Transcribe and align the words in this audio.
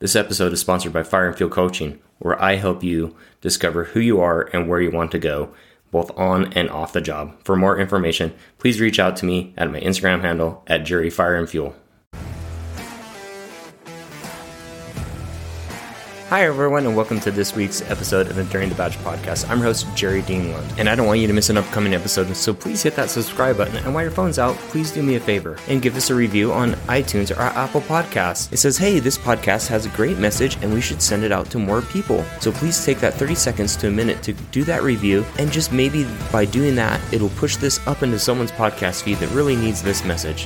This 0.00 0.14
episode 0.14 0.52
is 0.52 0.60
sponsored 0.60 0.92
by 0.92 1.02
Fire 1.02 1.26
and 1.26 1.36
Fuel 1.36 1.50
Coaching, 1.50 1.98
where 2.20 2.40
I 2.40 2.54
help 2.54 2.84
you 2.84 3.16
discover 3.40 3.82
who 3.82 3.98
you 3.98 4.20
are 4.20 4.42
and 4.52 4.68
where 4.68 4.80
you 4.80 4.92
want 4.92 5.10
to 5.10 5.18
go, 5.18 5.52
both 5.90 6.16
on 6.16 6.52
and 6.52 6.70
off 6.70 6.92
the 6.92 7.00
job. 7.00 7.34
For 7.42 7.56
more 7.56 7.80
information, 7.80 8.32
please 8.58 8.80
reach 8.80 9.00
out 9.00 9.16
to 9.16 9.26
me 9.26 9.52
at 9.56 9.72
my 9.72 9.80
Instagram 9.80 10.20
handle 10.20 10.62
at 10.68 10.84
Jerry 10.84 11.10
Fire 11.10 11.34
and 11.34 11.50
Fuel. 11.50 11.74
Hi, 16.28 16.44
everyone, 16.44 16.84
and 16.84 16.94
welcome 16.94 17.20
to 17.20 17.30
this 17.30 17.56
week's 17.56 17.80
episode 17.90 18.26
of 18.26 18.34
the 18.34 18.42
Enduring 18.42 18.68
the 18.68 18.74
Badge 18.74 18.98
podcast. 18.98 19.48
I'm 19.48 19.60
your 19.60 19.68
host, 19.68 19.86
Jerry 19.96 20.20
Dean 20.20 20.52
Lund, 20.52 20.74
and 20.76 20.86
I 20.86 20.94
don't 20.94 21.06
want 21.06 21.20
you 21.20 21.26
to 21.26 21.32
miss 21.32 21.48
an 21.48 21.56
upcoming 21.56 21.94
episode, 21.94 22.36
so 22.36 22.52
please 22.52 22.82
hit 22.82 22.94
that 22.96 23.08
subscribe 23.08 23.56
button. 23.56 23.76
And 23.78 23.94
while 23.94 24.02
your 24.02 24.12
phone's 24.12 24.38
out, 24.38 24.54
please 24.56 24.92
do 24.92 25.02
me 25.02 25.14
a 25.14 25.20
favor 25.20 25.56
and 25.68 25.80
give 25.80 25.96
us 25.96 26.10
a 26.10 26.14
review 26.14 26.52
on 26.52 26.72
iTunes 26.86 27.34
or 27.34 27.40
Apple 27.40 27.80
Podcasts. 27.80 28.52
It 28.52 28.58
says, 28.58 28.76
hey, 28.76 28.98
this 28.98 29.16
podcast 29.16 29.68
has 29.68 29.86
a 29.86 29.96
great 29.96 30.18
message, 30.18 30.56
and 30.56 30.74
we 30.74 30.82
should 30.82 31.00
send 31.00 31.24
it 31.24 31.32
out 31.32 31.48
to 31.52 31.58
more 31.58 31.80
people. 31.80 32.22
So 32.40 32.52
please 32.52 32.84
take 32.84 32.98
that 32.98 33.14
30 33.14 33.34
seconds 33.34 33.74
to 33.76 33.88
a 33.88 33.90
minute 33.90 34.22
to 34.24 34.34
do 34.34 34.64
that 34.64 34.82
review, 34.82 35.24
and 35.38 35.50
just 35.50 35.72
maybe 35.72 36.06
by 36.30 36.44
doing 36.44 36.74
that, 36.74 37.00
it'll 37.10 37.30
push 37.30 37.56
this 37.56 37.80
up 37.86 38.02
into 38.02 38.18
someone's 38.18 38.52
podcast 38.52 39.02
feed 39.04 39.16
that 39.20 39.30
really 39.30 39.56
needs 39.56 39.82
this 39.82 40.04
message. 40.04 40.44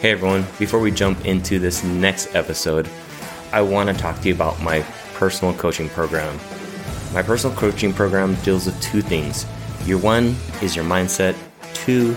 Hey, 0.00 0.12
everyone, 0.12 0.46
before 0.58 0.80
we 0.80 0.90
jump 0.90 1.26
into 1.26 1.58
this 1.58 1.84
next 1.84 2.34
episode, 2.34 2.88
I 3.52 3.60
want 3.60 3.90
to 3.90 3.94
talk 3.94 4.18
to 4.22 4.28
you 4.28 4.34
about 4.34 4.62
my 4.62 4.82
personal 5.20 5.52
coaching 5.52 5.90
program. 5.90 6.34
My 7.12 7.22
personal 7.22 7.54
coaching 7.54 7.92
program 7.92 8.36
deals 8.36 8.64
with 8.64 8.80
two 8.80 9.02
things. 9.02 9.44
Your 9.84 9.98
one 9.98 10.34
is 10.62 10.74
your 10.74 10.84
mindset, 10.86 11.36
two 11.74 12.16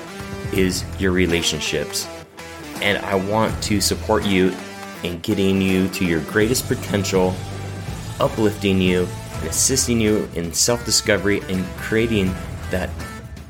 is 0.54 0.86
your 1.00 1.12
relationships. 1.12 2.08
And 2.82 2.98
I 3.00 3.16
want 3.16 3.62
to 3.64 3.82
support 3.82 4.26
you 4.26 4.56
in 5.04 5.20
getting 5.20 5.62
you 5.62 5.90
to 5.90 6.06
your 6.06 6.22
greatest 6.22 6.66
potential, 6.70 7.36
uplifting 8.22 8.80
you, 8.80 9.06
and 9.40 9.50
assisting 9.50 10.00
you 10.00 10.30
in 10.36 10.54
self 10.54 10.86
discovery 10.86 11.42
and 11.50 11.66
creating 11.76 12.34
that 12.72 12.90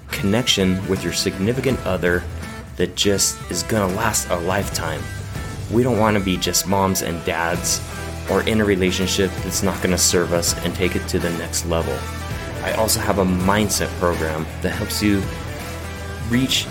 connection 0.07 0.83
with 0.87 1.03
your 1.03 1.13
significant 1.13 1.79
other 1.85 2.23
that 2.77 2.95
just 2.95 3.39
is 3.51 3.61
gonna 3.61 3.93
last 3.93 4.27
a 4.29 4.35
lifetime. 4.35 5.03
We 5.71 5.83
don't 5.83 5.99
wanna 5.99 6.21
be 6.21 6.37
just 6.37 6.67
moms 6.67 7.03
and 7.03 7.23
dads 7.23 7.79
or 8.29 8.41
in 8.43 8.61
a 8.61 8.65
relationship 8.65 9.31
that's 9.43 9.63
not 9.63 9.77
going 9.77 9.91
to 9.91 9.97
serve 9.97 10.33
us 10.33 10.57
and 10.65 10.73
take 10.75 10.95
it 10.95 11.07
to 11.09 11.19
the 11.19 11.29
next 11.31 11.65
level. 11.65 11.97
I 12.63 12.73
also 12.73 12.99
have 12.99 13.19
a 13.19 13.25
mindset 13.25 13.89
program 13.99 14.45
that 14.61 14.71
helps 14.71 15.01
you 15.03 15.21
reach 16.29 16.65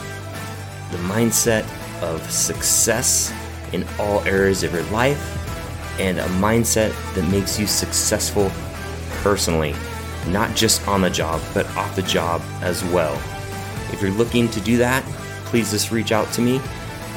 the 0.91 0.98
mindset 0.98 1.64
of 2.03 2.28
success 2.31 3.33
in 3.72 3.86
all 3.98 4.20
areas 4.20 4.62
of 4.62 4.72
your 4.72 4.84
life 4.84 5.39
and 6.00 6.19
a 6.19 6.27
mindset 6.41 6.91
that 7.14 7.31
makes 7.31 7.59
you 7.59 7.66
successful 7.66 8.50
personally, 9.22 9.75
not 10.28 10.55
just 10.56 10.87
on 10.89 11.03
the 11.03 11.11
job, 11.11 11.41
but 11.53 11.66
off 11.77 11.94
the 11.94 12.03
job 12.03 12.41
as 12.62 12.83
well. 12.87 13.14
If 13.92 14.00
you're 14.00 14.11
looking 14.12 14.48
to 14.50 14.61
do 14.61 14.78
that, 14.78 15.05
please 15.44 15.70
just 15.70 15.91
reach 15.91 16.12
out 16.12 16.33
to 16.33 16.41
me 16.41 16.61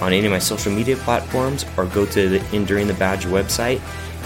on 0.01 0.13
any 0.13 0.25
of 0.25 0.31
my 0.31 0.39
social 0.39 0.71
media 0.71 0.95
platforms 0.97 1.65
or 1.77 1.85
go 1.85 2.05
to 2.05 2.29
the 2.29 2.55
Enduring 2.55 2.87
the 2.87 2.93
Badge 2.95 3.25
website 3.25 3.81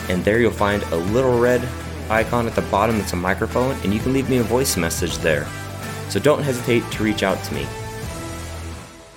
and 0.10 0.26
there 0.26 0.40
you'll 0.40 0.52
find 0.52 0.82
a 0.84 0.96
little 0.96 1.40
red 1.40 1.66
icon 2.10 2.48
at 2.48 2.56
the 2.56 2.64
bottom 2.64 2.98
that's 2.98 3.14
a 3.14 3.16
microphone, 3.16 3.76
and 3.84 3.94
you 3.94 4.00
can 4.00 4.12
leave 4.12 4.30
me 4.30 4.38
a 4.38 4.44
voice 4.44 4.76
message 4.76 5.18
there. 5.20 5.48
So 6.10 6.20
don't 6.20 6.42
hesitate 6.42 6.84
to 6.92 7.04
reach 7.04 7.22
out 7.22 7.42
to 7.46 7.54
me. 7.54 7.68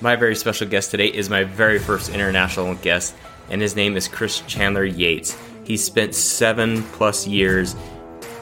My 0.03 0.15
very 0.17 0.37
special 0.37 0.69
guest 0.69 0.91
today 0.91 1.07
is 1.07 1.31
my 1.31 1.45
very 1.45 1.79
first 1.79 2.11
international 2.11 2.75
guest, 2.77 3.15
and 3.49 3.63
his 3.63 3.75
name 3.75 3.97
is 3.97 4.07
Chris 4.07 4.41
Chandler 4.43 4.85
Yates. 4.85 5.39
He 5.65 5.77
spent 5.77 6.15
seven 6.15 6.83
plus 6.83 7.27
years 7.27 7.75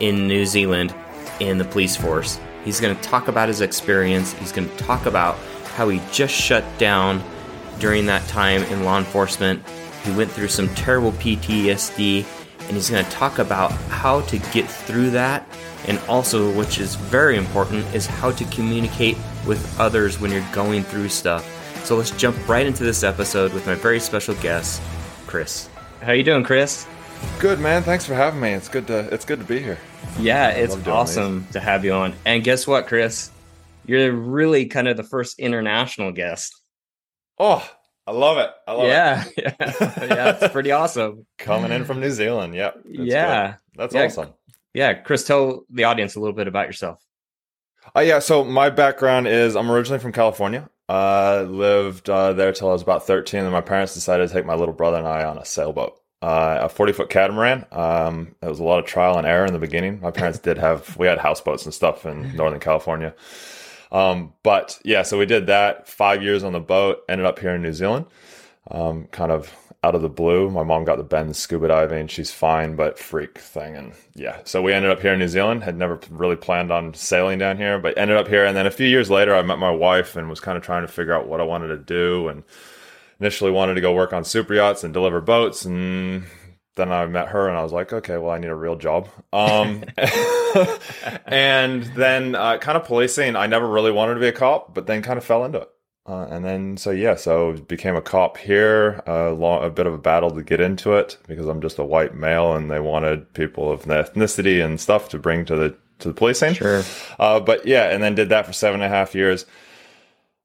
in 0.01 0.27
New 0.27 0.45
Zealand 0.45 0.95
in 1.39 1.59
the 1.59 1.65
police 1.65 1.97
force. 1.97 2.41
He's 2.65 2.81
going 2.81 2.97
to 2.97 3.03
talk 3.03 3.29
about 3.29 3.49
his 3.49 3.61
experience. 3.61 4.33
He's 4.35 4.53
going 4.53 4.69
to 4.69 4.77
talk 4.79 5.07
about 5.07 5.39
how 5.77 5.89
he 5.89 6.01
just 6.11 6.35
shut 6.35 6.65
down 6.79 7.23
during 7.81 8.07
that 8.07 8.27
time 8.29 8.63
in 8.65 8.85
law 8.85 8.99
enforcement. 8.99 9.67
He 10.05 10.13
went 10.13 10.31
through 10.31 10.49
some 10.49 10.73
terrible 10.75 11.13
PTSD 11.13 12.25
and 12.61 12.77
he's 12.77 12.89
going 12.89 13.05
to 13.05 13.11
talk 13.11 13.39
about 13.39 13.73
how 13.89 14.21
to 14.23 14.39
get 14.53 14.71
through 14.71 15.11
that 15.11 15.47
and 15.89 15.99
also 16.09 16.53
which 16.57 16.79
is 16.79 16.95
very 16.95 17.37
important 17.37 17.85
is 17.95 18.07
how 18.07 18.31
to 18.31 18.45
communicate 18.47 19.17
with 19.47 19.81
others 19.81 20.21
when 20.21 20.31
you're 20.31 20.47
going 20.53 20.85
through 20.85 21.09
stuff. 21.09 21.45
So 21.85 21.97
let's 21.97 22.11
jump 22.13 22.49
right 22.49 22.67
into 22.67 22.85
this 22.85 23.03
episode 23.03 23.53
with 23.53 23.67
my 23.67 23.75
very 23.75 23.99
special 23.99 24.35
guest 24.37 24.81
chris. 25.27 25.69
How 26.03 26.13
you 26.13 26.23
doing 26.23 26.45
chris? 26.45 26.87
Good 27.39 27.59
man. 27.59 27.83
Thanks 27.83 28.07
for 28.07 28.15
having 28.15 28.41
me. 28.41 28.53
It's 28.53 28.69
good 28.69 28.87
to 28.87 29.13
it's 29.13 29.25
good 29.25 29.41
to 29.41 29.45
be 29.45 29.61
here. 29.61 29.79
Yeah 30.19 30.51
it's 30.51 30.77
awesome 30.87 31.45
these. 31.45 31.53
to 31.55 31.61
have 31.61 31.85
you 31.85 31.93
on. 31.93 32.15
And 32.25 32.45
guess 32.45 32.67
what 32.67 32.87
chris? 32.87 33.31
You're 33.87 34.13
really 34.13 34.67
kind 34.67 34.87
of 34.87 34.97
the 34.97 35.03
first 35.03 35.39
international 35.39 36.13
guest 36.13 36.60
oh 37.41 37.69
I 38.11 38.13
love 38.13 38.39
it. 38.39 38.51
I 38.67 38.73
love 38.73 38.87
yeah, 38.89 39.25
it. 39.37 39.55
Yeah, 39.61 40.05
yeah, 40.05 40.39
it's 40.41 40.53
pretty 40.53 40.73
awesome. 40.73 41.27
Coming 41.39 41.71
in 41.71 41.85
from 41.85 42.01
New 42.01 42.11
Zealand. 42.11 42.57
Yep. 42.57 42.81
Yeah. 42.87 43.47
Good. 43.47 43.57
That's 43.77 43.95
yeah. 43.95 44.05
awesome. 44.07 44.35
Yeah. 44.75 44.95
Chris, 44.95 45.25
tell 45.25 45.65
the 45.71 45.85
audience 45.85 46.17
a 46.17 46.21
little 46.21 46.35
bit 46.35 46.49
about 46.49 46.67
yourself. 46.67 47.01
Uh, 47.95 48.01
yeah. 48.01 48.19
So 48.19 48.43
my 48.43 48.69
background 48.69 49.29
is 49.29 49.55
I'm 49.55 49.71
originally 49.71 50.01
from 50.01 50.11
California. 50.11 50.69
Uh, 50.89 51.47
lived 51.49 52.11
uh, 52.11 52.33
there 52.33 52.53
till 52.53 52.69
I 52.69 52.73
was 52.73 52.83
about 52.83 53.07
13. 53.07 53.45
And 53.45 53.53
my 53.53 53.61
parents 53.61 53.95
decided 53.95 54.29
to 54.29 54.35
take 54.35 54.45
my 54.45 54.57
little 54.57 54.75
brother 54.75 54.99
and 54.99 55.07
I 55.07 55.23
on 55.25 55.39
a 55.39 55.45
sailboat. 55.45 55.97
Uh, 56.21 56.59
a 56.63 56.69
40 56.69 56.93
foot 56.93 57.11
catamaran. 57.11 57.65
Um, 57.71 58.35
it 58.43 58.49
was 58.49 58.59
a 58.59 58.65
lot 58.65 58.81
of 58.81 58.87
trial 58.87 59.19
and 59.19 59.27
error 59.27 59.47
in 59.47 59.53
the 59.53 59.61
beginning. 59.61 60.01
My 60.01 60.11
parents 60.11 60.41
did 60.41 60.59
have, 60.59 60.97
we 60.97 61.07
had 61.07 61.19
houseboats 61.19 61.65
and 61.65 61.73
stuff 61.73 62.05
in 62.07 62.35
Northern 62.35 62.61
California. 62.61 63.15
Um, 63.93 64.35
but 64.43 64.79
yeah, 64.85 65.03
so 65.03 65.19
we 65.19 65.27
did 65.27 65.47
that 65.47 65.89
five 65.89 66.23
years 66.23 66.45
on 66.45 66.53
the 66.53 66.61
boat, 66.61 67.03
ended 67.09 67.27
up 67.27 67.39
here 67.39 67.55
in 67.55 67.63
New 67.63 67.73
Zealand, 67.73 68.07
um, 68.71 69.07
kind 69.11 69.33
of 69.33 69.55
out 69.83 69.95
of 69.95 70.03
the 70.03 70.09
blue. 70.09 70.51
My 70.51 70.63
mom 70.63 70.85
got 70.85 70.97
the 70.97 71.05
bend 71.05 71.35
scuba 71.35 71.69
diving. 71.69 72.07
She's 72.07 72.31
fine, 72.31 72.77
but 72.77 72.99
freak 72.99 73.39
thing. 73.39 73.77
And 73.77 73.95
yeah, 74.15 74.39
so 74.45 74.63
we 74.63 74.73
ended 74.73 74.91
up 74.91 75.01
here 75.01 75.15
in 75.15 75.19
New 75.19 75.29
Zealand. 75.29 75.63
Had 75.63 75.77
never 75.77 75.99
really 76.11 76.37
planned 76.37 76.71
on 76.71 76.93
sailing 76.95 77.39
down 77.39 77.57
here, 77.57 77.79
but 77.79 77.97
ended 77.97 78.17
up 78.17 78.29
here. 78.29 78.45
And 78.45 78.57
then 78.57 78.67
a 78.67 78.71
few 78.71 78.87
years 78.87 79.11
later, 79.11 79.35
I 79.35 79.43
met 79.43 79.59
my 79.59 79.71
wife 79.71 80.17
and 80.17 80.29
was 80.29 80.41
kind 80.41 80.59
of 80.59 80.63
trying 80.63 80.83
to 80.83 80.93
figure 80.93 81.15
out 81.15 81.29
what 81.29 81.41
I 81.41 81.45
wanted 81.45 81.69
to 81.69 81.79
do. 81.79 82.29
And 82.29 82.45
initially 83.21 83.51
wanted 83.51 83.75
to 83.75 83.81
go 83.81 83.93
work 83.93 84.13
on 84.13 84.25
super 84.25 84.55
yachts 84.55 84.83
and 84.83 84.95
deliver 84.95 85.21
boats. 85.21 85.65
And 85.65 86.25
then 86.77 86.93
I 86.93 87.07
met 87.07 87.29
her 87.29 87.49
and 87.49 87.57
I 87.57 87.63
was 87.63 87.73
like, 87.73 87.93
okay, 87.93 88.17
well, 88.17 88.31
I 88.31 88.39
need 88.39 88.49
a 88.51 88.55
real 88.55 88.77
job. 88.77 89.09
Um, 89.33 89.85
and 91.27 91.83
then 91.83 92.35
uh, 92.35 92.59
kind 92.59 92.77
of 92.77 92.85
policing, 92.85 93.37
I 93.37 93.47
never 93.47 93.69
really 93.69 93.93
wanted 93.93 94.15
to 94.15 94.21
be 94.21 94.29
a 94.29 94.33
cop, 94.33 94.75
but 94.75 94.87
then 94.87 95.03
kind 95.03 95.19
of 95.19 95.25
fell 95.25 95.45
into 95.45 95.63
it. 95.63 95.69
Uh, 96.07 96.27
and 96.31 96.45
then, 96.45 96.77
so 96.77 96.91
yeah, 96.91 97.15
so 97.15 97.53
became 97.53 97.95
a 97.95 98.03
cop 98.03 98.39
here. 98.39 99.03
Uh, 99.07 99.33
long, 99.33 99.63
a 99.63 99.71
bit 99.71 99.87
of 99.87 99.95
a 99.95 99.99
battle 99.99 100.31
to 100.31 100.43
get 100.43 100.61
into 100.61 100.95
it 100.95 101.19
because 101.29 101.47
I'm 101.47 101.61
just 101.61 101.79
a 101.79 101.85
white 101.85 102.15
male, 102.15 102.55
and 102.55 102.71
they 102.71 102.81
wanted 102.81 103.33
people 103.35 103.71
of 103.71 103.85
ethnicity 103.85 104.65
and 104.65 104.81
stuff 104.81 105.11
to 105.11 105.19
bring 105.19 105.45
to 105.45 105.57
the 105.57 105.77
to 106.01 106.09
the 106.09 106.15
policing. 106.15 106.55
Sure. 106.55 106.83
Uh, 107.19 107.39
but 107.39 107.67
yeah, 107.67 107.91
and 107.91 108.03
then 108.03 108.15
did 108.15 108.31
that 108.31 108.47
for 108.47 108.53
seven 108.53 108.81
and 108.81 108.93
a 108.93 108.97
half 108.97 109.15
years. 109.15 109.47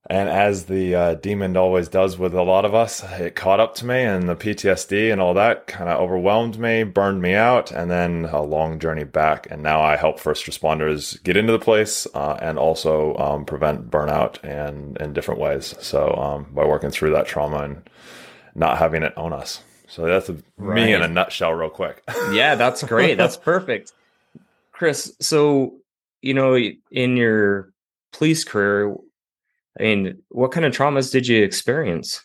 And 0.07 0.29
as 0.29 0.65
the 0.65 0.93
uh, 0.93 1.13
demon 1.15 1.57
always 1.57 1.87
does 1.87 2.15
with 2.15 2.35
a 2.35 2.43
lot 2.43 2.63
of 2.63 2.75
us, 2.75 3.03
it 3.13 3.33
caught 3.33 3.59
up 3.59 3.73
to 3.75 3.87
me, 3.87 4.03
and 4.03 4.29
the 4.29 4.35
PTSD 4.35 5.11
and 5.11 5.19
all 5.19 5.33
that 5.33 5.65
kind 5.65 5.89
of 5.89 5.99
overwhelmed 5.99 6.59
me, 6.59 6.83
burned 6.83 7.23
me 7.23 7.33
out, 7.33 7.71
and 7.71 7.89
then 7.89 8.25
a 8.25 8.43
long 8.43 8.77
journey 8.77 9.03
back. 9.03 9.47
And 9.49 9.63
now 9.63 9.81
I 9.81 9.95
help 9.95 10.19
first 10.19 10.45
responders 10.45 11.21
get 11.23 11.37
into 11.37 11.51
the 11.51 11.59
place 11.59 12.05
uh, 12.13 12.37
and 12.39 12.59
also 12.59 13.15
um, 13.17 13.45
prevent 13.45 13.89
burnout 13.89 14.43
and 14.43 14.95
in 14.97 15.13
different 15.13 15.39
ways. 15.39 15.73
So 15.79 16.13
um, 16.13 16.47
by 16.53 16.65
working 16.65 16.91
through 16.91 17.13
that 17.13 17.25
trauma 17.25 17.63
and 17.63 17.89
not 18.53 18.77
having 18.77 19.01
it 19.01 19.17
on 19.17 19.33
us. 19.33 19.63
So 19.87 20.05
that's 20.05 20.29
a, 20.29 20.37
right. 20.57 20.75
me 20.75 20.93
in 20.93 21.01
a 21.01 21.07
nutshell, 21.07 21.53
real 21.53 21.69
quick. 21.71 22.03
yeah, 22.31 22.53
that's 22.53 22.83
great. 22.83 23.17
That's 23.17 23.37
perfect, 23.37 23.91
Chris. 24.71 25.15
So 25.19 25.77
you 26.21 26.35
know, 26.35 26.55
in 26.91 27.17
your 27.17 27.71
police 28.11 28.43
career 28.43 28.95
I 29.79 29.83
mean, 29.83 30.21
what 30.29 30.51
kind 30.51 30.65
of 30.65 30.73
traumas 30.73 31.11
did 31.11 31.27
you 31.27 31.43
experience? 31.43 32.23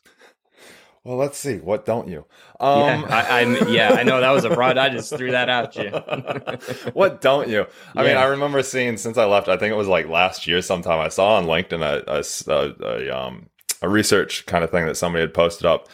Well, 1.02 1.17
let's 1.17 1.38
see. 1.38 1.56
What 1.56 1.87
don't 1.87 2.08
you? 2.08 2.26
Um, 2.61 3.02
yeah, 3.02 3.26
I, 3.31 3.41
am 3.41 3.69
Yeah, 3.69 3.91
I 3.93 4.02
know 4.02 4.20
that 4.20 4.31
was 4.31 4.44
a 4.44 4.50
broad. 4.50 4.76
I 4.76 4.91
just 4.91 5.17
threw 5.17 5.31
that 5.31 5.49
at 5.49 5.75
you. 5.75 5.91
what 6.93 7.23
don't 7.23 7.49
you? 7.49 7.67
I 7.97 8.02
yeah. 8.02 8.08
mean, 8.08 8.17
I 8.19 8.25
remember 8.25 8.62
seeing 8.62 8.99
since 8.99 9.17
I 9.17 9.25
left. 9.25 9.49
I 9.49 9.56
think 9.56 9.73
it 9.73 9.76
was 9.76 9.88
like 9.88 10.08
last 10.08 10.47
year 10.47 10.61
sometime. 10.61 11.00
I 11.00 11.08
saw 11.08 11.37
on 11.37 11.47
LinkedIn 11.47 11.81
a, 11.81 12.52
a, 12.52 12.87
a 12.87 13.19
um 13.19 13.49
a 13.81 13.88
research 13.88 14.44
kind 14.44 14.62
of 14.62 14.70
thing 14.70 14.85
that 14.87 14.97
somebody 14.97 15.23
had 15.23 15.32
posted 15.32 15.64
up 15.64 15.88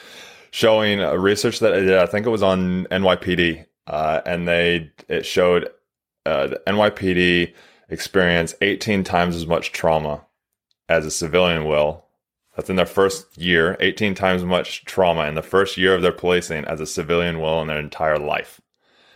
showing 0.51 1.01
a 1.01 1.17
research 1.19 1.61
that 1.61 1.73
I 1.73 1.81
did. 1.81 1.99
I 1.99 2.07
think 2.07 2.27
it 2.27 2.31
was 2.31 2.43
on 2.43 2.87
NYPD, 2.87 3.65
uh, 3.87 4.23
and 4.27 4.49
they 4.49 4.91
it 5.09 5.25
showed 5.25 5.71
uh, 6.25 6.49
the 6.49 6.63
NYPD 6.67 7.55
experience 7.91 8.55
18 8.61 9.05
times 9.05 9.37
as 9.37 9.47
much 9.47 9.71
trauma 9.71 10.26
as 10.89 11.07
a 11.07 11.11
civilian 11.11 11.65
will. 11.65 12.05
That's 12.57 12.71
in 12.71 12.77
their 12.77 12.87
first 12.87 13.37
year, 13.37 13.77
18 13.81 14.15
times 14.15 14.43
much 14.43 14.85
trauma 14.85 15.27
in 15.27 15.35
the 15.35 15.43
first 15.43 15.77
year 15.77 15.95
of 15.95 16.03
their 16.03 16.13
policing 16.13 16.65
as 16.65 16.81
a 16.81 16.87
civilian 16.87 17.41
will 17.41 17.61
in 17.61 17.69
their 17.69 17.79
entire 17.79 18.19
life. 18.19 18.61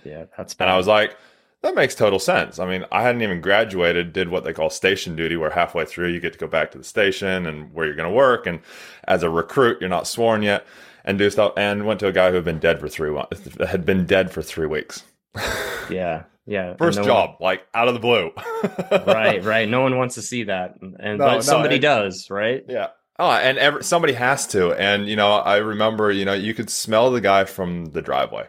Yeah, 0.05 0.26
that's 0.37 0.52
bad. 0.52 0.67
And 0.67 0.72
I 0.72 0.76
was 0.76 0.87
like, 0.87 1.17
that 1.62 1.75
makes 1.75 1.94
total 1.94 2.19
sense. 2.19 2.58
I 2.58 2.67
mean, 2.67 2.84
I 2.90 3.02
hadn't 3.02 3.22
even 3.22 3.40
graduated, 3.40 4.12
did 4.12 4.28
what 4.28 4.44
they 4.44 4.52
call 4.52 4.70
station 4.70 5.14
duty, 5.14 5.37
where 5.37 5.50
halfway 5.50 5.84
through 5.84 6.08
you 6.08 6.20
get 6.20 6.32
to 6.32 6.38
go 6.38 6.46
back 6.46 6.70
to 6.70 6.78
the 6.78 6.84
station 6.84 7.46
and 7.46 7.73
where 7.75 7.87
you're 7.87 7.96
going 7.96 8.08
to 8.08 8.14
work. 8.14 8.46
And 8.46 8.61
as 9.05 9.23
a 9.23 9.31
recruit, 9.31 9.78
you're 9.81 9.90
not 9.90 10.06
sworn 10.06 10.43
yet 10.43 10.66
and 11.05 11.19
do 11.19 11.28
stuff. 11.28 11.52
And 11.56 11.87
went 11.87 12.00
to 12.00 12.06
a 12.06 12.12
guy 12.12 12.31
who 12.31 12.37
had 12.37 12.44
been 12.44 12.61
dead 12.61 12.81
for 12.81 12.88
three 12.88 13.14
had 13.66 13.84
been 13.84 14.06
dead 14.06 14.31
for 14.31 14.43
three 14.43 14.66
weeks. 14.66 15.05
yeah, 15.90 16.25
yeah. 16.50 16.75
First 16.75 16.99
no 16.99 17.05
job, 17.05 17.31
one... 17.31 17.37
like 17.41 17.67
out 17.73 17.87
of 17.87 17.94
the 17.94 18.00
blue. 18.00 18.32
right, 19.06 19.43
right. 19.44 19.69
No 19.69 19.82
one 19.82 19.97
wants 19.97 20.17
to 20.17 20.23
see 20.23 20.44
that, 20.44 20.75
and 20.81 21.19
no, 21.19 21.26
but 21.26 21.44
somebody 21.44 21.76
no, 21.76 22.02
does, 22.02 22.29
right? 22.29 22.64
Yeah. 22.69 22.88
Oh, 23.20 23.31
and 23.31 23.56
every, 23.56 23.85
somebody 23.85 24.14
has 24.14 24.49
to. 24.49 24.73
And 24.73 25.06
you 25.08 25.14
know, 25.14 25.31
I 25.31 25.58
remember, 25.58 26.11
you 26.11 26.25
know, 26.25 26.35
you 26.35 26.52
could 26.52 26.69
smell 26.69 27.12
the 27.12 27.20
guy 27.20 27.44
from 27.44 27.87
the 27.87 28.02
driveway. 28.02 28.49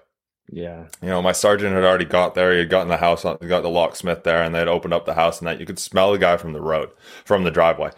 Yeah. 0.51 0.88
You 1.01 1.09
know, 1.09 1.21
my 1.21 1.31
sergeant 1.31 1.75
had 1.75 1.83
already 1.83 2.06
got 2.06 2.33
there. 2.33 2.51
He 2.53 2.59
had 2.59 2.69
gotten 2.69 2.88
the 2.88 2.98
house, 2.98 3.24
got 3.24 3.39
the 3.39 3.69
locksmith 3.69 4.24
there, 4.24 4.42
and 4.42 4.56
they 4.56 4.59
had 4.59 4.68
opened 4.68 4.95
up 4.95 5.06
the 5.06 5.13
house, 5.13 5.39
and 5.39 5.48
that 5.48 5.59
you 5.59 5.68
could 5.68 5.77
smell 5.77 6.12
the 6.12 6.18
guy 6.18 6.38
from 6.38 6.53
the 6.53 6.62
road, 6.62 6.89
from 7.24 7.44
the 7.44 7.51
driveway. 7.51 7.92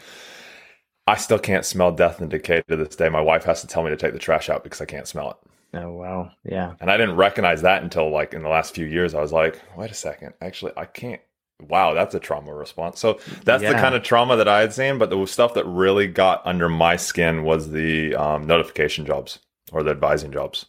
I 1.08 1.16
still 1.16 1.40
can't 1.40 1.66
smell 1.66 1.92
death 1.94 2.20
and 2.20 2.30
decay 2.30 2.62
to 2.68 2.76
this 2.76 2.96
day. 2.96 3.08
My 3.08 3.22
wife 3.22 3.46
has 3.46 3.62
to 3.62 3.68
tell 3.68 3.84
me 3.84 3.90
to 3.90 3.98
take 3.98 4.14
the 4.14 4.20
trash 4.20 4.50
out 4.50 4.64
because 4.64 4.82
I 4.82 4.86
can't 4.86 5.08
smell 5.08 5.32
it. 5.32 5.38
Oh 5.74 5.92
wow, 5.92 6.32
yeah. 6.44 6.74
And 6.80 6.92
I 6.92 6.98
didn't 6.98 7.16
recognize 7.16 7.62
that 7.64 7.84
until 7.84 8.10
like 8.12 8.34
in 8.34 8.44
the 8.44 8.50
last 8.50 8.76
few 8.76 8.86
years. 8.86 9.14
I 9.14 9.22
was 9.22 9.32
like, 9.32 9.60
wait 9.76 9.92
a 9.92 9.96
second, 9.96 10.34
actually, 10.42 10.74
I 10.78 10.86
can't. 10.86 11.22
Wow, 11.62 11.94
that's 11.94 12.14
a 12.14 12.20
trauma 12.20 12.54
response. 12.54 13.00
So 13.00 13.20
that's 13.46 13.64
yeah. 13.64 13.74
the 13.74 13.80
kind 13.80 13.96
of 13.96 14.04
trauma 14.04 14.36
that 14.36 14.48
I 14.48 14.60
had 14.60 14.74
seen. 14.74 14.98
But 14.98 15.10
the 15.10 15.26
stuff 15.26 15.54
that 15.54 15.66
really 15.66 16.08
got 16.08 16.46
under 16.46 16.68
my 16.68 16.96
skin 16.98 17.44
was 17.44 17.72
the 17.72 18.16
um, 18.16 18.46
notification 18.46 19.06
jobs 19.06 19.40
or 19.72 19.82
the 19.82 19.92
advising 19.92 20.32
jobs 20.32 20.66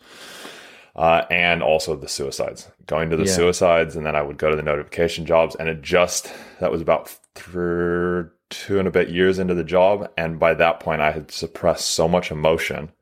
uh, 0.96 1.22
and 1.30 1.62
also 1.62 1.96
the 1.96 2.08
suicides. 2.08 2.70
Going 2.86 3.10
to 3.10 3.16
the 3.16 3.24
yeah. 3.24 3.32
suicides, 3.32 3.96
and 3.96 4.04
then 4.04 4.16
I 4.16 4.22
would 4.22 4.38
go 4.38 4.50
to 4.50 4.56
the 4.56 4.62
notification 4.62 5.26
jobs, 5.26 5.54
and 5.56 5.68
it 5.68 5.82
just 5.82 6.32
that 6.60 6.70
was 6.70 6.80
about 6.80 7.16
through 7.34 8.30
two 8.50 8.78
and 8.78 8.86
a 8.86 8.92
bit 8.92 9.08
years 9.08 9.38
into 9.38 9.54
the 9.54 9.64
job, 9.64 10.10
and 10.16 10.38
by 10.38 10.54
that 10.54 10.80
point, 10.80 11.00
I 11.00 11.10
had 11.10 11.30
suppressed 11.30 11.86
so 11.88 12.06
much 12.06 12.30
emotion 12.30 12.92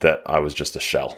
that 0.00 0.22
I 0.26 0.38
was 0.38 0.54
just 0.54 0.76
a 0.76 0.80
shell, 0.80 1.16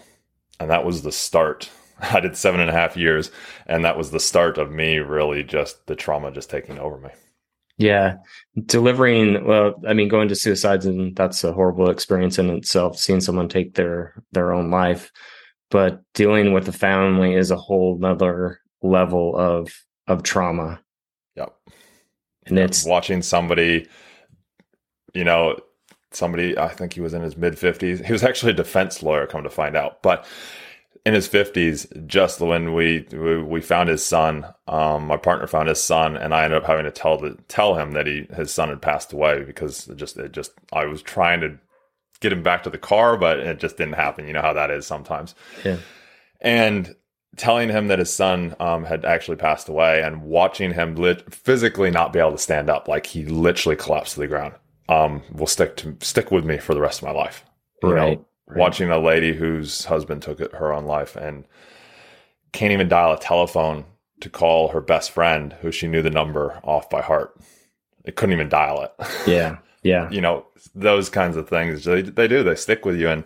and 0.60 0.70
that 0.70 0.84
was 0.84 1.02
the 1.02 1.12
start. 1.12 1.70
I 2.00 2.20
did 2.20 2.36
seven 2.36 2.60
and 2.60 2.70
a 2.70 2.74
half 2.74 2.96
years, 2.96 3.30
and 3.66 3.84
that 3.84 3.98
was 3.98 4.10
the 4.10 4.20
start 4.20 4.58
of 4.58 4.70
me 4.70 4.98
really 4.98 5.42
just 5.42 5.86
the 5.86 5.96
trauma 5.96 6.30
just 6.30 6.50
taking 6.50 6.78
over 6.78 6.98
me. 6.98 7.10
Yeah. 7.78 8.16
Delivering 8.66 9.44
well, 9.44 9.80
I 9.86 9.94
mean, 9.94 10.08
going 10.08 10.28
to 10.28 10.34
suicides 10.34 10.84
and 10.84 11.14
that's 11.14 11.44
a 11.44 11.52
horrible 11.52 11.90
experience 11.90 12.38
in 12.38 12.50
itself, 12.50 12.98
seeing 12.98 13.20
someone 13.20 13.48
take 13.48 13.74
their 13.74 14.20
their 14.32 14.52
own 14.52 14.70
life. 14.70 15.12
But 15.70 16.02
dealing 16.12 16.52
with 16.52 16.66
the 16.66 16.72
family 16.72 17.34
is 17.34 17.50
a 17.50 17.56
whole 17.56 17.96
nother 17.98 18.60
level 18.82 19.36
of 19.36 19.72
of 20.08 20.24
trauma. 20.24 20.80
Yep. 21.36 21.54
And 22.46 22.58
it's 22.58 22.84
watching 22.84 23.22
somebody, 23.22 23.86
you 25.14 25.22
know, 25.22 25.58
somebody 26.10 26.56
I 26.58 26.68
think 26.68 26.94
he 26.94 27.00
was 27.00 27.14
in 27.14 27.22
his 27.22 27.36
mid 27.36 27.58
fifties. 27.58 28.00
He 28.04 28.12
was 28.12 28.22
actually 28.22 28.52
a 28.52 28.56
defense 28.56 29.02
lawyer, 29.02 29.26
come 29.26 29.42
to 29.42 29.50
find 29.50 29.76
out. 29.76 30.02
But 30.02 30.26
in 31.06 31.14
his 31.14 31.28
50s 31.28 32.06
just 32.06 32.40
when 32.40 32.74
we 32.74 33.06
we, 33.12 33.40
we 33.40 33.60
found 33.60 33.88
his 33.88 34.04
son 34.04 34.44
um, 34.66 35.06
my 35.06 35.16
partner 35.16 35.46
found 35.46 35.68
his 35.68 35.80
son 35.80 36.16
and 36.16 36.34
i 36.34 36.44
ended 36.44 36.60
up 36.60 36.66
having 36.66 36.84
to 36.84 36.90
tell 36.90 37.16
the, 37.16 37.38
tell 37.46 37.76
him 37.76 37.92
that 37.92 38.06
he 38.06 38.26
his 38.34 38.52
son 38.52 38.68
had 38.68 38.82
passed 38.82 39.12
away 39.12 39.42
because 39.44 39.88
it 39.88 39.96
just 39.96 40.18
it 40.18 40.32
just 40.32 40.52
i 40.72 40.84
was 40.84 41.00
trying 41.00 41.40
to 41.40 41.56
get 42.20 42.32
him 42.32 42.42
back 42.42 42.62
to 42.62 42.70
the 42.70 42.78
car 42.78 43.16
but 43.16 43.38
it 43.38 43.58
just 43.58 43.76
didn't 43.76 43.94
happen. 43.94 44.26
You 44.26 44.32
know 44.32 44.42
how 44.42 44.52
that 44.52 44.70
is 44.70 44.86
sometimes. 44.86 45.34
Yeah. 45.64 45.78
And 46.40 46.94
telling 47.36 47.68
him 47.68 47.88
that 47.88 47.98
his 47.98 48.12
son 48.12 48.54
um, 48.58 48.84
had 48.84 49.04
actually 49.04 49.36
passed 49.36 49.68
away 49.68 50.02
and 50.02 50.22
watching 50.22 50.72
him 50.72 50.96
lit- 50.96 51.32
physically 51.32 51.90
not 51.90 52.12
be 52.12 52.18
able 52.18 52.32
to 52.32 52.38
stand 52.38 52.68
up. 52.68 52.88
Like 52.88 53.06
he 53.06 53.24
literally 53.24 53.76
collapsed 53.76 54.14
to 54.14 54.20
the 54.20 54.26
ground 54.26 54.54
um, 54.88 55.22
will 55.32 55.46
stick 55.46 55.76
to 55.76 55.96
stick 56.00 56.30
with 56.30 56.44
me 56.44 56.58
for 56.58 56.74
the 56.74 56.80
rest 56.80 57.00
of 57.00 57.08
my 57.08 57.12
life 57.12 57.44
you 57.82 57.92
right 57.92 58.18
know, 58.18 58.26
right. 58.46 58.58
watching 58.58 58.90
a 58.90 58.98
lady 58.98 59.32
whose 59.32 59.84
husband 59.84 60.22
took 60.22 60.40
her 60.52 60.72
own 60.72 60.84
life 60.84 61.16
and 61.16 61.44
can't 62.52 62.72
even 62.72 62.88
dial 62.88 63.12
a 63.12 63.18
telephone 63.18 63.84
to 64.20 64.28
call 64.28 64.68
her 64.68 64.80
best 64.80 65.10
friend 65.10 65.52
who 65.60 65.70
she 65.70 65.86
knew 65.86 66.02
the 66.02 66.10
number 66.10 66.60
off 66.64 66.90
by 66.90 67.00
heart. 67.00 67.38
It 68.04 68.16
couldn't 68.16 68.32
even 68.32 68.48
dial 68.48 68.82
it. 68.82 68.92
Yeah. 69.26 69.58
Yeah. 69.84 70.10
you 70.10 70.20
know, 70.20 70.44
those 70.74 71.08
kinds 71.08 71.36
of 71.36 71.48
things 71.48 71.84
they, 71.84 72.02
they 72.02 72.26
do, 72.26 72.42
they 72.42 72.56
stick 72.56 72.84
with 72.84 72.96
you 72.98 73.08
and 73.08 73.24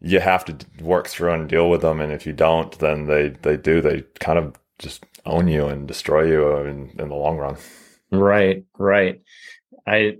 you 0.00 0.20
have 0.20 0.44
to 0.44 0.56
work 0.82 1.08
through 1.08 1.32
and 1.32 1.48
deal 1.48 1.70
with 1.70 1.80
them. 1.80 2.00
And 2.00 2.12
if 2.12 2.26
you 2.26 2.34
don't, 2.34 2.78
then 2.80 3.06
they, 3.06 3.30
they 3.30 3.56
do, 3.56 3.80
they 3.80 4.02
kind 4.20 4.38
of 4.38 4.56
just 4.78 5.04
own 5.24 5.48
you 5.48 5.66
and 5.66 5.88
destroy 5.88 6.26
you 6.26 6.56
in, 6.58 6.90
in 6.98 7.08
the 7.08 7.14
long 7.14 7.38
run. 7.38 7.56
Right. 8.10 8.64
Right. 8.78 9.22
I, 9.86 10.18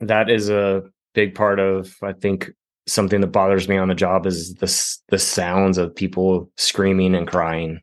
that 0.00 0.30
is 0.30 0.50
a 0.50 0.82
big 1.14 1.34
part 1.34 1.60
of, 1.60 1.94
I 2.02 2.12
think, 2.12 2.50
something 2.86 3.20
that 3.20 3.28
bothers 3.28 3.68
me 3.68 3.76
on 3.76 3.88
the 3.88 3.94
job 3.94 4.26
is 4.26 4.54
the 4.54 4.98
the 5.08 5.18
sounds 5.18 5.78
of 5.78 5.94
people 5.94 6.50
screaming 6.56 7.14
and 7.14 7.26
crying. 7.26 7.80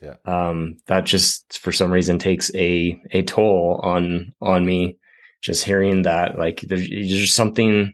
Yeah. 0.00 0.14
Um, 0.24 0.78
that 0.86 1.04
just 1.04 1.58
for 1.58 1.72
some 1.72 1.90
reason 1.90 2.18
takes 2.18 2.54
a 2.54 3.00
a 3.10 3.22
toll 3.22 3.80
on 3.82 4.34
on 4.40 4.64
me. 4.64 4.96
Just 5.40 5.64
hearing 5.64 6.02
that, 6.02 6.38
like 6.38 6.60
there's, 6.60 6.88
there's 6.88 7.08
just 7.08 7.34
something, 7.34 7.92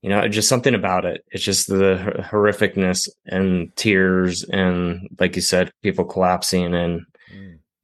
you 0.00 0.08
know, 0.08 0.28
just 0.28 0.48
something 0.48 0.74
about 0.74 1.04
it. 1.04 1.24
It's 1.32 1.42
just 1.42 1.66
the 1.66 2.24
horrificness 2.30 3.08
and 3.26 3.74
tears 3.74 4.44
and, 4.44 5.08
like 5.18 5.34
you 5.34 5.42
said, 5.42 5.72
people 5.82 6.04
collapsing 6.04 6.74
and. 6.74 7.06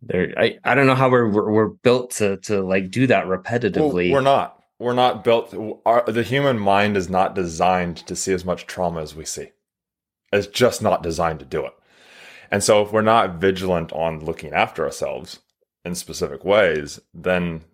There, 0.03 0.33
I, 0.37 0.59
I 0.65 0.75
don't 0.75 0.87
know 0.87 0.95
how 0.95 1.11
we're, 1.11 1.29
we're, 1.29 1.51
we're 1.51 1.69
built 1.69 2.13
to 2.13 2.37
to 2.39 2.63
like 2.63 2.91
do 2.91 3.07
that 3.09 3.27
repetitively. 3.27 4.11
Well, 4.11 4.13
we're 4.13 4.21
not. 4.21 4.63
We're 4.79 4.95
not 4.95 5.25
built 5.25 5.53
our, 5.85 6.05
the 6.07 6.23
human 6.23 6.59
mind 6.59 6.97
is 6.97 7.09
not 7.09 7.35
designed 7.35 7.97
to 8.07 8.15
see 8.15 8.33
as 8.33 8.45
much 8.45 8.67
trauma 8.67 9.03
as 9.03 9.15
we 9.17 9.25
see. 9.25 9.51
It's 10.33 10.47
just 10.47 10.83
not 10.83 11.03
designed 11.03 11.41
to 11.41 11.45
do 11.45 11.67
it. 11.67 11.73
And 12.51 12.63
so 12.63 12.83
if 12.83 12.93
we're 12.93 13.03
not 13.03 13.37
vigilant 13.37 13.93
on 13.93 14.25
looking 14.25 14.53
after 14.53 14.85
ourselves 14.85 15.41
in 15.85 15.97
specific 15.97 16.45
ways 16.45 17.01
then 17.13 17.65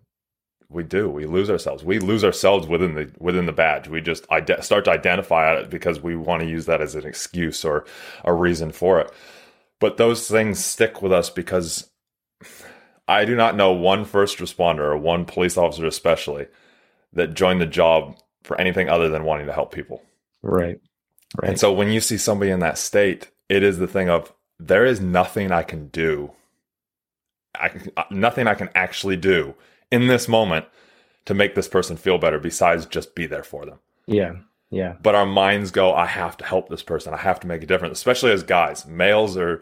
we 0.69 0.83
do. 0.83 1.09
We 1.09 1.25
lose 1.25 1.49
ourselves. 1.49 1.83
We 1.83 1.99
lose 1.99 2.23
ourselves 2.23 2.67
within 2.67 2.95
the 2.95 3.11
within 3.19 3.45
the 3.45 3.51
badge. 3.51 3.87
We 3.87 4.01
just 4.01 4.25
ide- 4.31 4.63
start 4.63 4.85
to 4.85 4.91
identify 4.91 5.55
it 5.55 5.69
because 5.69 6.01
we 6.01 6.15
want 6.15 6.41
to 6.41 6.49
use 6.49 6.65
that 6.65 6.81
as 6.81 6.95
an 6.95 7.05
excuse 7.05 7.63
or 7.63 7.85
a 8.23 8.33
reason 8.33 8.71
for 8.71 8.99
it. 8.99 9.11
But 9.79 9.97
those 9.97 10.27
things 10.27 10.63
stick 10.63 11.01
with 11.01 11.11
us 11.11 11.29
because 11.29 11.89
i 13.07 13.25
do 13.25 13.35
not 13.35 13.55
know 13.55 13.71
one 13.71 14.05
first 14.05 14.37
responder 14.39 14.79
or 14.79 14.97
one 14.97 15.25
police 15.25 15.57
officer 15.57 15.85
especially 15.85 16.47
that 17.13 17.33
joined 17.33 17.61
the 17.61 17.65
job 17.65 18.17
for 18.45 18.59
anything 18.61 18.89
other 18.89 19.09
than 19.09 19.23
wanting 19.23 19.47
to 19.47 19.53
help 19.53 19.73
people. 19.73 20.03
Right. 20.43 20.79
Right. 21.41 21.49
And 21.49 21.59
so 21.59 21.73
when 21.73 21.89
you 21.89 21.99
see 21.99 22.17
somebody 22.17 22.51
in 22.51 22.59
that 22.59 22.77
state, 22.77 23.31
it 23.49 23.63
is 23.63 23.79
the 23.79 23.87
thing 23.87 24.09
of 24.09 24.31
there 24.59 24.85
is 24.85 25.01
nothing 25.01 25.51
I 25.51 25.63
can 25.63 25.87
do. 25.87 26.31
I 27.59 27.69
can, 27.69 27.91
uh, 27.97 28.03
nothing 28.11 28.47
I 28.47 28.53
can 28.53 28.69
actually 28.75 29.17
do 29.17 29.55
in 29.91 30.07
this 30.07 30.27
moment 30.27 30.65
to 31.25 31.33
make 31.33 31.55
this 31.55 31.67
person 31.67 31.97
feel 31.97 32.17
better 32.17 32.37
besides 32.37 32.85
just 32.85 33.15
be 33.15 33.25
there 33.25 33.43
for 33.43 33.65
them. 33.65 33.79
Yeah. 34.05 34.35
Yeah. 34.75 34.95
But 35.01 35.15
our 35.15 35.25
minds 35.25 35.71
go, 35.71 35.93
I 35.93 36.05
have 36.05 36.35
to 36.37 36.45
help 36.45 36.67
this 36.67 36.83
person. 36.83 37.13
I 37.13 37.17
have 37.17 37.39
to 37.39 37.47
make 37.47 37.63
a 37.63 37.65
difference, 37.65 37.97
especially 37.97 38.33
as 38.33 38.43
guys. 38.43 38.85
Males 38.85 39.37
are 39.37 39.61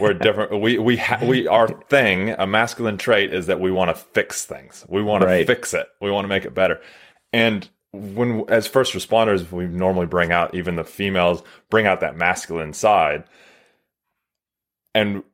we're 0.00 0.14
different. 0.14 0.60
we 0.60 0.78
we 0.78 0.96
ha- 0.96 1.18
we 1.20 1.48
our 1.48 1.66
thing, 1.88 2.30
a 2.38 2.46
masculine 2.46 2.96
trait 2.96 3.34
is 3.34 3.46
that 3.46 3.58
we 3.58 3.72
want 3.72 3.88
to 3.88 3.94
fix 3.94 4.44
things. 4.46 4.86
We 4.88 5.02
want 5.02 5.24
right. 5.24 5.40
to 5.40 5.46
fix 5.46 5.74
it. 5.74 5.88
We 6.00 6.12
want 6.12 6.26
to 6.26 6.28
make 6.28 6.44
it 6.44 6.54
better. 6.54 6.80
And 7.32 7.68
when 7.92 8.44
as 8.48 8.68
first 8.68 8.94
responders, 8.94 9.50
we 9.50 9.66
normally 9.66 10.06
bring 10.06 10.30
out 10.30 10.54
even 10.54 10.76
the 10.76 10.84
females 10.84 11.42
bring 11.68 11.88
out 11.88 11.98
that 11.98 12.16
masculine 12.16 12.72
side. 12.72 13.24
And 14.94 15.24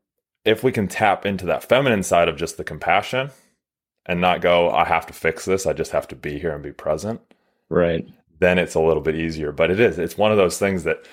if 0.46 0.64
we 0.64 0.72
can 0.72 0.88
tap 0.88 1.26
into 1.26 1.44
that 1.46 1.64
feminine 1.64 2.02
side 2.02 2.28
of 2.28 2.36
just 2.36 2.56
the 2.56 2.64
compassion 2.64 3.28
and 4.06 4.22
not 4.22 4.40
go, 4.40 4.70
I 4.70 4.86
have 4.86 5.04
to 5.08 5.12
fix 5.12 5.44
this, 5.44 5.66
I 5.66 5.74
just 5.74 5.90
have 5.90 6.08
to 6.08 6.16
be 6.16 6.38
here 6.38 6.54
and 6.54 6.62
be 6.62 6.72
present. 6.72 7.20
Right 7.68 8.08
then 8.38 8.58
it's 8.58 8.74
a 8.74 8.80
little 8.80 9.02
bit 9.02 9.14
easier. 9.14 9.52
But 9.52 9.70
it 9.70 9.80
is, 9.80 9.98
it's 9.98 10.18
one 10.18 10.30
of 10.30 10.36
those 10.36 10.58
things 10.58 10.84
that 10.84 11.04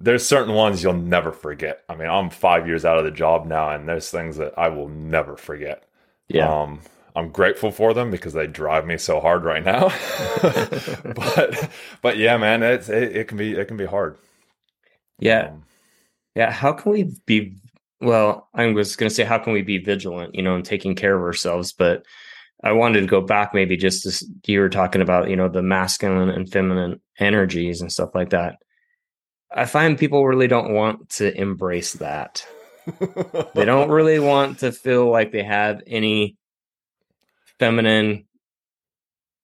there's 0.00 0.26
certain 0.26 0.54
ones 0.54 0.82
you'll 0.82 0.94
never 0.94 1.32
forget. 1.32 1.82
I 1.88 1.94
mean, 1.94 2.08
I'm 2.08 2.30
five 2.30 2.66
years 2.66 2.84
out 2.84 2.98
of 2.98 3.04
the 3.04 3.10
job 3.10 3.46
now, 3.46 3.70
and 3.70 3.88
there's 3.88 4.10
things 4.10 4.36
that 4.36 4.52
I 4.58 4.68
will 4.68 4.88
never 4.88 5.36
forget. 5.36 5.84
Yeah. 6.28 6.48
Um, 6.48 6.80
I'm 7.16 7.30
grateful 7.30 7.70
for 7.70 7.94
them 7.94 8.10
because 8.10 8.32
they 8.32 8.46
drive 8.46 8.86
me 8.86 8.98
so 8.98 9.20
hard 9.20 9.44
right 9.44 9.64
now. 9.64 9.88
but 11.14 11.70
but 12.02 12.16
yeah, 12.16 12.36
man, 12.36 12.62
it's 12.62 12.88
it, 12.88 13.16
it, 13.16 13.28
can 13.28 13.38
be 13.38 13.52
it 13.52 13.68
can 13.68 13.76
be 13.76 13.86
hard. 13.86 14.16
Yeah. 15.18 15.48
Um, 15.48 15.64
yeah. 16.34 16.50
How 16.50 16.72
can 16.72 16.90
we 16.90 17.14
be 17.26 17.56
well, 18.00 18.48
I 18.52 18.66
was 18.66 18.96
gonna 18.96 19.10
say 19.10 19.24
how 19.24 19.38
can 19.38 19.52
we 19.52 19.62
be 19.62 19.78
vigilant, 19.78 20.34
you 20.34 20.42
know, 20.42 20.56
and 20.56 20.64
taking 20.64 20.94
care 20.96 21.14
of 21.14 21.22
ourselves, 21.22 21.72
but 21.72 22.04
I 22.64 22.72
wanted 22.72 23.02
to 23.02 23.06
go 23.06 23.20
back 23.20 23.52
maybe 23.52 23.76
just 23.76 24.06
as 24.06 24.24
you 24.46 24.58
were 24.58 24.70
talking 24.70 25.02
about, 25.02 25.28
you 25.28 25.36
know, 25.36 25.50
the 25.50 25.62
masculine 25.62 26.30
and 26.30 26.50
feminine 26.50 26.98
energies 27.18 27.82
and 27.82 27.92
stuff 27.92 28.14
like 28.14 28.30
that. 28.30 28.56
I 29.54 29.66
find 29.66 29.98
people 29.98 30.26
really 30.26 30.48
don't 30.48 30.72
want 30.72 31.10
to 31.10 31.38
embrace 31.38 31.92
that. 31.94 32.44
they 33.54 33.66
don't 33.66 33.90
really 33.90 34.18
want 34.18 34.60
to 34.60 34.72
feel 34.72 35.10
like 35.10 35.30
they 35.30 35.42
have 35.42 35.82
any 35.86 36.38
feminine 37.58 38.24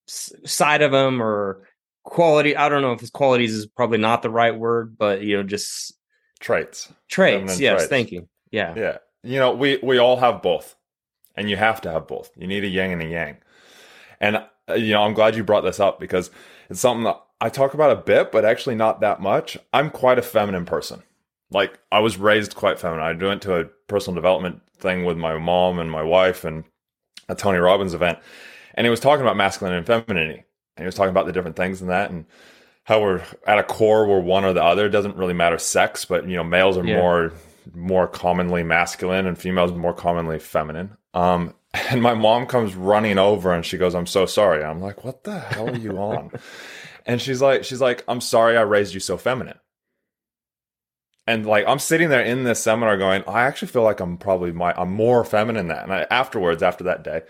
side 0.07 0.81
of 0.81 0.91
them 0.91 1.21
or 1.21 1.67
quality. 2.03 2.57
I 2.57 2.69
don't 2.69 2.81
know 2.81 2.93
if 2.93 3.01
it's 3.01 3.11
qualities 3.11 3.53
is 3.53 3.67
probably 3.67 3.99
not 3.99 4.23
the 4.23 4.31
right 4.31 4.57
word, 4.57 4.97
but 4.97 5.21
you 5.21 5.37
know, 5.37 5.43
just 5.43 5.93
traits. 6.39 6.91
Traits. 7.07 7.35
Feminine 7.35 7.61
yes. 7.61 7.73
Traits. 7.73 7.89
Thank 7.89 8.11
you. 8.11 8.27
Yeah. 8.49 8.73
Yeah. 8.75 8.97
You 9.23 9.37
know, 9.37 9.53
we, 9.53 9.77
we 9.83 9.99
all 9.99 10.17
have 10.17 10.41
both 10.41 10.75
and 11.35 11.49
you 11.49 11.57
have 11.57 11.81
to 11.81 11.91
have 11.91 12.07
both. 12.07 12.31
You 12.35 12.47
need 12.47 12.63
a 12.63 12.67
yang 12.67 12.91
and 12.91 13.01
a 13.01 13.07
yang. 13.07 13.37
And, 14.19 14.37
uh, 14.37 14.73
you 14.73 14.93
know, 14.93 15.03
I'm 15.03 15.13
glad 15.13 15.35
you 15.35 15.43
brought 15.43 15.61
this 15.61 15.79
up 15.79 15.99
because 15.99 16.31
it's 16.69 16.79
something 16.79 17.03
that 17.03 17.19
I 17.39 17.49
talk 17.49 17.73
about 17.73 17.91
a 17.91 18.01
bit, 18.01 18.31
but 18.31 18.45
actually 18.45 18.75
not 18.75 19.01
that 19.01 19.19
much. 19.19 19.57
I'm 19.73 19.89
quite 19.89 20.19
a 20.19 20.23
feminine 20.23 20.65
person. 20.65 21.01
Like, 21.49 21.79
I 21.91 21.99
was 21.99 22.17
raised 22.17 22.55
quite 22.55 22.79
feminine. 22.79 23.03
I 23.03 23.13
went 23.13 23.41
to 23.43 23.59
a 23.59 23.65
personal 23.87 24.15
development 24.15 24.61
thing 24.77 25.05
with 25.05 25.17
my 25.17 25.37
mom 25.37 25.79
and 25.79 25.91
my 25.91 26.03
wife 26.03 26.45
and 26.45 26.63
a 27.27 27.35
Tony 27.35 27.57
Robbins 27.57 27.93
event. 27.93 28.19
And 28.75 28.85
he 28.85 28.91
was 28.91 28.99
talking 28.99 29.23
about 29.23 29.37
masculine 29.37 29.73
and 29.75 29.85
femininity. 29.85 30.43
And 30.77 30.83
he 30.83 30.85
was 30.85 30.95
talking 30.95 31.09
about 31.09 31.25
the 31.25 31.33
different 31.33 31.57
things 31.57 31.81
in 31.81 31.87
that 31.87 32.09
and 32.09 32.25
how 32.83 33.01
we're 33.01 33.21
at 33.45 33.59
a 33.59 33.63
core, 33.63 34.07
we're 34.07 34.21
one 34.21 34.45
or 34.45 34.53
the 34.53 34.63
other. 34.63 34.85
It 34.85 34.91
doesn't 34.91 35.17
really 35.17 35.33
matter 35.33 35.57
sex, 35.57 36.05
but, 36.05 36.27
you 36.27 36.35
know, 36.35 36.43
males 36.43 36.77
are 36.77 36.85
yeah. 36.85 36.97
more 36.97 37.33
more 37.75 38.07
commonly 38.07 38.63
masculine 38.63 39.27
and 39.27 39.37
females 39.37 39.71
more 39.71 39.93
commonly 39.93 40.39
feminine. 40.39 40.97
Um, 41.13 41.53
and 41.89 42.01
my 42.01 42.13
mom 42.13 42.45
comes 42.45 42.75
running 42.75 43.17
over 43.17 43.53
and 43.53 43.65
she 43.65 43.77
goes, 43.77 43.95
I'm 43.95 44.07
so 44.07 44.25
sorry. 44.25 44.63
I'm 44.63 44.81
like, 44.81 45.03
what 45.03 45.23
the 45.23 45.39
hell 45.39 45.69
are 45.69 45.77
you 45.77 45.97
on? 45.97 46.31
and 47.05 47.21
she's 47.21 47.41
like, 47.41 47.63
she's 47.63 47.81
like, 47.81 48.03
I'm 48.07 48.21
sorry 48.21 48.57
I 48.57 48.61
raised 48.61 48.93
you 48.93 48.99
so 48.99 49.17
feminine. 49.17 49.59
And 51.27 51.45
like 51.45 51.65
I'm 51.67 51.79
sitting 51.79 52.09
there 52.09 52.23
in 52.23 52.43
this 52.43 52.61
seminar 52.61 52.97
going, 52.97 53.23
I 53.27 53.43
actually 53.43 53.69
feel 53.69 53.83
like 53.83 53.99
I'm 53.99 54.17
probably 54.17 54.51
my 54.51 54.73
I'm 54.73 54.91
more 54.91 55.23
feminine 55.23 55.67
than 55.67 55.77
that. 55.77 55.83
And 55.83 55.93
I, 55.93 56.07
afterwards, 56.09 56.63
after 56.63 56.83
that 56.85 57.03
day, 57.03 57.21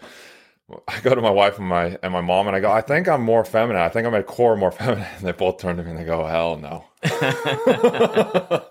I 0.88 1.00
go 1.02 1.16
to 1.16 1.22
my 1.22 1.30
wife 1.30 1.58
and 1.58 1.68
my 1.68 1.98
and 2.04 2.14
my 2.14 2.22
mom 2.22 2.48
and 2.48 2.56
I 2.56 2.60
go, 2.60 2.72
I 2.72 2.82
think 2.82 3.08
I'm 3.08 3.22
more 3.22 3.46
feminine. 3.46 3.82
I 3.82 3.90
think 3.90 4.08
I'm 4.08 4.14
at 4.16 4.28
core 4.28 4.56
more 4.56 4.72
feminine. 4.72 5.08
And 5.18 5.28
they 5.28 5.32
both 5.32 5.58
turn 5.60 5.78
to 5.78 5.84
me 5.84 5.92
and 5.92 6.00
they 6.00 6.04
go, 6.04 6.26
Hell 6.26 6.58
no. 6.58 6.86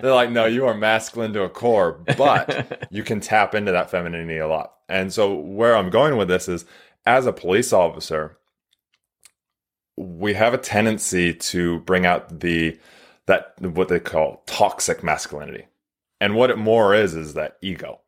They're 0.00 0.14
like, 0.14 0.30
No, 0.30 0.46
you 0.46 0.66
are 0.66 0.74
masculine 0.74 1.32
to 1.34 1.42
a 1.42 1.48
core, 1.48 2.00
but 2.16 2.88
you 2.90 3.02
can 3.02 3.20
tap 3.20 3.54
into 3.54 3.72
that 3.72 3.90
femininity 3.90 4.38
a 4.38 4.48
lot. 4.48 4.74
And 4.88 5.12
so 5.12 5.34
where 5.34 5.76
I'm 5.76 5.90
going 5.90 6.16
with 6.16 6.28
this 6.28 6.48
is 6.48 6.64
as 7.06 7.26
a 7.26 7.32
police 7.32 7.72
officer, 7.72 8.38
we 9.96 10.34
have 10.34 10.54
a 10.54 10.58
tendency 10.58 11.32
to 11.34 11.80
bring 11.80 12.06
out 12.06 12.40
the 12.40 12.78
that 13.26 13.54
what 13.60 13.88
they 13.88 14.00
call 14.00 14.42
toxic 14.46 15.02
masculinity. 15.02 15.66
And 16.20 16.34
what 16.34 16.50
it 16.50 16.58
more 16.58 16.94
is 16.94 17.14
is 17.14 17.34
that 17.34 17.56
ego 17.60 18.00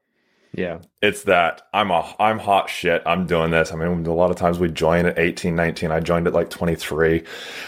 yeah. 0.57 0.79
It's 1.03 1.25
that 1.25 1.63
I'm 1.73 1.91
a 1.91 2.15
I'm 2.19 2.39
hot 2.39 2.71
shit. 2.71 3.03
I'm 3.05 3.27
doing 3.27 3.51
this. 3.51 3.73
I 3.73 3.77
mean, 3.77 4.07
a 4.07 4.15
lot 4.15 4.31
of 4.31 4.37
times 4.37 4.59
we 4.59 4.69
join 4.69 5.05
at 5.05 5.19
18, 5.19 5.55
19. 5.55 5.91
I 5.93 6.01
joined 6.01 6.27
at 6.27 6.33
like 6.33 6.49
23. 6.49 7.23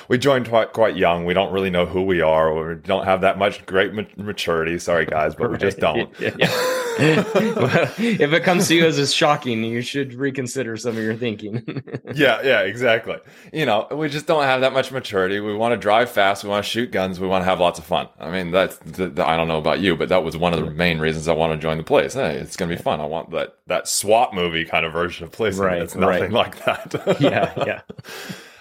We 0.09 0.19
joined 0.19 0.49
quite, 0.49 0.73
quite 0.73 0.97
young. 0.97 1.27
We 1.27 1.35
don't 1.35 1.53
really 1.53 1.71
know 1.71 1.85
who 1.85 2.03
we 2.03 2.23
are. 2.23 2.49
Or 2.49 2.75
we 2.75 2.81
don't 2.81 3.05
have 3.05 3.21
that 3.21 3.39
much 3.39 3.65
great 3.67 3.93
maturity. 4.17 4.79
Sorry 4.79 5.05
guys, 5.05 5.35
but 5.35 5.45
right. 5.45 5.53
we 5.53 5.59
just 5.59 5.79
don't. 5.79 6.13
Yeah. 6.39 6.75
Well, 6.99 7.93
if 7.99 8.33
it 8.33 8.43
comes 8.43 8.69
to 8.69 8.75
you 8.75 8.87
as 8.87 9.15
shocking, 9.15 9.63
you 9.65 9.83
should 9.83 10.15
reconsider 10.15 10.77
some 10.77 10.97
of 10.97 11.03
your 11.03 11.15
thinking. 11.15 11.63
yeah, 12.15 12.41
yeah, 12.43 12.61
exactly. 12.61 13.19
You 13.53 13.67
know, 13.67 13.87
we 13.91 14.09
just 14.09 14.27
don't 14.27 14.45
have 14.45 14.61
that 14.63 14.73
much 14.73 14.91
maturity. 14.91 15.41
We 15.41 15.55
want 15.55 15.73
to 15.73 15.77
drive 15.77 16.11
fast. 16.11 16.45
We 16.45 16.51
want 16.51 16.65
to 16.65 16.71
shoot 16.71 16.91
guns. 16.91 17.21
We 17.21 17.29
want 17.29 17.43
to 17.43 17.47
have 17.47 17.61
lots 17.61 17.79
of 17.79 17.85
fun. 17.85 18.09
I 18.19 18.31
mean, 18.31 18.51
that's 18.51 18.77
the, 18.79 19.09
the, 19.09 19.27
I 19.27 19.37
don't 19.37 19.49
know 19.49 19.59
about 19.59 19.81
you, 19.81 19.97
but 19.97 20.09
that 20.09 20.25
was 20.25 20.37
one 20.37 20.53
of 20.53 20.65
the 20.65 20.71
main 20.71 20.99
reasons 20.99 21.29
I 21.29 21.33
want 21.33 21.53
to 21.53 21.59
join 21.59 21.79
the 21.79 21.85
place. 21.85 22.15
Hey, 22.15 22.37
it's 22.37 22.57
gonna 22.57 22.75
be 22.75 22.81
fun. 22.81 23.01
I 23.01 23.07
want 23.07 23.31
that 23.31 23.57
that 23.67 23.89
SWAT 23.89 24.35
movie 24.35 24.65
kind 24.65 24.85
of 24.85 24.93
version 24.93 25.25
of 25.25 25.33
place. 25.33 25.57
Right, 25.57 25.81
it's 25.81 25.95
nothing 25.95 26.33
right. 26.33 26.33
like 26.33 26.65
that. 26.65 27.17
yeah, 27.21 27.53
yeah. 27.67 27.81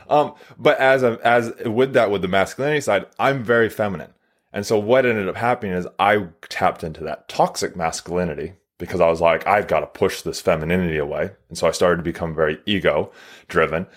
Um, 0.10 0.36
but 0.58 0.80
as 0.80 1.04
a, 1.04 1.20
as 1.24 1.54
with 1.66 1.94
that 1.94 2.12
with 2.12 2.22
the 2.22 2.28
masculinity 2.28 2.82
side, 2.82 3.06
I'm 3.20 3.44
very 3.44 3.70
feminine. 3.70 4.12
And 4.54 4.66
so 4.66 4.80
what 4.80 5.06
ended 5.06 5.28
up 5.28 5.36
happening 5.36 5.74
is 5.74 5.88
I 6.00 6.28
tapped 6.50 6.84
into 6.84 7.04
that 7.04 7.28
toxic 7.28 7.76
masculinity 7.76 8.54
because 8.78 9.02
I 9.02 9.08
was 9.08 9.22
like, 9.22 9.46
I've 9.48 9.68
got 9.68 9.82
to 9.82 9.88
push 9.88 10.22
this 10.22 10.40
femininity 10.42 10.98
away. 10.98 11.32
And 11.50 11.58
so 11.58 11.68
I 11.68 11.72
started 11.72 11.98
to 11.98 12.04
become 12.04 12.34
very 12.34 12.60
ego 12.66 13.12
driven 13.48 13.88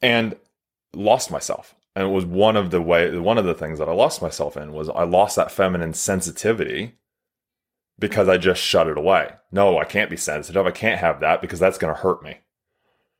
and 0.00 0.34
lost 0.94 1.30
myself. 1.30 1.74
And 1.94 2.06
it 2.06 2.10
was 2.10 2.24
one 2.24 2.56
of 2.56 2.70
the 2.70 2.80
way 2.80 3.16
one 3.18 3.38
of 3.38 3.44
the 3.44 3.54
things 3.54 3.78
that 3.78 3.88
I 3.88 3.92
lost 3.92 4.22
myself 4.22 4.56
in 4.56 4.72
was 4.72 4.88
I 4.88 5.04
lost 5.04 5.36
that 5.36 5.52
feminine 5.52 5.92
sensitivity 5.92 6.94
because 7.98 8.28
I 8.28 8.38
just 8.38 8.62
shut 8.62 8.88
it 8.88 8.96
away. 8.96 9.30
No, 9.50 9.78
I 9.78 9.84
can't 9.84 10.10
be 10.10 10.16
sensitive. 10.16 10.66
I 10.66 10.70
can't 10.70 11.00
have 11.00 11.20
that 11.20 11.42
because 11.42 11.60
that's 11.60 11.78
going 11.78 11.94
to 11.94 12.00
hurt 12.00 12.22
me. 12.22 12.38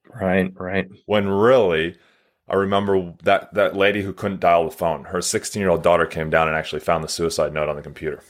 Right, 0.08 0.52
right. 0.58 0.88
When 1.06 1.28
really 1.28 1.96
I 2.52 2.56
remember 2.56 3.14
that 3.22 3.54
that 3.54 3.74
lady 3.74 4.02
who 4.02 4.12
couldn't 4.12 4.40
dial 4.40 4.64
the 4.64 4.70
phone. 4.70 5.04
Her 5.04 5.22
16 5.22 5.58
year 5.58 5.70
old 5.70 5.82
daughter 5.82 6.04
came 6.04 6.28
down 6.28 6.48
and 6.48 6.56
actually 6.56 6.80
found 6.80 7.02
the 7.02 7.08
suicide 7.08 7.54
note 7.54 7.70
on 7.70 7.76
the 7.76 7.82
computer. 7.82 8.22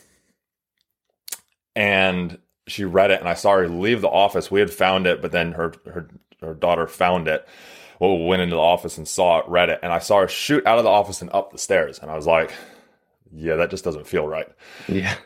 And 1.75 2.39
she 2.69 2.85
read 2.85 3.11
it, 3.11 3.19
and 3.19 3.29
I 3.29 3.35
saw 3.35 3.57
her 3.57 3.69
leave 3.69 4.01
the 4.01 4.09
office. 4.09 4.51
We 4.51 4.61
had 4.61 4.71
found 4.71 5.09
it, 5.09 5.21
but 5.21 5.33
then 5.33 5.53
her 5.53 5.73
her 5.87 6.09
her 6.41 6.55
daughter 6.55 6.87
found 6.87 7.27
it. 7.27 7.47
Well, 7.99 8.17
went 8.19 8.43
into 8.43 8.55
the 8.55 8.63
office 8.63 8.97
and 8.97 9.07
saw 9.07 9.41
it, 9.41 9.49
read 9.49 9.69
it, 9.69 9.81
and 9.83 9.93
I 9.93 9.99
saw 9.99 10.21
her 10.21 10.29
shoot 10.29 10.65
out 10.67 10.79
of 10.79 10.85
the 10.85 10.91
office 10.91 11.21
and 11.21 11.31
up 11.33 11.51
the 11.51 11.59
stairs. 11.59 11.99
And 11.99 12.09
I 12.09 12.15
was 12.15 12.27
like, 12.27 12.53
"Yeah, 13.33 13.57
that 13.57 13.71
just 13.71 13.85
doesn't 13.85 14.07
feel 14.07 14.29
right." 14.29 14.49
Yeah. 14.87 15.17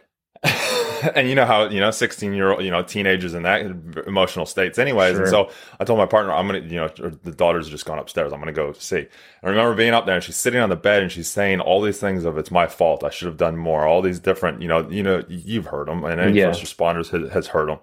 and 1.15 1.29
you 1.29 1.35
know 1.35 1.45
how 1.45 1.69
you 1.69 1.81
know 1.81 1.91
16 1.91 2.33
year 2.33 2.53
old 2.53 2.65
you 2.65 2.71
know 2.71 2.83
teenagers 2.83 3.35
in 3.35 3.43
that 3.43 3.63
emotional 4.07 4.47
states 4.47 4.79
anyways. 4.79 5.15
Sure. 5.15 5.23
and 5.23 5.31
so 5.31 5.51
i 5.81 5.85
told 5.85 5.99
my 5.99 6.07
partner 6.07 6.33
i'm 6.33 6.47
gonna 6.47 6.61
you 6.61 6.77
know 6.77 6.89
the 6.89 7.33
daughter's 7.33 7.69
just 7.69 7.85
gone 7.85 7.99
upstairs. 7.99 8.33
I'm 8.33 8.41
gonna 8.41 8.53
go 8.53 8.73
see. 8.73 9.07
I 9.43 9.49
remember 9.49 9.75
being 9.75 9.95
up 9.95 10.07
there 10.07 10.17
and 10.17 10.25
she's 10.25 10.37
sitting 10.37 10.61
on 10.61 10.69
the 10.69 10.77
bed 10.77 11.03
and 11.03 11.11
she's 11.11 11.29
saying 11.29 11.61
all 11.61 11.81
these 11.81 11.99
things 11.99 12.25
of 12.25 12.39
it's 12.39 12.51
my 12.51 12.67
fault. 12.67 13.05
I 13.05 13.11
should 13.11 13.27
have 13.27 13.37
done 13.37 13.57
more. 13.57 13.87
All 13.87 14.03
these 14.03 14.19
different 14.19 14.63
you 14.63 14.69
know 14.69 14.89
you 14.91 15.03
know 15.03 15.23
you've 15.29 15.67
heard 15.67 15.89
them 15.89 16.05
and 16.05 16.21
any 16.21 16.39
yeah. 16.39 16.47
first 16.47 16.63
responders 16.63 17.11
has, 17.11 17.33
has 17.33 17.47
heard 17.49 17.69
them 17.69 17.79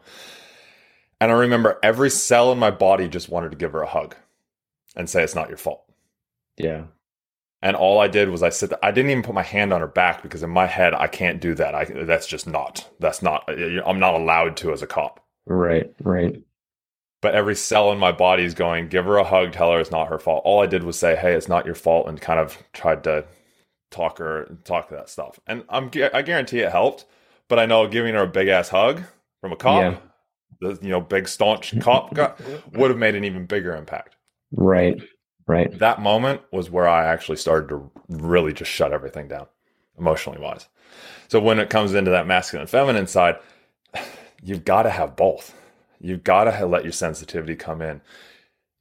and 1.20 1.32
i 1.32 1.36
remember 1.36 1.80
every 1.84 2.10
cell 2.10 2.52
in 2.52 2.60
my 2.60 2.72
body 2.72 3.08
just 3.08 3.30
wanted 3.30 3.52
to 3.52 3.58
give 3.58 3.72
her 3.72 3.82
a 3.82 3.88
hug 3.88 4.16
and 4.96 5.10
say 5.10 5.24
it's 5.24 5.36
not 5.36 5.50
your 5.50 5.58
fault. 5.58 5.84
Yeah 6.58 6.84
and 7.64 7.78
all 7.78 8.00
I 8.00 8.10
did 8.10 8.30
was 8.30 8.44
I 8.44 8.50
said 8.50 8.74
I 8.84 8.92
didn't 8.92 9.12
even 9.12 9.24
put 9.24 9.34
my 9.34 9.42
hand 9.42 9.72
on 9.72 9.80
her 9.80 9.88
back 9.88 10.22
because 10.22 10.44
in 10.44 10.50
my 10.50 10.68
head 10.68 10.94
I 10.94 11.08
can't 11.08 11.40
do 11.40 11.56
that. 11.56 11.74
I 11.74 11.86
that's 11.86 12.28
just 12.28 12.46
not 12.46 12.88
that's 13.00 13.22
not 13.22 13.50
I'm 13.50 14.00
not 14.00 14.16
allowed 14.16 14.58
to 14.58 14.74
as 14.74 14.82
a 14.82 14.88
cop. 14.88 15.26
Right, 15.48 15.92
right. 16.04 16.42
But 17.22 17.36
every 17.36 17.56
cell 17.56 17.94
in 17.94 18.00
my 18.00 18.12
body 18.12 18.44
is 18.44 18.54
going, 18.54 18.90
give 18.90 19.06
her 19.06 19.16
a 19.16 19.24
hug, 19.24 19.54
tell 19.54 19.72
her 19.72 19.80
it's 19.80 19.92
not 19.92 20.10
her 20.10 20.20
fault. 20.20 20.42
All 20.44 20.62
I 20.62 20.66
did 20.66 20.84
was 20.84 21.00
say, 21.00 21.16
hey, 21.16 21.34
it's 21.36 21.48
not 21.48 21.66
your 21.66 21.74
fault, 21.74 22.10
and 22.10 22.20
kind 22.20 22.38
of 22.38 22.62
tried 22.74 23.06
to 23.06 23.24
talk 23.92 24.18
her 24.18 24.58
talk 24.66 24.90
to 24.90 24.96
that 24.96 25.10
stuff. 25.10 25.40
And 25.48 25.64
I'm 25.70 25.90
I 26.14 26.22
guarantee 26.22 26.60
it 26.60 26.72
helped. 26.72 27.06
But 27.48 27.60
I 27.60 27.66
know 27.66 27.88
giving 27.88 28.14
her 28.14 28.24
a 28.24 28.28
big 28.28 28.50
ass 28.50 28.68
hug 28.68 29.04
from 29.40 29.54
a 29.54 29.56
cop, 29.56 29.82
yeah. 29.82 29.98
the 30.60 30.78
you 30.82 30.90
know 30.90 31.00
big 31.00 31.30
staunch 31.30 31.80
cop, 31.80 32.14
would 32.74 32.90
have 32.90 33.00
made 33.00 33.16
an 33.16 33.24
even 33.24 33.46
bigger 33.46 33.74
impact. 33.74 34.18
Right. 34.52 35.02
Right. 35.46 35.78
That 35.80 36.02
moment 36.02 36.42
was 36.52 36.70
where 36.70 36.88
I 36.88 37.06
actually 37.06 37.38
started 37.38 37.70
to 37.70 37.92
really 38.08 38.54
just 38.54 38.72
shut 38.72 38.94
everything 38.94 39.28
down, 39.28 39.48
emotionally 39.98 40.40
wise. 40.40 40.68
So 41.28 41.40
when 41.40 41.60
it 41.60 41.70
comes 41.70 41.94
into 41.94 42.12
that 42.12 42.28
masculine 42.28 42.62
and 42.62 42.70
feminine 42.70 43.08
side, 43.08 43.38
you've 44.44 44.66
got 44.66 44.84
to 44.84 44.90
have 44.90 45.16
both. 45.16 45.54
You've 46.00 46.24
got 46.24 46.46
to 46.46 46.66
let 46.66 46.84
your 46.84 46.92
sensitivity 46.92 47.56
come 47.56 47.82
in. 47.82 48.02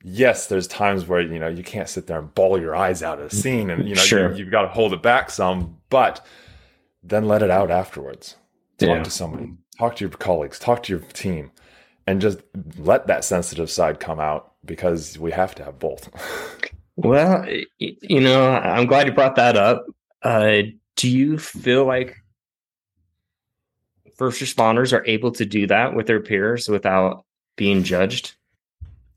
Yes, 0.05 0.47
there's 0.47 0.67
times 0.67 1.07
where 1.07 1.21
you 1.21 1.39
know 1.39 1.49
you 1.49 1.63
can't 1.63 1.89
sit 1.89 2.09
there 2.09 2.19
and 2.19 2.35
bawl 2.35 2.61
your 2.61 2.75
eyes 2.75 3.05
out 3.05 3.21
at 3.21 3.33
a 3.33 3.35
scene, 3.35 3.71
and 3.71 3.89
you 3.89 3.95
know 3.95 4.03
sure. 4.03 4.33
you, 4.33 4.45
have 4.45 4.51
got 4.51 4.63
to 4.63 4.69
hold 4.69 4.93
it 4.93 5.01
back 5.03 5.31
some, 5.31 5.79
but 5.91 6.27
then 7.05 7.29
let 7.29 7.43
it 7.43 7.51
out 7.51 7.71
afterwards. 7.71 8.37
Talk 8.79 8.89
yeah. 8.89 9.03
to 9.05 9.11
somebody, 9.11 9.53
talk 9.79 9.95
to 9.97 10.05
your 10.05 10.11
colleagues, 10.11 10.59
talk 10.59 10.83
to 10.85 10.93
your 10.93 11.03
team, 11.13 11.53
and 12.05 12.21
just 12.21 12.41
let 12.77 13.07
that 13.07 13.25
sensitive 13.25 13.71
side 13.71 14.01
come 14.01 14.19
out 14.19 14.52
because 14.65 15.19
we 15.19 15.31
have 15.33 15.55
to 15.57 15.65
have 15.65 15.79
both. 15.79 16.09
well, 16.97 17.47
you 17.79 18.21
know, 18.21 18.51
I'm 18.51 18.87
glad 18.87 19.07
you 19.07 19.13
brought 19.13 19.37
that 19.37 19.57
up. 19.57 19.85
Uh, 20.23 20.63
do 20.97 21.09
you 21.09 21.39
feel 21.39 21.85
like 21.85 22.17
first 24.17 24.41
responders 24.41 24.97
are 24.97 25.05
able 25.07 25.33
to 25.33 25.45
do 25.45 25.67
that 25.67 25.95
with 25.95 26.07
their 26.07 26.21
peers 26.21 26.69
without 26.69 27.25
being 27.57 27.83
judged? 27.83 28.35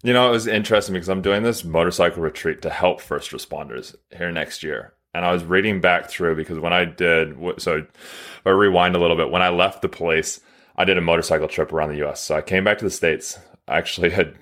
You 0.04 0.14
know, 0.14 0.28
it 0.28 0.32
was 0.32 0.48
interesting 0.48 0.94
because 0.94 1.10
I'm 1.10 1.22
doing 1.22 1.44
this 1.44 1.64
motorcycle 1.64 2.22
retreat 2.22 2.62
to 2.62 2.70
help 2.70 3.02
first 3.02 3.32
responders 3.32 3.96
here 4.16 4.32
next 4.32 4.64
year. 4.64 4.94
And 5.14 5.26
I 5.26 5.32
was 5.32 5.44
reading 5.44 5.80
back 5.80 6.10
through 6.10 6.36
because 6.36 6.60
when 6.60 6.74
I 6.74 6.86
did, 6.86 7.38
so 7.58 7.78
if 7.78 8.42
I 8.46 8.50
rewind 8.50 8.96
a 8.96 9.00
little 9.00 9.16
bit, 9.16 9.32
when 9.32 9.42
I 9.42 9.50
left 9.50 9.82
the 9.82 9.90
place, 9.90 10.42
I 10.76 10.84
did 10.84 10.98
a 10.98 11.02
motorcycle 11.02 11.48
trip 11.48 11.72
around 11.72 11.90
the 11.90 12.06
US. 12.08 12.22
So 12.22 12.36
I 12.36 12.42
came 12.42 12.64
back 12.64 12.80
to 12.80 12.86
the 12.86 12.92
States. 12.92 13.40
I 13.68 13.78
actually 13.78 14.10
had 14.10 14.36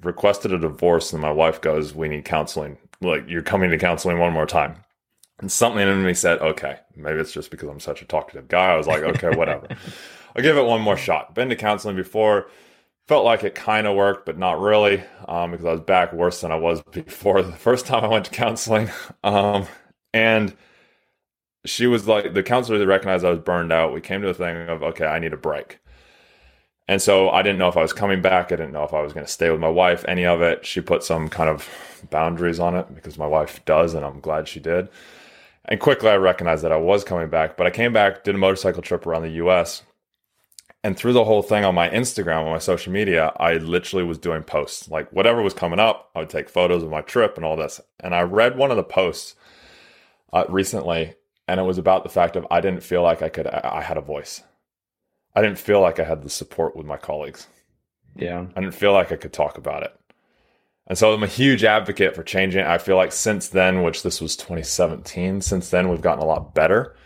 requested 0.00 0.52
a 0.52 0.58
divorce 0.58 1.12
and 1.12 1.22
my 1.22 1.32
wife 1.32 1.60
goes, 1.60 1.94
We 1.94 2.08
need 2.08 2.24
counseling. 2.24 2.78
Like, 3.00 3.28
you're 3.28 3.42
coming 3.42 3.70
to 3.70 3.78
counseling 3.78 4.18
one 4.18 4.32
more 4.32 4.46
time. 4.46 4.84
And 5.40 5.52
something 5.52 5.86
in 5.86 6.04
me 6.04 6.14
said, 6.14 6.40
okay, 6.40 6.78
maybe 6.96 7.20
it's 7.20 7.32
just 7.32 7.50
because 7.50 7.68
I'm 7.68 7.80
such 7.80 8.02
a 8.02 8.06
talkative 8.06 8.48
guy. 8.48 8.72
I 8.72 8.76
was 8.76 8.88
like, 8.88 9.02
okay, 9.02 9.36
whatever. 9.36 9.68
I'll 10.36 10.42
give 10.42 10.56
it 10.56 10.64
one 10.64 10.80
more 10.80 10.96
shot. 10.96 11.34
Been 11.34 11.48
to 11.50 11.56
counseling 11.56 11.94
before, 11.94 12.50
felt 13.06 13.24
like 13.24 13.44
it 13.44 13.54
kind 13.54 13.86
of 13.86 13.96
worked, 13.96 14.26
but 14.26 14.36
not 14.36 14.60
really, 14.60 15.02
um, 15.28 15.52
because 15.52 15.64
I 15.64 15.72
was 15.72 15.80
back 15.80 16.12
worse 16.12 16.40
than 16.40 16.50
I 16.50 16.56
was 16.56 16.82
before 16.90 17.42
the 17.42 17.52
first 17.52 17.86
time 17.86 18.04
I 18.04 18.08
went 18.08 18.24
to 18.24 18.30
counseling. 18.32 18.90
Um, 19.22 19.66
and 20.12 20.56
she 21.64 21.86
was 21.86 22.08
like, 22.08 22.34
the 22.34 22.42
counselor 22.42 22.84
recognized 22.84 23.24
I 23.24 23.30
was 23.30 23.38
burned 23.38 23.72
out. 23.72 23.92
We 23.92 24.00
came 24.00 24.22
to 24.22 24.28
a 24.28 24.34
thing 24.34 24.68
of, 24.68 24.82
okay, 24.82 25.06
I 25.06 25.20
need 25.20 25.32
a 25.32 25.38
break. 25.38 25.78
And 26.88 27.02
so 27.02 27.28
I 27.28 27.42
didn't 27.42 27.58
know 27.58 27.68
if 27.68 27.76
I 27.76 27.82
was 27.82 27.92
coming 27.92 28.22
back. 28.22 28.46
I 28.50 28.56
didn't 28.56 28.72
know 28.72 28.84
if 28.84 28.94
I 28.94 29.02
was 29.02 29.12
going 29.12 29.26
to 29.26 29.30
stay 29.30 29.50
with 29.50 29.60
my 29.60 29.68
wife, 29.68 30.06
any 30.08 30.24
of 30.24 30.40
it. 30.40 30.64
She 30.64 30.80
put 30.80 31.04
some 31.04 31.28
kind 31.28 31.50
of 31.50 31.68
boundaries 32.10 32.58
on 32.58 32.74
it 32.74 32.94
because 32.94 33.18
my 33.18 33.26
wife 33.26 33.62
does, 33.66 33.92
and 33.92 34.04
I'm 34.04 34.20
glad 34.20 34.48
she 34.48 34.58
did. 34.58 34.88
And 35.66 35.78
quickly 35.78 36.08
I 36.08 36.16
recognized 36.16 36.64
that 36.64 36.72
I 36.72 36.78
was 36.78 37.04
coming 37.04 37.28
back, 37.28 37.58
but 37.58 37.66
I 37.66 37.70
came 37.70 37.92
back, 37.92 38.24
did 38.24 38.34
a 38.34 38.38
motorcycle 38.38 38.80
trip 38.80 39.06
around 39.06 39.22
the 39.22 39.44
US. 39.44 39.82
And 40.82 40.96
through 40.96 41.12
the 41.12 41.24
whole 41.24 41.42
thing 41.42 41.64
on 41.64 41.74
my 41.74 41.90
Instagram, 41.90 42.46
on 42.46 42.52
my 42.52 42.58
social 42.58 42.92
media, 42.92 43.32
I 43.36 43.54
literally 43.54 44.04
was 44.04 44.16
doing 44.16 44.42
posts. 44.42 44.88
Like 44.88 45.12
whatever 45.12 45.42
was 45.42 45.52
coming 45.52 45.80
up, 45.80 46.10
I 46.14 46.20
would 46.20 46.30
take 46.30 46.48
photos 46.48 46.82
of 46.82 46.88
my 46.88 47.02
trip 47.02 47.36
and 47.36 47.44
all 47.44 47.56
this. 47.56 47.82
And 48.00 48.14
I 48.14 48.22
read 48.22 48.56
one 48.56 48.70
of 48.70 48.78
the 48.78 48.84
posts 48.84 49.34
uh, 50.32 50.44
recently, 50.48 51.16
and 51.46 51.60
it 51.60 51.64
was 51.64 51.76
about 51.76 52.04
the 52.04 52.08
fact 52.08 52.36
of 52.36 52.46
I 52.50 52.62
didn't 52.62 52.82
feel 52.82 53.02
like 53.02 53.20
I 53.20 53.28
could, 53.28 53.46
I 53.46 53.82
had 53.82 53.98
a 53.98 54.02
voice. 54.02 54.42
I 55.38 55.40
didn't 55.40 55.60
feel 55.60 55.80
like 55.80 56.00
I 56.00 56.04
had 56.04 56.24
the 56.24 56.28
support 56.28 56.74
with 56.74 56.84
my 56.84 56.96
colleagues. 56.96 57.46
Yeah. 58.16 58.46
I 58.56 58.60
didn't 58.60 58.74
feel 58.74 58.92
like 58.92 59.12
I 59.12 59.16
could 59.16 59.32
talk 59.32 59.56
about 59.56 59.84
it. 59.84 59.94
And 60.88 60.98
so 60.98 61.14
I'm 61.14 61.22
a 61.22 61.28
huge 61.28 61.62
advocate 61.62 62.16
for 62.16 62.24
changing. 62.24 62.64
I 62.64 62.78
feel 62.78 62.96
like 62.96 63.12
since 63.12 63.46
then, 63.46 63.84
which 63.84 64.02
this 64.02 64.20
was 64.20 64.34
2017, 64.34 65.40
since 65.40 65.70
then 65.70 65.90
we've 65.90 66.00
gotten 66.00 66.24
a 66.24 66.26
lot 66.26 66.56
better, 66.56 66.96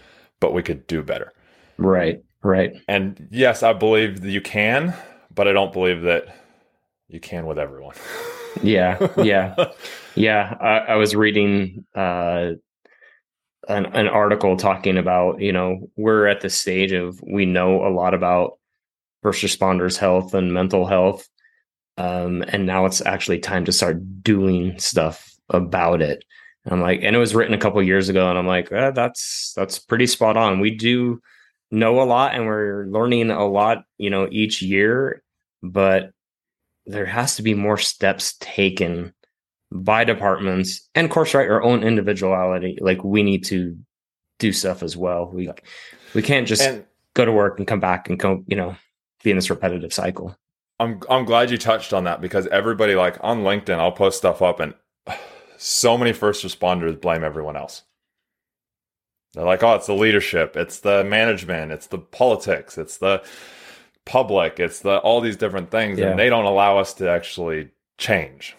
but 0.41 0.55
we 0.55 0.63
could 0.63 0.87
do 0.87 1.03
better. 1.03 1.35
Right. 1.77 2.25
Right. 2.43 2.73
And 2.89 3.29
yes, 3.31 3.63
I 3.63 3.75
believe 3.75 4.23
that 4.23 4.31
you 4.31 4.41
can, 4.41 4.95
but 5.35 5.47
I 5.47 5.53
don't 5.53 5.75
believe 5.75 6.01
that 6.01 6.35
you 7.09 7.21
can 7.21 7.45
with 7.45 7.59
everyone. 7.59 7.97
yeah. 8.63 9.09
Yeah. 9.19 9.73
yeah. 10.15 10.57
I, 10.59 10.93
I 10.93 10.95
was 10.95 11.15
reading 11.15 11.85
uh, 11.95 12.53
an, 13.69 13.87
an 13.87 14.09
article 14.09 14.57
talking 14.57 14.99
about, 14.99 15.41
you 15.41 15.53
know, 15.53 15.89
we're 15.97 16.27
at 16.27 16.41
the 16.41 16.51
stage 16.51 16.93
of 16.93 17.21
we 17.23 17.47
know 17.47 17.87
a 17.87 17.91
lot 17.91 18.15
about 18.15 18.59
first 19.23 19.43
responders' 19.43 19.97
health 19.97 20.35
and 20.35 20.53
mental 20.53 20.87
health 20.87 21.29
um, 21.97 22.43
and 22.49 22.67
now 22.67 22.87
it's 22.87 23.05
actually 23.05 23.39
time 23.39 23.65
to 23.65 23.73
start 23.73 24.23
doing 24.23 24.79
stuff 24.79 25.31
about 25.51 26.01
it. 26.01 26.25
And 26.65 26.75
I'm 26.75 26.81
like, 26.81 27.01
and 27.03 27.15
it 27.15 27.19
was 27.19 27.35
written 27.35 27.55
a 27.55 27.59
couple 27.59 27.83
years 27.83 28.09
ago, 28.09 28.29
and 28.29 28.39
I'm 28.39 28.47
like, 28.47 28.71
eh, 28.73 28.91
that's 28.93 29.53
that's 29.57 29.79
pretty 29.79 30.07
spot 30.07 30.37
on. 30.37 30.61
We 30.61 30.71
do 30.71 31.21
know 31.71 32.01
a 32.01 32.05
lot, 32.05 32.35
and 32.35 32.47
we're 32.47 32.87
learning 32.87 33.31
a 33.31 33.47
lot, 33.47 33.85
you 33.99 34.11
know, 34.11 34.29
each 34.31 34.63
year, 34.63 35.23
but 35.63 36.13
there 36.87 37.07
has 37.07 37.37
to 37.37 37.43
be 37.43 37.55
more 37.55 37.79
steps 37.79 38.37
taken 38.41 39.13
by 39.73 40.05
departments, 40.05 40.89
and 40.95 41.05
of 41.05 41.11
course, 41.11 41.35
right, 41.35 41.49
our 41.49 41.63
own 41.63 41.83
individuality. 41.83 42.79
Like 42.81 43.03
we 43.03 43.23
need 43.23 43.45
to 43.47 43.77
do 44.39 44.53
stuff 44.53 44.83
as 44.83 44.97
well. 44.97 45.31
We 45.33 45.51
we 46.15 46.23
can't 46.23 46.47
just 46.47 46.63
and, 46.63 46.85
go 47.15 47.25
to 47.25 47.33
work 47.33 47.59
and 47.59 47.67
come 47.67 47.81
back 47.81 48.09
and 48.09 48.19
come, 48.19 48.45
you 48.47 48.57
know, 48.57 48.77
be 49.23 49.31
in 49.31 49.37
this 49.37 49.51
repetitive 49.51 49.93
cycle. 49.93 50.37
I'm 50.81 51.01
I'm 51.09 51.25
glad 51.25 51.51
you 51.51 51.59
touched 51.59 51.93
on 51.93 52.05
that 52.05 52.21
because 52.21 52.47
everybody 52.49 52.95
like 52.95 53.17
on 53.21 53.43
LinkedIn, 53.43 53.79
I'll 53.79 53.93
post 53.93 54.19
stuff 54.19 54.43
up 54.43 54.61
and 54.61 54.75
so 55.57 55.97
many 55.97 56.13
first 56.13 56.45
responders 56.45 57.01
blame 57.01 57.25
everyone 57.25 57.57
else. 57.57 57.83
They're 59.35 59.45
like, 59.45 59.63
"Oh, 59.63 59.75
it's 59.75 59.87
the 59.87 59.95
leadership, 59.95 60.57
it's 60.57 60.81
the 60.81 61.05
management, 61.05 61.73
it's 61.73 61.87
the 61.87 61.99
politics, 61.99 62.77
it's 62.77 62.99
the 62.99 63.23
public, 64.05 64.61
it's 64.61 64.81
the 64.81 64.99
all 64.99 65.21
these 65.21 65.37
different 65.37 65.71
things 65.71 65.99
yeah. 65.99 66.11
and 66.11 66.19
they 66.19 66.29
don't 66.29 66.45
allow 66.45 66.79
us 66.79 66.95
to 66.95 67.09
actually 67.09 67.71
change." 67.99 68.57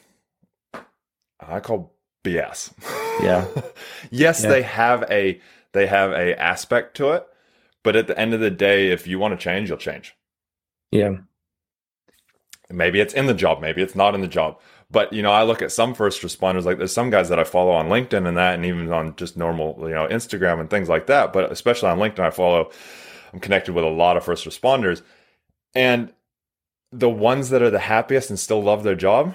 I 1.47 1.59
call 1.59 1.93
BS. 2.23 2.73
Yeah. 3.21 3.47
yes, 4.11 4.43
yeah. 4.43 4.49
they 4.49 4.61
have 4.63 5.03
a 5.09 5.39
they 5.73 5.87
have 5.87 6.11
a 6.11 6.39
aspect 6.39 6.95
to 6.97 7.11
it, 7.11 7.27
but 7.83 7.95
at 7.95 8.07
the 8.07 8.17
end 8.17 8.33
of 8.33 8.39
the 8.39 8.51
day, 8.51 8.91
if 8.91 9.07
you 9.07 9.19
want 9.19 9.37
to 9.37 9.43
change, 9.43 9.69
you'll 9.69 9.77
change. 9.77 10.15
Yeah. 10.91 11.17
Maybe 12.69 12.99
it's 12.99 13.13
in 13.13 13.27
the 13.27 13.33
job, 13.33 13.61
maybe 13.61 13.81
it's 13.81 13.95
not 13.95 14.15
in 14.15 14.21
the 14.21 14.27
job. 14.27 14.59
But 14.89 15.11
you 15.11 15.23
know, 15.23 15.31
I 15.31 15.43
look 15.43 15.61
at 15.61 15.71
some 15.71 15.93
first 15.93 16.21
responders 16.21 16.65
like 16.65 16.77
there's 16.77 16.93
some 16.93 17.09
guys 17.09 17.29
that 17.29 17.39
I 17.39 17.43
follow 17.43 17.71
on 17.71 17.89
LinkedIn 17.89 18.27
and 18.27 18.37
that, 18.37 18.55
and 18.55 18.65
even 18.65 18.91
on 18.93 19.15
just 19.15 19.35
normal, 19.35 19.75
you 19.81 19.95
know, 19.95 20.07
Instagram 20.07 20.59
and 20.59 20.69
things 20.69 20.87
like 20.87 21.07
that. 21.07 21.33
But 21.33 21.51
especially 21.51 21.89
on 21.89 21.97
LinkedIn, 21.97 22.19
I 22.19 22.29
follow, 22.29 22.69
I'm 23.33 23.39
connected 23.39 23.73
with 23.73 23.83
a 23.83 23.89
lot 23.89 24.17
of 24.17 24.23
first 24.23 24.45
responders, 24.45 25.01
and 25.73 26.13
the 26.91 27.09
ones 27.09 27.49
that 27.49 27.63
are 27.63 27.71
the 27.71 27.79
happiest 27.79 28.29
and 28.29 28.39
still 28.39 28.61
love 28.61 28.83
their 28.83 28.95
job 28.95 29.33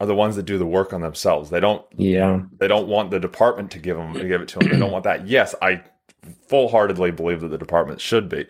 are 0.00 0.06
the 0.06 0.14
ones 0.14 0.36
that 0.36 0.44
do 0.44 0.58
the 0.58 0.66
work 0.66 0.92
on 0.92 1.00
themselves. 1.00 1.50
They 1.50 1.60
don't, 1.60 1.84
yeah, 1.96 2.42
they 2.58 2.68
don't 2.68 2.88
want 2.88 3.10
the 3.10 3.20
department 3.20 3.70
to 3.72 3.78
give 3.78 3.96
them 3.96 4.14
to 4.14 4.26
give 4.26 4.40
it 4.40 4.48
to 4.48 4.58
them. 4.58 4.68
They 4.68 4.78
don't 4.78 4.92
want 4.92 5.04
that. 5.04 5.26
Yes, 5.26 5.54
I 5.62 5.82
full 6.48 6.68
heartedly 6.68 7.10
believe 7.10 7.40
that 7.40 7.48
the 7.48 7.58
department 7.58 8.00
should 8.00 8.28
be, 8.28 8.46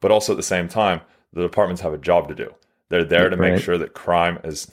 but 0.00 0.10
also 0.10 0.32
at 0.32 0.36
the 0.36 0.42
same 0.42 0.68
time, 0.68 1.00
the 1.32 1.42
departments 1.42 1.82
have 1.82 1.92
a 1.92 1.98
job 1.98 2.28
to 2.28 2.34
do. 2.34 2.54
They're 2.88 3.04
there 3.04 3.28
to 3.28 3.36
make 3.36 3.60
sure 3.60 3.78
that 3.78 3.94
crime 3.94 4.38
is 4.44 4.70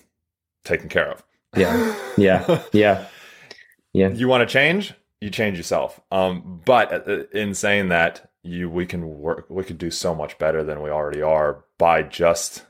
taken 0.63 0.89
care 0.89 1.12
of. 1.12 1.23
Yeah. 1.55 1.95
Yeah. 2.17 2.63
yeah. 2.71 3.07
Yeah. 3.91 4.09
You 4.09 4.27
want 4.27 4.47
to 4.47 4.51
change? 4.51 4.93
You 5.19 5.29
change 5.29 5.57
yourself. 5.57 5.99
Um, 6.12 6.62
but 6.65 7.07
uh, 7.07 7.23
in 7.33 7.53
saying 7.53 7.89
that, 7.89 8.29
you 8.43 8.69
we 8.69 8.86
can 8.86 9.19
work 9.19 9.45
we 9.49 9.63
could 9.63 9.77
do 9.77 9.89
so 9.89 10.13
much 10.13 10.38
better 10.38 10.63
than 10.65 10.81
we 10.81 10.89
already 10.89 11.21
are 11.21 11.63
by 11.77 12.03
just 12.03 12.63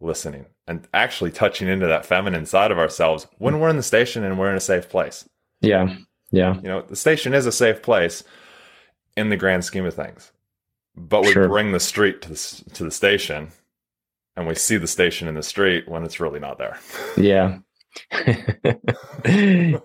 listening 0.00 0.46
and 0.66 0.86
actually 0.92 1.30
touching 1.30 1.68
into 1.68 1.86
that 1.86 2.06
feminine 2.06 2.46
side 2.46 2.70
of 2.70 2.78
ourselves 2.78 3.26
when 3.38 3.60
we're 3.60 3.68
in 3.68 3.76
the 3.76 3.82
station 3.82 4.24
and 4.24 4.38
we're 4.38 4.50
in 4.50 4.56
a 4.56 4.60
safe 4.60 4.88
place. 4.88 5.28
Yeah. 5.60 5.96
Yeah. 6.30 6.56
You 6.56 6.68
know, 6.68 6.82
the 6.82 6.96
station 6.96 7.34
is 7.34 7.46
a 7.46 7.52
safe 7.52 7.82
place 7.82 8.24
in 9.16 9.30
the 9.30 9.36
grand 9.36 9.64
scheme 9.64 9.86
of 9.86 9.94
things. 9.94 10.32
But 10.94 11.22
we 11.22 11.32
sure. 11.32 11.48
bring 11.48 11.72
the 11.72 11.80
street 11.80 12.22
to 12.22 12.30
the 12.30 12.64
to 12.74 12.84
the 12.84 12.90
station 12.90 13.48
and 14.36 14.46
we 14.46 14.54
see 14.54 14.76
the 14.76 14.86
station 14.86 15.28
in 15.28 15.34
the 15.34 15.42
street 15.42 15.88
when 15.88 16.04
it's 16.04 16.20
really 16.20 16.40
not 16.40 16.58
there. 16.58 16.78
Yeah. 17.16 17.58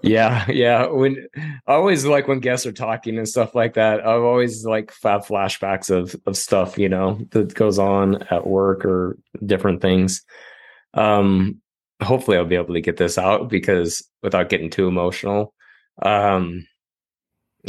yeah, 0.04 0.46
yeah. 0.50 0.88
When 0.88 1.28
I 1.36 1.74
always 1.74 2.06
like 2.06 2.28
when 2.28 2.40
guests 2.40 2.66
are 2.66 2.72
talking 2.72 3.18
and 3.18 3.28
stuff 3.28 3.56
like 3.56 3.74
that, 3.76 4.02
I've 4.02 4.24
always 4.24 4.66
like 4.66 4.92
have 5.04 5.26
flashbacks 5.26 5.90
of 5.90 6.16
of 6.26 6.38
stuff, 6.38 6.78
you 6.78 6.90
know, 6.90 7.20
that 7.32 7.54
goes 7.54 7.80
on 7.80 8.24
at 8.24 8.46
work 8.48 8.86
or 8.86 9.18
different 9.46 9.82
things. 9.82 10.24
Um 10.94 11.62
hopefully 12.02 12.38
I'll 12.38 12.46
be 12.46 12.56
able 12.56 12.74
to 12.74 12.82
get 12.82 12.98
this 12.98 13.18
out 13.18 13.50
because 13.50 14.04
without 14.24 14.50
getting 14.50 14.70
too 14.70 14.88
emotional. 14.88 15.54
Um 16.02 16.66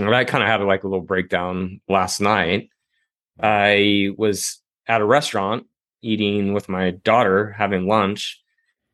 I 0.00 0.24
kind 0.24 0.42
of 0.42 0.48
had 0.48 0.62
like 0.62 0.84
a 0.84 0.88
little 0.88 1.04
breakdown 1.04 1.80
last 1.88 2.20
night. 2.20 2.70
I 3.40 4.10
was 4.16 4.60
at 4.86 5.00
a 5.00 5.04
restaurant 5.06 5.66
eating 6.02 6.52
with 6.52 6.68
my 6.68 6.90
daughter, 6.90 7.52
having 7.52 7.86
lunch, 7.86 8.42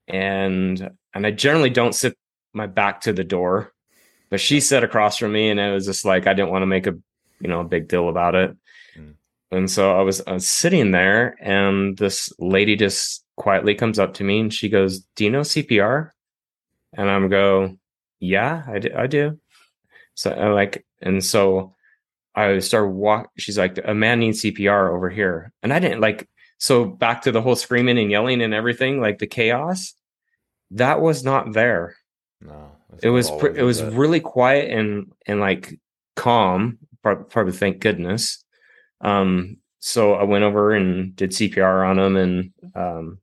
and 0.07 0.91
and 1.19 1.27
I 1.27 1.33
generally 1.33 1.69
don't 1.69 1.97
sit 1.97 2.17
my 2.53 2.67
back 2.67 3.01
to 3.03 3.13
the 3.13 3.25
door, 3.25 3.73
but 4.31 4.41
she 4.41 4.61
sat 4.61 4.85
across 4.85 5.19
from 5.19 5.33
me, 5.33 5.51
and 5.51 5.59
it 5.59 5.73
was 5.73 5.85
just 5.85 6.05
like 6.05 6.29
I 6.29 6.33
didn't 6.33 6.53
want 6.53 6.63
to 6.63 6.67
make 6.67 6.87
a 6.87 6.97
you 7.41 7.49
know 7.49 7.61
a 7.61 7.65
big 7.65 7.89
deal 7.89 8.09
about 8.09 8.37
it. 8.37 8.57
Mm. 8.97 9.15
And 9.51 9.69
so 9.69 9.99
I 9.99 10.03
was, 10.03 10.23
I 10.29 10.35
was 10.35 10.49
sitting 10.49 10.93
there, 10.93 11.37
and 11.41 11.99
this 11.99 12.33
lady 12.39 12.77
just 12.77 13.25
quietly 13.37 13.75
comes 13.75 13.99
up 13.99 14.15
to 14.15 14.25
me 14.25 14.39
and 14.39 14.55
she 14.55 14.69
goes, 14.69 15.01
"Do 15.17 15.25
you 15.25 15.31
know 15.31 15.41
CPR?" 15.41 16.11
And 16.97 17.11
I'm 17.11 17.29
go, 17.29 17.77
"Yeah, 18.21 18.63
I 18.69 18.79
do." 18.79 18.91
I 18.97 19.09
do. 19.09 19.41
So 20.15 20.31
I 20.31 20.51
like, 20.51 20.87
and 21.03 21.25
so 21.25 21.75
I 22.33 22.61
start 22.61 22.93
walk. 22.93 23.31
She's 23.39 23.59
like, 23.59 23.77
"A 23.85 23.93
man 23.93 24.21
needs 24.21 24.43
CPR 24.43 24.95
over 24.95 25.11
here," 25.11 25.53
and 25.65 25.73
I 25.73 25.81
didn't 25.81 26.01
like. 26.01 26.29
So 26.59 26.85
back 26.85 27.23
to 27.23 27.33
the 27.33 27.43
whole 27.43 27.57
screaming 27.57 27.99
and 27.99 28.09
yelling 28.09 28.41
and 28.41 28.55
everything, 28.55 29.01
like 29.01 29.19
the 29.19 29.27
chaos, 29.27 29.95
that 30.73 31.01
was 31.01 31.25
not 31.25 31.53
there. 31.53 31.97
No, 32.41 32.73
it 33.03 33.11
was 33.11 33.31
pr- 33.31 33.49
it 33.49 33.63
was 33.63 33.83
really 33.83 34.21
quiet 34.21 34.71
and 34.71 35.13
and 35.27 35.41
like 35.41 35.79
calm. 36.17 36.79
Probably 37.03 37.53
thank 37.53 37.81
goodness. 37.81 38.45
Um, 39.01 39.59
so 39.81 40.15
I 40.15 40.25
went 40.25 40.45
over 40.45 40.73
and 40.73 41.15
did 41.15 41.31
CPR 41.31 41.89
on 41.89 41.99
him, 41.99 42.17
and 42.17 42.53
um, 42.75 43.19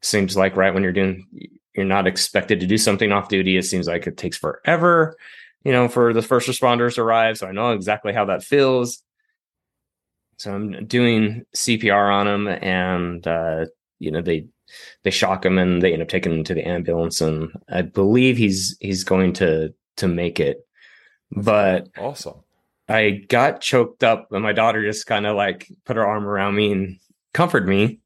seems 0.00 0.36
like 0.36 0.56
right 0.56 0.74
when 0.74 0.82
you're 0.82 0.92
doing, 0.92 1.26
you're 1.74 1.86
not 1.86 2.06
expected 2.06 2.60
to 2.60 2.66
do 2.66 2.76
something 2.76 3.12
off 3.12 3.28
duty. 3.28 3.56
It 3.56 3.64
seems 3.64 3.86
like 3.86 4.06
it 4.06 4.16
takes 4.16 4.36
forever, 4.36 5.16
you 5.64 5.72
know, 5.72 5.88
for 5.88 6.12
the 6.12 6.22
first 6.22 6.48
responders 6.48 6.96
to 6.96 7.02
arrive. 7.02 7.38
So 7.38 7.46
I 7.46 7.52
know 7.52 7.72
exactly 7.72 8.12
how 8.12 8.26
that 8.26 8.42
feels. 8.42 9.02
So 10.38 10.52
I'm 10.52 10.86
doing 10.86 11.44
CPR 11.54 12.12
on 12.12 12.26
him, 12.26 12.48
and 12.48 13.26
uh, 13.26 13.66
you 13.98 14.10
know 14.10 14.22
they 14.22 14.46
they 15.02 15.10
shock 15.10 15.44
him, 15.44 15.58
and 15.58 15.82
they 15.82 15.92
end 15.92 16.02
up 16.02 16.08
taking 16.08 16.32
him 16.32 16.44
to 16.44 16.54
the 16.54 16.66
ambulance, 16.66 17.20
and 17.20 17.50
I 17.68 17.82
believe 17.82 18.36
he's 18.36 18.76
he's 18.80 19.04
going 19.04 19.32
to 19.34 19.74
to 19.96 20.08
make 20.08 20.40
it. 20.40 20.66
but 21.30 21.88
awesome. 21.98 22.40
I 22.88 23.22
got 23.28 23.60
choked 23.60 24.04
up, 24.04 24.28
and 24.32 24.42
my 24.42 24.52
daughter 24.52 24.84
just 24.84 25.06
kind 25.06 25.26
of 25.26 25.36
like 25.36 25.68
put 25.84 25.96
her 25.96 26.06
arm 26.06 26.26
around 26.26 26.54
me 26.56 26.72
and 26.72 26.98
comforted 27.32 27.68
me. 27.68 28.00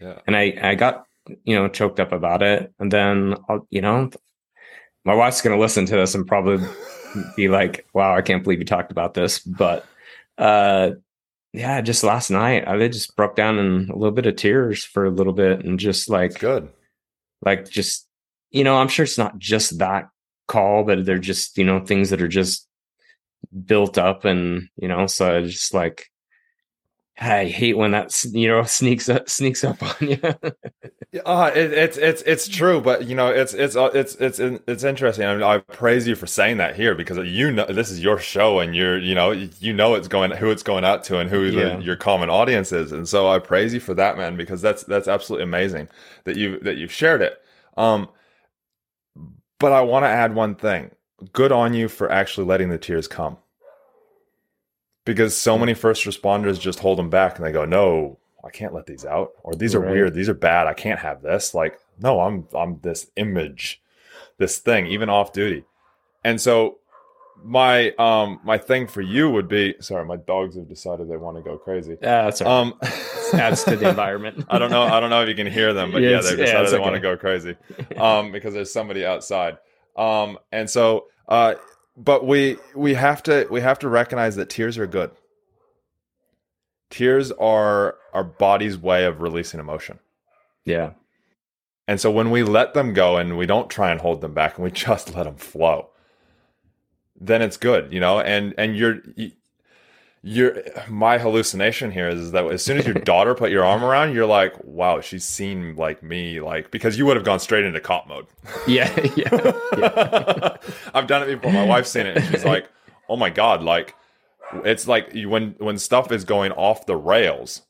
Yeah. 0.00 0.18
And 0.26 0.36
I 0.36 0.56
I 0.62 0.74
got 0.74 1.04
you 1.44 1.54
know 1.54 1.68
choked 1.68 2.00
up 2.00 2.12
about 2.12 2.42
it, 2.42 2.72
and 2.78 2.90
then 2.92 3.36
I'll, 3.48 3.66
you 3.70 3.80
know 3.80 4.10
my 5.04 5.14
wife's 5.14 5.42
gonna 5.42 5.58
listen 5.58 5.86
to 5.86 5.96
this 5.96 6.14
and 6.14 6.26
probably 6.26 6.66
be 7.36 7.48
like, 7.48 7.86
"Wow, 7.94 8.14
I 8.14 8.22
can't 8.22 8.42
believe 8.42 8.58
you 8.58 8.64
talked 8.64 8.92
about 8.92 9.14
this," 9.14 9.38
but 9.38 9.86
uh 10.38 10.92
yeah, 11.52 11.80
just 11.80 12.04
last 12.04 12.30
night 12.30 12.66
I 12.68 12.88
just 12.88 13.16
broke 13.16 13.36
down 13.36 13.58
in 13.58 13.90
a 13.90 13.96
little 13.96 14.14
bit 14.14 14.26
of 14.26 14.36
tears 14.36 14.84
for 14.84 15.04
a 15.04 15.10
little 15.10 15.32
bit 15.32 15.64
and 15.64 15.78
just 15.78 16.08
like 16.08 16.38
Good. 16.38 16.68
like 17.42 17.68
just 17.68 18.06
you 18.50 18.64
know 18.64 18.76
i'm 18.76 18.88
sure 18.88 19.04
it's 19.04 19.18
not 19.18 19.38
just 19.38 19.78
that 19.78 20.08
call 20.48 20.82
but 20.82 21.04
they're 21.04 21.18
just 21.18 21.56
you 21.56 21.64
know 21.64 21.78
things 21.78 22.10
that 22.10 22.20
are 22.20 22.28
just 22.28 22.66
built 23.64 23.98
up 23.98 24.24
and 24.24 24.68
you 24.76 24.88
know 24.88 25.06
so 25.06 25.38
I 25.38 25.42
just 25.42 25.74
like 25.74 26.09
i 27.20 27.44
hate 27.46 27.76
when 27.76 27.92
that 27.92 28.12
you 28.32 28.48
know 28.48 28.62
sneaks 28.64 29.08
up 29.08 29.28
sneaks 29.28 29.64
up 29.64 29.82
on 29.82 30.08
you 30.08 30.18
Uh, 31.26 31.50
it, 31.56 31.72
it's 31.72 31.96
it's 31.98 32.22
it's 32.22 32.46
true, 32.46 32.80
but 32.80 33.04
you 33.06 33.16
know 33.16 33.28
it's 33.30 33.52
it's 33.52 33.74
uh, 33.74 33.90
it's 33.92 34.14
it's 34.16 34.38
it's 34.38 34.84
interesting. 34.84 35.26
I, 35.26 35.34
mean, 35.34 35.42
I 35.42 35.58
praise 35.58 36.06
you 36.06 36.14
for 36.14 36.26
saying 36.28 36.58
that 36.58 36.76
here 36.76 36.94
because 36.94 37.18
you 37.28 37.50
know 37.50 37.66
this 37.66 37.90
is 37.90 38.00
your 38.00 38.20
show 38.20 38.60
and 38.60 38.76
you're 38.76 38.96
you 38.96 39.16
know 39.16 39.32
you 39.32 39.72
know 39.72 39.94
it's 39.94 40.06
going 40.06 40.30
who 40.30 40.50
it's 40.50 40.62
going 40.62 40.84
out 40.84 41.02
to 41.04 41.18
and 41.18 41.28
who 41.28 41.46
Yeah. 41.46 41.76
the, 41.76 41.82
your 41.82 41.96
common 41.96 42.30
audience 42.30 42.70
is, 42.70 42.92
and 42.92 43.08
so 43.08 43.28
I 43.28 43.40
praise 43.40 43.74
you 43.74 43.80
for 43.80 43.92
that, 43.94 44.16
man, 44.18 44.36
because 44.36 44.62
that's 44.62 44.84
that's 44.84 45.08
absolutely 45.08 45.42
amazing 45.44 45.88
that 46.24 46.36
you 46.36 46.60
that 46.60 46.76
you've 46.76 46.92
shared 46.92 47.22
it. 47.22 47.42
Um, 47.76 48.08
but 49.58 49.72
I 49.72 49.80
want 49.80 50.04
to 50.04 50.08
add 50.08 50.34
one 50.34 50.54
thing. 50.54 50.92
Good 51.32 51.50
on 51.52 51.74
you 51.74 51.88
for 51.88 52.10
actually 52.10 52.46
letting 52.46 52.68
the 52.70 52.78
tears 52.78 53.08
come. 53.08 53.36
Because 55.04 55.36
so 55.36 55.56
many 55.58 55.74
first 55.74 56.04
responders 56.04 56.60
just 56.60 56.78
hold 56.80 56.98
them 56.98 57.10
back 57.10 57.36
and 57.38 57.46
they 57.46 57.52
go, 57.52 57.64
"No, 57.64 58.18
I 58.44 58.50
can't 58.50 58.74
let 58.74 58.86
these 58.86 59.04
out," 59.06 59.32
or 59.42 59.54
"These 59.54 59.74
are 59.74 59.80
Right. 59.80 59.90
weird. 59.92 60.14
These 60.14 60.28
are 60.28 60.34
bad. 60.34 60.66
I 60.66 60.74
can't 60.74 61.00
have 61.00 61.22
this." 61.22 61.54
Like, 61.54 61.78
no, 61.98 62.20
I'm 62.20 62.46
I'm 62.54 62.78
this 62.82 63.10
image, 63.16 63.80
this 64.38 64.58
thing, 64.58 64.86
even 64.86 65.08
off 65.08 65.32
duty. 65.32 65.64
And 66.22 66.40
so 66.40 66.76
my 67.42 67.92
um 67.92 68.38
my 68.44 68.58
thing 68.58 68.86
for 68.86 69.00
you 69.00 69.30
would 69.30 69.48
be 69.48 69.74
sorry, 69.80 70.04
my 70.04 70.16
dogs 70.16 70.56
have 70.56 70.68
decided 70.68 71.08
they 71.08 71.16
want 71.16 71.38
to 71.38 71.42
go 71.42 71.56
crazy. 71.56 71.96
yeah 72.02 72.24
that's 72.24 72.42
right. 72.42 72.50
Um 72.50 72.74
adds 73.32 73.64
to 73.64 73.76
the 73.76 73.88
environment 73.88 74.44
I 74.50 74.58
don't 74.58 74.70
know. 74.70 74.82
I 74.82 75.00
don't 75.00 75.08
know 75.08 75.22
if 75.22 75.28
you 75.30 75.34
can 75.34 75.46
hear 75.46 75.72
them, 75.72 75.90
but 75.92 76.02
Yeah, 76.02 76.10
yeah, 76.10 76.20
they've 76.20 76.36
decided 76.36 76.62
it's 76.64 76.72
they 76.72 76.78
want 76.78 76.94
to 76.96 77.00
go 77.00 77.16
crazy 77.16 77.56
um, 77.96 78.30
because 78.32 78.52
there's 78.52 78.70
somebody 78.70 79.06
outside. 79.06 79.56
Um, 79.96 80.38
and 80.52 80.68
so, 80.68 81.06
uh, 81.28 81.54
but 81.96 82.26
we 82.26 82.58
we 82.74 82.94
have 82.94 83.22
to 83.24 83.46
we 83.50 83.60
have 83.62 83.78
to 83.80 83.88
recognize 83.88 84.36
that 84.36 84.50
tears 84.50 84.78
are 84.78 84.86
good. 84.88 85.12
Tears 86.90 87.32
are 87.32 87.96
our 88.14 88.24
body's 88.24 88.78
way 88.78 89.04
of 89.06 89.20
releasing 89.22 89.60
emotion. 89.60 89.98
yeah 90.64 90.92
And 91.88 92.00
so 92.00 92.10
when 92.10 92.30
we 92.30 92.42
let 92.42 92.74
them 92.74 92.94
go 92.94 93.16
and 93.18 93.36
we 93.36 93.46
don't 93.46 93.70
try 93.70 93.90
and 93.90 94.00
hold 94.00 94.20
them 94.20 94.34
back 94.34 94.56
and 94.56 94.64
we 94.64 94.70
just 94.86 95.14
let 95.14 95.24
them 95.24 95.36
flow, 95.36 95.90
then 97.20 97.42
it's 97.42 97.56
good, 97.58 97.92
you 97.92 98.00
know. 98.00 98.20
And 98.20 98.54
and 98.58 98.76
you're 98.76 99.00
you- 99.16 99.32
you're 100.22 100.62
my 100.88 101.18
hallucination 101.18 101.90
here 101.90 102.08
is, 102.08 102.20
is 102.20 102.32
that 102.32 102.44
as 102.46 102.62
soon 102.62 102.76
as 102.78 102.84
your 102.84 102.94
daughter 102.94 103.34
put 103.34 103.50
your 103.50 103.64
arm 103.64 103.82
around, 103.82 104.10
you, 104.10 104.16
you're 104.16 104.26
like, 104.26 104.52
wow, 104.64 105.00
she's 105.00 105.24
seen 105.24 105.76
like 105.76 106.02
me, 106.02 106.40
like 106.40 106.70
because 106.70 106.98
you 106.98 107.06
would 107.06 107.16
have 107.16 107.24
gone 107.24 107.40
straight 107.40 107.64
into 107.64 107.80
cop 107.80 108.06
mode. 108.06 108.26
yeah 108.68 108.94
yeah 109.16 109.52
yeah 109.78 110.56
I've 110.94 111.06
done 111.06 111.28
it 111.28 111.36
before. 111.36 111.52
My 111.52 111.64
wife's 111.64 111.90
seen 111.90 112.06
it, 112.06 112.16
and 112.16 112.26
she's 112.26 112.44
like, 112.44 112.68
"Oh 113.08 113.16
my 113.16 113.30
god!" 113.30 113.62
Like, 113.62 113.94
it's 114.64 114.86
like 114.86 115.12
when 115.14 115.54
when 115.58 115.78
stuff 115.78 116.12
is 116.12 116.24
going 116.24 116.52
off 116.52 116.84
the 116.84 116.96
rails, 116.96 117.62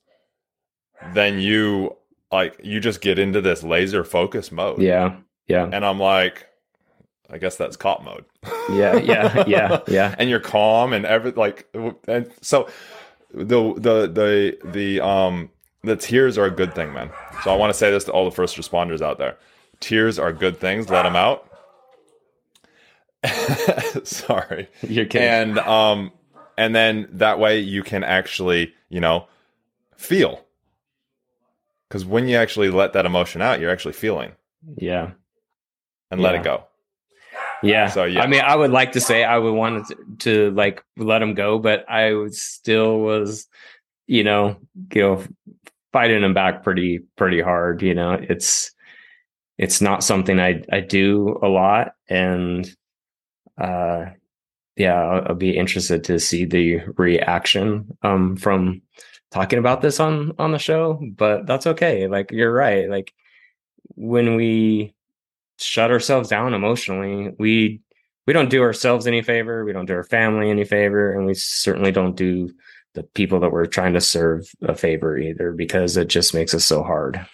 then 1.15 1.39
you 1.39 1.97
like 2.33 2.59
you 2.63 2.81
just 2.81 3.01
get 3.01 3.19
into 3.19 3.41
this 3.41 3.63
laser 3.63 4.05
focus 4.05 4.51
mode. 4.53 4.81
yeah 4.81 5.17
yeah 5.47 5.69
and 5.73 5.85
I'm 5.85 5.99
like, 5.99 6.47
I 7.33 7.39
guess 7.39 7.57
that's 7.57 7.77
cop 7.77 8.03
mode. 8.03 8.25
yeah 8.71 8.97
yeah 8.97 9.45
yeah 9.47 9.81
yeah 9.89 10.15
and 10.19 10.29
you're 10.29 10.41
calm 10.41 10.93
and 10.93 11.05
every 11.07 11.33
like, 11.33 11.69
and 12.09 12.31
so 12.41 12.69
the 13.33 13.75
the 13.75 14.07
the 14.07 14.59
the 14.65 15.01
um 15.01 15.51
the 15.83 15.97
tears 15.97 16.37
are 16.37 16.47
a 16.47 16.51
good 16.51 16.75
thing, 16.75 16.93
man. 16.93 17.11
So 17.45 17.53
I 17.53 17.57
want 17.57 17.73
to 17.73 17.79
say 17.79 17.91
this 17.91 18.05
to 18.05 18.13
all 18.13 18.25
the 18.25 18.35
first 18.35 18.57
responders 18.57 19.01
out 19.01 19.19
there: 19.19 19.37
tears 19.81 20.19
are 20.19 20.33
good 20.33 20.59
things. 20.59 20.91
Let 20.91 21.05
them 21.05 21.17
out. 21.17 21.47
Sorry. 24.05 24.69
you're 24.83 25.05
kidding 25.05 25.29
And 25.29 25.59
um 25.59 26.13
and 26.57 26.75
then 26.75 27.09
that 27.13 27.39
way 27.39 27.59
you 27.61 27.83
can 27.83 28.03
actually, 28.03 28.73
you 28.89 29.01
know, 29.01 29.27
feel. 29.97 30.45
Cuz 31.91 32.05
when 32.05 32.29
you 32.29 32.37
actually 32.37 32.71
let 32.71 32.93
that 32.95 33.07
emotion 33.07 33.43
out, 33.43 33.61
you're 33.61 33.71
actually 33.71 33.93
feeling 33.95 34.33
yeah 34.77 35.13
and 36.11 36.21
let 36.21 36.35
it 36.35 36.43
go. 36.43 36.65
Yeah. 37.63 37.89
So, 37.89 38.05
yeah. 38.05 38.23
I 38.23 38.27
mean, 38.27 38.41
I 38.41 38.57
would 38.57 38.71
like 38.71 38.93
to 38.93 39.01
say 39.01 39.25
I 39.25 39.39
would 39.39 39.53
want 39.53 39.87
to, 39.89 39.97
to 40.21 40.51
like 40.53 40.83
let 40.97 41.23
him 41.23 41.35
go, 41.35 41.59
but 41.59 41.89
I 41.89 42.13
would 42.15 42.35
still 42.35 43.01
was, 43.01 43.47
you 44.07 44.25
know, 44.25 44.57
you 44.93 45.03
know, 45.03 45.25
fighting 45.93 46.23
him 46.23 46.35
back 46.35 46.63
pretty 46.63 47.01
pretty 47.17 47.41
hard. 47.41 47.83
You 47.83 47.95
know, 47.95 48.13
it's 48.13 48.73
it's 49.59 49.81
not 49.81 50.05
something 50.05 50.41
I 50.41 50.63
I 50.73 50.81
do 50.81 51.39
a 51.43 51.49
lot, 51.49 51.93
and 52.09 52.69
uh, 53.59 54.07
yeah, 54.77 54.95
I'll, 54.95 55.29
I'll 55.29 55.35
be 55.35 55.57
interested 55.57 56.05
to 56.05 56.19
see 56.19 56.45
the 56.45 56.81
reaction 56.97 57.97
um 58.03 58.37
from 58.37 58.83
talking 59.31 59.59
about 59.59 59.83
this 59.83 60.01
on 60.01 60.33
on 60.39 60.53
the 60.53 60.59
show. 60.59 61.01
But 61.17 61.47
that's 61.47 61.67
okay. 61.67 62.07
Like 62.07 62.33
you're 62.33 62.53
right. 62.53 62.89
Like 62.89 63.13
when 63.97 64.35
we 64.37 64.95
shut 65.61 65.91
ourselves 65.91 66.29
down 66.29 66.55
emotionally 66.55 67.31
we 67.39 67.81
we 68.27 68.33
don't 68.33 68.51
do 68.51 68.63
ourselves 68.63 69.07
any 69.07 69.23
favor 69.23 69.65
we 69.65 69.73
don't 69.73 69.87
do 69.87 69.95
our 69.95 70.05
family 70.05 70.51
any 70.51 70.65
favor 70.65 71.13
and 71.13 71.27
we 71.27 71.35
certainly 71.35 71.93
don't 71.93 72.17
do 72.17 72.51
the 72.95 73.03
people 73.03 73.39
that 73.41 73.53
we're 73.53 73.67
trying 73.67 73.93
to 73.93 74.01
serve 74.01 74.49
a 74.63 74.75
favor 74.75 75.17
either 75.19 75.53
because 75.53 75.97
it 75.97 76.09
just 76.09 76.35
makes 76.35 76.55
us 76.55 76.65
so 76.65 76.83
hard 76.83 77.25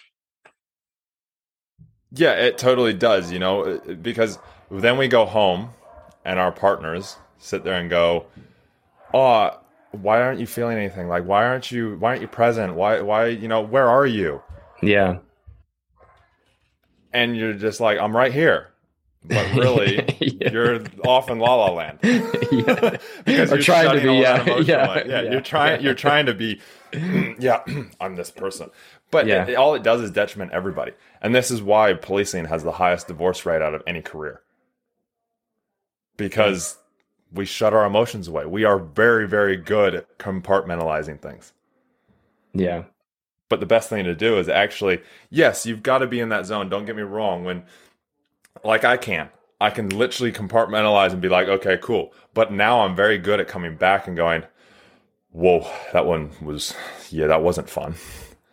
Yeah, 2.11 2.33
it 2.33 2.57
totally 2.57 2.93
does, 2.93 3.31
you 3.31 3.39
know, 3.39 3.63
uh, 3.63 3.93
because 3.95 4.39
then 4.71 4.97
we 4.97 5.07
go 5.07 5.25
home 5.25 5.71
and 6.25 6.39
our 6.39 6.51
partners 6.51 7.17
sit 7.37 7.63
there 7.63 7.75
and 7.79 7.89
go, 7.89 8.25
"Oh, 9.13 9.59
why 9.91 10.21
aren't 10.21 10.39
you 10.39 10.47
feeling 10.47 10.77
anything? 10.77 11.07
Like 11.07 11.25
why 11.25 11.45
aren't 11.45 11.71
you 11.71 11.97
why 11.99 12.09
aren't 12.11 12.21
you 12.21 12.27
present? 12.27 12.75
Why 12.75 13.01
why, 13.01 13.27
you 13.27 13.47
know, 13.47 13.61
where 13.61 13.89
are 13.89 14.05
you?" 14.05 14.41
yeah 14.81 15.17
And 17.17 17.35
you're 17.35 17.53
just 17.53 17.79
like, 17.79 17.97
"I'm 17.99 18.15
right 18.15 18.31
here." 18.33 18.69
But 19.23 19.45
really, 19.55 19.95
Yeah. 20.39 20.51
you're 20.51 20.79
off 21.05 21.29
in 21.29 21.39
la 21.39 21.55
la 21.55 21.71
land. 21.71 21.99
because 22.01 23.49
you're 23.51 23.57
trying 23.61 23.91
to 23.99 24.01
be, 24.01 24.13
yeah, 24.25 24.45
yeah, 24.45 24.61
yeah, 24.61 25.03
yeah, 25.05 25.21
you're 25.31 25.41
trying 25.41 25.81
you're 25.81 25.95
trying 25.95 26.27
to 26.27 26.33
be 26.33 26.61
yeah, 27.39 27.63
I'm 27.99 28.15
this 28.15 28.31
person. 28.31 28.69
But 29.11 29.25
Yeah. 29.27 29.45
it- 29.47 29.55
all 29.55 29.73
it 29.75 29.83
does 29.83 30.01
is 30.01 30.11
detriment 30.11 30.51
everybody. 30.53 30.93
And 31.21 31.33
this 31.33 31.49
is 31.51 31.61
why 31.61 31.93
policing 31.93 32.45
has 32.45 32.63
the 32.63 32.73
highest 32.73 33.07
divorce 33.07 33.45
rate 33.45 33.61
out 33.61 33.73
of 33.73 33.81
any 33.87 34.01
career. 34.01 34.41
Because 36.17 36.77
we 37.33 37.45
shut 37.45 37.73
our 37.73 37.85
emotions 37.85 38.27
away. 38.27 38.45
We 38.45 38.63
are 38.63 38.79
very 38.79 39.27
very 39.27 39.57
good 39.57 39.95
at 39.95 40.17
compartmentalizing 40.19 41.19
things. 41.21 41.51
yeah 42.53 42.83
But 43.49 43.59
the 43.59 43.65
best 43.65 43.89
thing 43.89 44.03
to 44.03 44.15
do 44.15 44.37
is 44.37 44.49
actually, 44.49 45.01
yes, 45.29 45.65
you've 45.65 45.83
got 45.83 45.99
to 45.99 46.07
be 46.07 46.19
in 46.19 46.29
that 46.29 46.45
zone. 46.45 46.69
Don't 46.69 46.85
get 46.85 46.95
me 46.95 47.03
wrong. 47.03 47.45
When, 47.45 47.63
like 48.63 48.83
I 48.83 48.97
can, 48.97 49.29
I 49.61 49.69
can 49.69 49.89
literally 49.89 50.31
compartmentalize 50.31 51.11
and 51.13 51.21
be 51.21 51.29
like, 51.29 51.47
okay, 51.47 51.77
cool. 51.81 52.13
But 52.33 52.51
now 52.51 52.81
I'm 52.81 52.95
very 52.95 53.17
good 53.17 53.39
at 53.39 53.47
coming 53.47 53.75
back 53.75 54.07
and 54.07 54.17
going, 54.17 54.43
whoa, 55.31 55.65
that 55.93 56.05
one 56.05 56.31
was, 56.41 56.75
yeah, 57.09 57.27
that 57.27 57.41
wasn't 57.41 57.69
fun. 57.69 57.95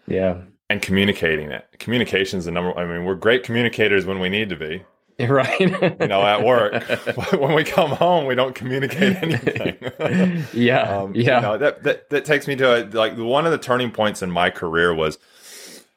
yeah 0.06 0.42
And 0.70 0.80
communicating 0.80 1.50
it. 1.50 1.66
Communication 1.78 2.38
is 2.38 2.44
the 2.44 2.50
number. 2.50 2.76
I 2.78 2.86
mean, 2.86 3.04
we're 3.04 3.14
great 3.14 3.42
communicators 3.42 4.06
when 4.06 4.20
we 4.20 4.28
need 4.28 4.48
to 4.50 4.56
be, 4.56 4.84
right 5.28 5.60
you 5.60 5.68
know, 6.08 6.22
at 6.22 6.42
work. 6.42 6.82
when 7.32 7.54
we 7.54 7.64
come 7.64 7.90
home, 7.90 8.26
we 8.26 8.34
don't 8.34 8.54
communicate 8.54 9.16
anything. 9.22 10.44
yeah 10.52 10.98
Um, 10.98 11.14
yeah 11.14 11.36
You 11.36 11.42
know, 11.42 11.58
that, 11.58 11.82
that 11.84 12.10
that 12.10 12.24
takes 12.24 12.48
me 12.48 12.56
to 12.56 12.82
a, 12.82 12.90
like 12.90 13.16
one 13.16 13.46
of 13.46 13.52
the 13.52 13.58
turning 13.58 13.90
points 13.90 14.22
in 14.22 14.30
my 14.30 14.50
career 14.50 14.94
was 14.94 15.18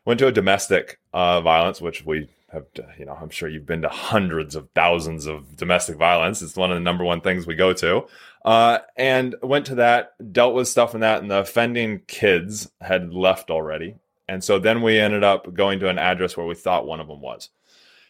went 0.05 0.19
to 0.19 0.27
a 0.27 0.31
domestic 0.31 0.99
uh, 1.13 1.41
violence, 1.41 1.81
which 1.81 2.05
we 2.05 2.29
have. 2.49 2.65
You 2.97 3.05
know, 3.05 3.17
I'm 3.19 3.29
sure 3.29 3.49
you've 3.49 3.65
been 3.65 3.81
to 3.81 3.89
hundreds 3.89 4.55
of 4.55 4.69
thousands 4.75 5.25
of 5.25 5.57
domestic 5.57 5.97
violence. 5.97 6.41
It's 6.41 6.55
one 6.55 6.71
of 6.71 6.75
the 6.75 6.81
number 6.81 7.03
one 7.03 7.21
things 7.21 7.47
we 7.47 7.55
go 7.55 7.73
to. 7.73 8.07
Uh, 8.45 8.79
and 8.95 9.35
went 9.41 9.65
to 9.65 9.75
that, 9.75 10.13
dealt 10.31 10.53
with 10.53 10.67
stuff 10.67 10.93
in 10.93 11.01
that, 11.01 11.21
and 11.21 11.29
the 11.29 11.39
offending 11.39 12.01
kids 12.07 12.69
had 12.79 13.11
left 13.13 13.49
already. 13.49 13.95
And 14.29 14.43
so 14.43 14.59
then 14.59 14.81
we 14.81 14.99
ended 14.99 15.23
up 15.23 15.53
going 15.53 15.79
to 15.79 15.89
an 15.89 15.97
address 15.97 16.37
where 16.37 16.45
we 16.45 16.55
thought 16.55 16.85
one 16.85 16.99
of 16.99 17.07
them 17.07 17.21
was. 17.21 17.49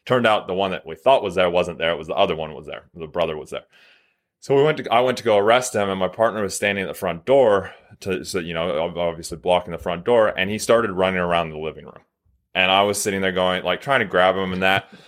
Turned 0.08 0.26
out 0.26 0.48
the 0.48 0.54
one 0.54 0.72
that 0.72 0.86
we 0.86 0.96
thought 0.96 1.22
was 1.22 1.36
there 1.36 1.50
wasn't 1.50 1.80
there. 1.80 1.92
It 1.92 1.98
was 1.98 2.08
the 2.08 2.16
other 2.16 2.36
one 2.36 2.54
was 2.54 2.66
there. 2.66 2.86
The 2.96 3.08
brother 3.08 3.38
was 3.38 3.50
there. 3.50 3.66
So 4.40 4.56
we 4.56 4.64
went 4.64 4.78
to 4.78 4.90
I 4.90 5.02
went 5.02 5.18
to 5.18 5.24
go 5.26 5.38
arrest 5.38 5.76
him, 5.76 5.90
and 5.90 6.00
my 6.00 6.08
partner 6.08 6.42
was 6.42 6.56
standing 6.56 6.86
at 6.86 6.88
the 6.88 6.94
front 6.94 7.26
door 7.26 7.74
to 8.00 8.24
so 8.24 8.40
you 8.40 8.54
know 8.54 8.94
obviously 8.96 9.38
blocking 9.38 9.74
the 9.74 9.78
front 9.78 10.06
door, 10.06 10.30
and 10.30 10.50
he 10.50 10.60
started 10.60 10.92
running 10.92 11.20
around 11.20 11.50
the 11.50 11.58
living 11.58 11.84
room, 11.84 12.06
and 12.56 12.72
I 12.72 12.84
was 12.84 13.02
sitting 13.02 13.20
there 13.20 13.34
going 13.34 13.66
like 13.66 13.82
trying 13.82 14.00
to 14.00 14.06
grab 14.06 14.36
him 14.36 14.54
and 14.54 14.64
that. 14.64 14.90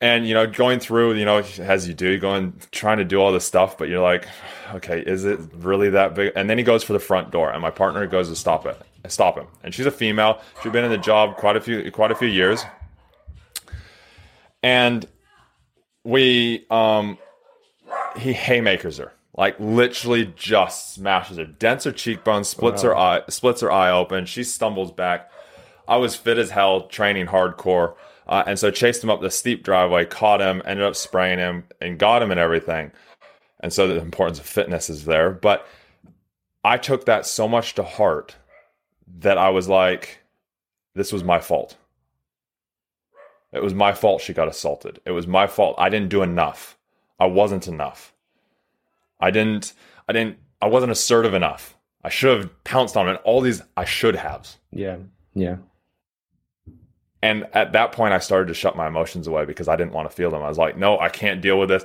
And 0.00 0.28
you 0.28 0.34
know, 0.34 0.46
going 0.46 0.80
through, 0.80 1.14
you 1.14 1.24
know, 1.24 1.42
as 1.60 1.88
you 1.88 1.94
do, 1.94 2.18
going 2.18 2.60
trying 2.72 2.98
to 2.98 3.04
do 3.04 3.22
all 3.22 3.32
this 3.32 3.46
stuff, 3.46 3.78
but 3.78 3.88
you're 3.88 4.02
like, 4.02 4.26
okay, 4.74 5.00
is 5.00 5.24
it 5.24 5.40
really 5.54 5.88
that 5.90 6.14
big? 6.14 6.32
And 6.36 6.50
then 6.50 6.58
he 6.58 6.64
goes 6.64 6.84
for 6.84 6.92
the 6.92 6.98
front 6.98 7.30
door, 7.30 7.50
and 7.50 7.62
my 7.62 7.70
partner 7.70 8.06
goes 8.06 8.28
to 8.28 8.36
stop 8.36 8.66
it, 8.66 8.78
stop 9.08 9.38
him. 9.38 9.46
And 9.62 9.72
she's 9.72 9.86
a 9.86 9.90
female. 9.90 10.42
She's 10.62 10.72
been 10.72 10.84
in 10.84 10.90
the 10.90 10.98
job 10.98 11.36
quite 11.36 11.56
a 11.56 11.60
few, 11.60 11.90
quite 11.90 12.10
a 12.10 12.14
few 12.14 12.28
years. 12.28 12.64
And 14.64 15.06
we, 16.04 16.66
um, 16.70 17.18
he 18.16 18.32
haymakers 18.32 18.96
her, 18.96 19.12
like 19.36 19.60
literally 19.60 20.32
just 20.36 20.94
smashes 20.94 21.36
her, 21.36 21.44
dents 21.44 21.84
her 21.84 21.92
cheekbone, 21.92 22.44
splits 22.44 22.82
wow. 22.82 22.88
her 22.88 22.96
eye, 22.96 23.22
splits 23.28 23.60
her 23.60 23.70
eye 23.70 23.90
open. 23.90 24.24
She 24.24 24.42
stumbles 24.42 24.90
back. 24.90 25.30
I 25.86 25.98
was 25.98 26.16
fit 26.16 26.38
as 26.38 26.50
hell, 26.50 26.88
training 26.88 27.26
hardcore. 27.26 27.94
Uh, 28.26 28.42
and 28.46 28.58
so 28.58 28.70
chased 28.70 29.04
him 29.04 29.10
up 29.10 29.20
the 29.20 29.30
steep 29.30 29.64
driveway, 29.64 30.06
caught 30.06 30.40
him, 30.40 30.62
ended 30.64 30.86
up 30.86 30.96
spraying 30.96 31.38
him, 31.38 31.64
and 31.82 31.98
got 31.98 32.22
him 32.22 32.30
and 32.30 32.40
everything. 32.40 32.90
And 33.60 33.70
so 33.70 33.86
the 33.86 34.00
importance 34.00 34.38
of 34.38 34.46
fitness 34.46 34.88
is 34.88 35.04
there. 35.04 35.30
But 35.30 35.66
I 36.64 36.78
took 36.78 37.04
that 37.04 37.26
so 37.26 37.46
much 37.46 37.74
to 37.74 37.82
heart 37.82 38.34
that 39.18 39.36
I 39.36 39.50
was 39.50 39.68
like, 39.68 40.20
this 40.94 41.12
was 41.12 41.22
my 41.22 41.38
fault. 41.38 41.76
It 43.54 43.62
was 43.62 43.72
my 43.72 43.92
fault 43.92 44.20
she 44.20 44.32
got 44.32 44.48
assaulted. 44.48 45.00
It 45.06 45.12
was 45.12 45.26
my 45.26 45.46
fault. 45.46 45.76
I 45.78 45.88
didn't 45.88 46.08
do 46.08 46.22
enough. 46.22 46.76
I 47.20 47.26
wasn't 47.26 47.68
enough. 47.68 48.12
I 49.20 49.30
didn't, 49.30 49.72
I 50.08 50.12
didn't, 50.12 50.38
I 50.60 50.66
wasn't 50.66 50.92
assertive 50.92 51.34
enough. 51.34 51.76
I 52.02 52.08
should 52.08 52.36
have 52.36 52.64
pounced 52.64 52.96
on 52.96 53.08
it. 53.08 53.20
All 53.24 53.40
these 53.40 53.62
I 53.76 53.84
should 53.84 54.16
have. 54.16 54.48
Yeah. 54.72 54.96
Yeah. 55.34 55.56
And 57.22 57.46
at 57.54 57.72
that 57.72 57.92
point, 57.92 58.12
I 58.12 58.18
started 58.18 58.48
to 58.48 58.54
shut 58.54 58.76
my 58.76 58.86
emotions 58.86 59.26
away 59.26 59.46
because 59.46 59.68
I 59.68 59.76
didn't 59.76 59.94
want 59.94 60.10
to 60.10 60.14
feel 60.14 60.30
them. 60.30 60.42
I 60.42 60.48
was 60.48 60.58
like, 60.58 60.76
no, 60.76 60.98
I 60.98 61.08
can't 61.08 61.40
deal 61.40 61.58
with 61.58 61.70
this. 61.70 61.84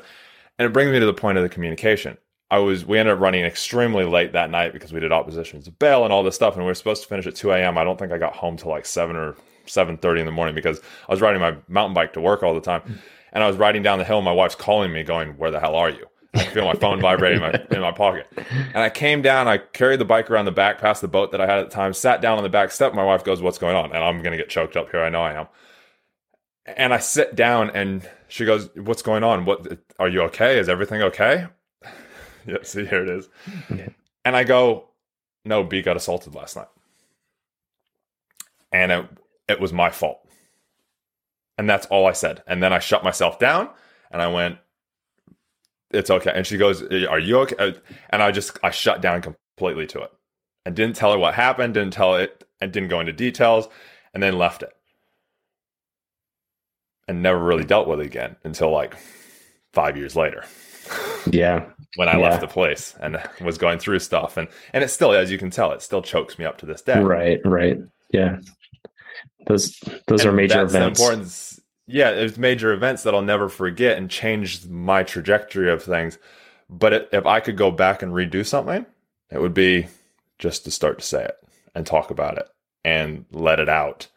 And 0.58 0.66
it 0.66 0.74
brings 0.74 0.92
me 0.92 1.00
to 1.00 1.06
the 1.06 1.14
point 1.14 1.38
of 1.38 1.44
the 1.44 1.50
communication. 1.50 2.18
I 2.52 2.58
was, 2.58 2.84
we 2.84 2.98
ended 2.98 3.14
up 3.14 3.22
running 3.22 3.46
extremely 3.46 4.04
late 4.04 4.34
that 4.34 4.50
night 4.50 4.74
because 4.74 4.92
we 4.92 5.00
did 5.00 5.14
oppositions 5.14 5.66
to 5.66 5.72
bail 5.72 6.04
and 6.04 6.12
all 6.12 6.24
this 6.24 6.36
stuff. 6.36 6.56
And 6.56 6.64
we 6.64 6.68
were 6.68 6.74
supposed 6.74 7.04
to 7.04 7.08
finish 7.08 7.28
at 7.28 7.36
2 7.36 7.52
a.m. 7.52 7.78
I 7.78 7.84
don't 7.84 7.98
think 7.98 8.12
I 8.12 8.18
got 8.18 8.36
home 8.36 8.58
till 8.58 8.72
like 8.72 8.86
7 8.86 9.16
or 9.16 9.36
7.30 9.70 10.20
in 10.20 10.26
the 10.26 10.32
morning 10.32 10.56
because 10.56 10.80
I 11.08 11.12
was 11.12 11.22
riding 11.22 11.42
my 11.42 11.56
mountain 11.68 11.94
bike 11.94 12.14
to 12.14 12.22
work 12.22 12.44
all 12.44 12.54
the 12.54 12.62
time. 12.62 13.00
And 13.32 13.44
I 13.44 13.48
was 13.48 13.58
riding 13.58 13.84
down 13.84 14.00
the 14.00 14.06
hill. 14.06 14.18
And 14.18 14.26
my 14.26 14.32
wife's 14.32 14.56
calling 14.56 14.92
me 14.92 15.04
going, 15.04 15.38
where 15.38 15.52
the 15.52 15.60
hell 15.60 15.76
are 15.76 15.90
you? 15.90 16.08
I 16.36 16.46
feel 16.46 16.66
my 16.66 16.76
phone 16.76 17.02
vibrating 17.02 17.42
in 17.42 17.52
my, 17.52 17.66
in 17.72 17.82
my 17.82 17.92
pocket. 17.92 18.28
And 18.74 18.78
I 18.78 18.90
came 18.90 19.22
down, 19.22 19.48
I 19.48 19.58
carried 19.58 20.00
the 20.00 20.06
bike 20.06 20.30
around 20.30 20.46
the 20.46 20.52
back 20.52 20.80
past 20.80 21.02
the 21.02 21.08
boat 21.08 21.32
that 21.32 21.42
I 21.42 21.48
had 21.48 21.60
at 21.60 21.70
the 21.70 21.76
time, 21.76 21.94
sat 21.94 22.22
down 22.22 22.38
on 22.38 22.44
the 22.44 22.50
back 22.50 22.72
step. 22.72 22.94
My 22.94 23.04
wife 23.04 23.24
goes, 23.24 23.42
What's 23.42 23.58
going 23.58 23.76
on? 23.76 23.94
And 23.94 24.04
I'm 24.04 24.22
going 24.22 24.32
to 24.32 24.38
get 24.38 24.50
choked 24.50 24.78
up 24.78 24.92
here. 24.92 25.02
I 25.02 25.10
know 25.10 25.22
I 25.22 25.34
am. 25.34 25.48
And 26.66 26.94
I 26.94 27.00
sit 27.00 27.36
down 27.36 27.72
and 27.72 28.08
she 28.28 28.46
goes, 28.46 28.70
What's 28.76 29.02
going 29.02 29.24
on? 29.24 29.46
What 29.46 29.80
are 29.98 30.08
you 30.08 30.22
okay? 30.24 30.60
Is 30.60 30.70
everything 30.70 31.02
okay? 31.02 31.48
yeah, 32.46 32.58
see, 32.62 32.86
here 32.86 33.04
it 33.04 33.10
is. 33.10 33.28
Yeah. 33.76 33.90
And 34.24 34.36
I 34.36 34.44
go, 34.44 34.90
No, 35.46 35.64
B 35.64 35.82
got 35.82 35.98
assaulted 35.98 36.36
last 36.36 36.56
night. 36.56 36.68
And 38.72 38.92
it, 38.92 39.10
it 39.50 39.60
was 39.60 39.74
my 39.74 39.90
fault. 39.90 40.26
And 41.58 41.70
that's 41.70 41.88
all 41.88 42.08
I 42.08 42.14
said. 42.14 42.44
And 42.48 42.64
then 42.64 42.72
I 42.72 42.80
shut 42.80 43.04
myself 43.04 43.40
down 43.40 43.70
and 44.12 44.22
I 44.22 44.28
went, 44.28 44.58
it's 45.92 46.10
okay. 46.10 46.32
And 46.34 46.46
she 46.46 46.58
goes, 46.58 46.84
are 46.84 47.20
you 47.20 47.40
okay? 47.40 47.76
And 48.12 48.24
I 48.24 48.32
just, 48.32 48.58
I 48.64 48.70
shut 48.70 49.02
down 49.02 49.22
completely 49.22 49.88
to 49.88 50.04
it 50.04 50.12
and 50.66 50.76
didn't 50.76 50.96
tell 50.96 51.12
her 51.12 51.18
what 51.18 51.34
happened, 51.34 51.74
didn't 51.74 51.94
tell 51.94 52.16
it, 52.16 52.46
and 52.62 52.72
didn't 52.72 52.90
go 52.90 53.00
into 53.00 53.12
details, 53.12 53.68
and 54.14 54.22
then 54.22 54.38
left 54.38 54.64
it. 54.64 54.72
And 57.08 57.24
never 57.24 57.44
really 57.44 57.66
dealt 57.66 57.88
with 57.88 58.02
it 58.02 58.06
again 58.06 58.36
until 58.44 58.72
like 58.72 58.96
five 59.74 59.98
years 59.98 60.16
later. 60.16 60.46
Yeah. 61.30 61.66
when 61.96 62.08
I 62.08 62.18
yeah. 62.18 62.30
left 62.30 62.42
the 62.42 62.48
place 62.48 62.96
and 63.02 63.18
was 63.42 63.58
going 63.58 63.80
through 63.80 64.00
stuff. 64.00 64.38
And, 64.38 64.48
and 64.74 64.84
it 64.84 64.90
still, 64.90 65.12
as 65.14 65.32
you 65.32 65.38
can 65.38 65.50
tell, 65.50 65.72
it 65.72 65.82
still 65.82 66.02
chokes 66.02 66.38
me 66.38 66.46
up 66.46 66.60
to 66.60 66.66
this 66.66 66.82
day. 66.82 67.00
Right. 67.00 67.40
Right. 67.44 67.80
Yeah. 68.12 68.38
Those, 69.48 69.80
those 70.08 70.26
and 70.26 70.30
are 70.30 70.34
major 70.34 70.62
events. 70.64 71.00
yeah, 71.88 72.12
it's 72.12 72.38
major 72.38 72.74
events 72.74 73.04
that 73.04 73.16
I'll 73.16 73.22
never 73.22 73.50
forget 73.50 73.98
and 73.98 74.10
change 74.10 74.68
my 74.68 75.04
trajectory 75.04 75.72
of 75.72 75.84
things. 75.84 76.18
But 76.70 76.94
it, 76.94 77.10
if 77.12 77.26
I 77.26 77.40
could 77.40 77.58
go 77.58 77.72
back 77.72 78.02
and 78.04 78.14
redo 78.14 78.46
something, 78.46 78.86
it 79.32 79.42
would 79.42 79.54
be 79.56 79.88
just 80.40 80.66
to 80.66 80.72
start 80.72 81.00
to 81.00 81.06
say 81.06 81.26
it 81.26 81.38
and 81.76 81.86
talk 81.86 82.12
about 82.12 82.38
it 82.38 82.48
and 82.86 83.26
let 83.32 83.60
it 83.60 83.70
out 83.70 84.08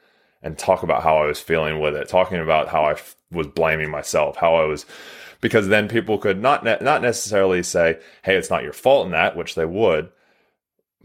and 0.43 0.59
talk 0.59 0.83
about 0.83 1.03
how 1.03 1.19
I 1.19 1.27
was 1.27 1.41
feeling 1.41 1.81
with 1.81 1.97
it, 1.97 2.09
talking 2.09 2.39
about 2.39 2.69
how 2.69 2.85
I 2.85 2.93
f- 2.93 3.17
was 3.31 3.47
blaming 3.49 3.91
myself, 3.91 4.37
how 4.37 4.57
I 4.57 4.65
was, 4.65 4.87
because 5.41 5.69
then 5.69 5.89
people 5.89 6.19
could 6.19 6.41
not 6.43 6.65
ne- 6.65 6.79
not 6.81 7.03
necessarily 7.03 7.63
say, 7.63 7.99
"Hey, 8.23 8.37
it's 8.37 8.51
not 8.51 8.65
your 8.65 8.73
fault 8.73 9.07
in 9.07 9.13
that," 9.13 9.37
which 9.37 9.55
they 9.55 9.65
would, 9.67 10.11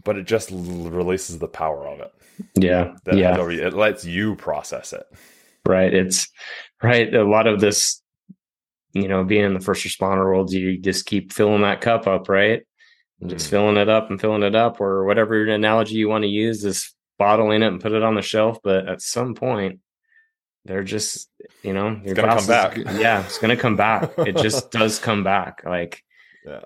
but 0.04 0.16
it 0.18 0.26
just 0.26 0.52
l- 0.52 0.58
releases 0.58 1.38
the 1.38 1.48
power 1.48 1.86
of 1.88 2.00
it. 2.00 2.12
Yeah, 2.54 2.94
yeah. 3.12 3.36
It 3.38 3.74
lets 3.74 4.04
you 4.04 4.36
process 4.36 4.92
it 4.92 5.06
right? 5.68 5.92
It's 5.92 6.28
right. 6.82 7.14
A 7.14 7.24
lot 7.24 7.46
of 7.46 7.60
this, 7.60 8.02
you 8.94 9.06
know, 9.06 9.22
being 9.22 9.44
in 9.44 9.54
the 9.54 9.60
first 9.60 9.86
responder 9.86 10.24
world, 10.24 10.52
you 10.52 10.78
just 10.78 11.06
keep 11.06 11.32
filling 11.32 11.62
that 11.62 11.80
cup 11.80 12.06
up, 12.06 12.28
right? 12.28 12.62
Mm. 13.22 13.28
Just 13.28 13.50
filling 13.50 13.76
it 13.76 13.88
up 13.88 14.10
and 14.10 14.20
filling 14.20 14.42
it 14.42 14.54
up, 14.54 14.80
or 14.80 15.04
whatever 15.04 15.44
analogy 15.46 15.94
you 15.94 16.08
want 16.08 16.24
to 16.24 16.28
use, 16.28 16.64
is 16.64 16.92
bottling 17.18 17.62
it 17.62 17.66
and 17.66 17.80
put 17.80 17.92
it 17.92 18.02
on 18.02 18.14
the 18.14 18.22
shelf. 18.22 18.58
But 18.64 18.88
at 18.88 19.02
some 19.02 19.34
point, 19.34 19.80
they're 20.64 20.84
just, 20.84 21.28
you 21.62 21.72
know, 21.72 22.00
you're 22.04 22.14
gonna 22.14 22.36
come 22.36 22.46
back. 22.46 22.76
yeah, 22.76 23.24
it's 23.24 23.38
gonna 23.38 23.56
come 23.56 23.76
back. 23.76 24.12
it 24.18 24.36
just 24.36 24.70
does 24.72 24.98
come 24.98 25.22
back. 25.22 25.62
Like, 25.64 26.02
yeah, 26.46 26.62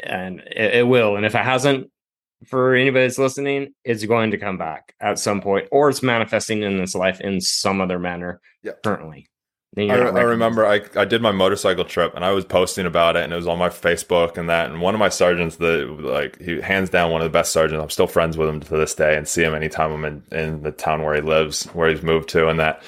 and 0.00 0.40
it, 0.40 0.76
it 0.76 0.86
will. 0.86 1.16
And 1.16 1.26
if 1.26 1.34
it 1.34 1.44
hasn't, 1.44 1.90
for 2.46 2.74
anybody 2.74 3.06
that's 3.06 3.18
listening, 3.18 3.74
it's 3.84 4.04
going 4.04 4.30
to 4.30 4.38
come 4.38 4.58
back 4.58 4.94
at 5.00 5.18
some 5.18 5.40
point, 5.40 5.68
or 5.72 5.90
it's 5.90 6.02
manifesting 6.02 6.62
in 6.62 6.78
this 6.78 6.94
life 6.94 7.20
in 7.20 7.40
some 7.40 7.80
other 7.80 7.98
manner 7.98 8.40
yeah. 8.62 8.72
currently. 8.84 9.28
I, 9.76 9.82
I, 9.82 10.22
remember 10.22 10.66
I, 10.66 10.80
I 10.96 11.04
did 11.04 11.20
my 11.22 11.30
motorcycle 11.30 11.84
trip 11.84 12.14
and 12.14 12.24
I 12.24 12.32
was 12.32 12.44
posting 12.44 12.86
about 12.86 13.16
it 13.16 13.24
and 13.24 13.32
it 13.32 13.36
was 13.36 13.46
on 13.46 13.58
my 13.58 13.68
Facebook 13.68 14.36
and 14.36 14.48
that 14.48 14.70
and 14.70 14.80
one 14.80 14.94
of 14.94 14.98
my 14.98 15.10
sergeants 15.10 15.56
the 15.56 15.84
like 16.00 16.40
he 16.40 16.60
hands 16.60 16.90
down 16.90 17.12
one 17.12 17.20
of 17.20 17.26
the 17.26 17.30
best 17.30 17.52
sergeants 17.52 17.82
I'm 17.82 17.90
still 17.90 18.06
friends 18.06 18.36
with 18.36 18.48
him 18.48 18.60
to 18.60 18.76
this 18.76 18.94
day 18.94 19.16
and 19.16 19.28
see 19.28 19.42
him 19.42 19.54
anytime 19.54 19.92
I'm 19.92 20.04
in, 20.04 20.22
in 20.32 20.62
the 20.62 20.72
town 20.72 21.02
where 21.02 21.14
he 21.14 21.20
lives 21.20 21.66
where 21.66 21.90
he's 21.90 22.02
moved 22.02 22.30
to 22.30 22.48
and 22.48 22.58
that 22.58 22.82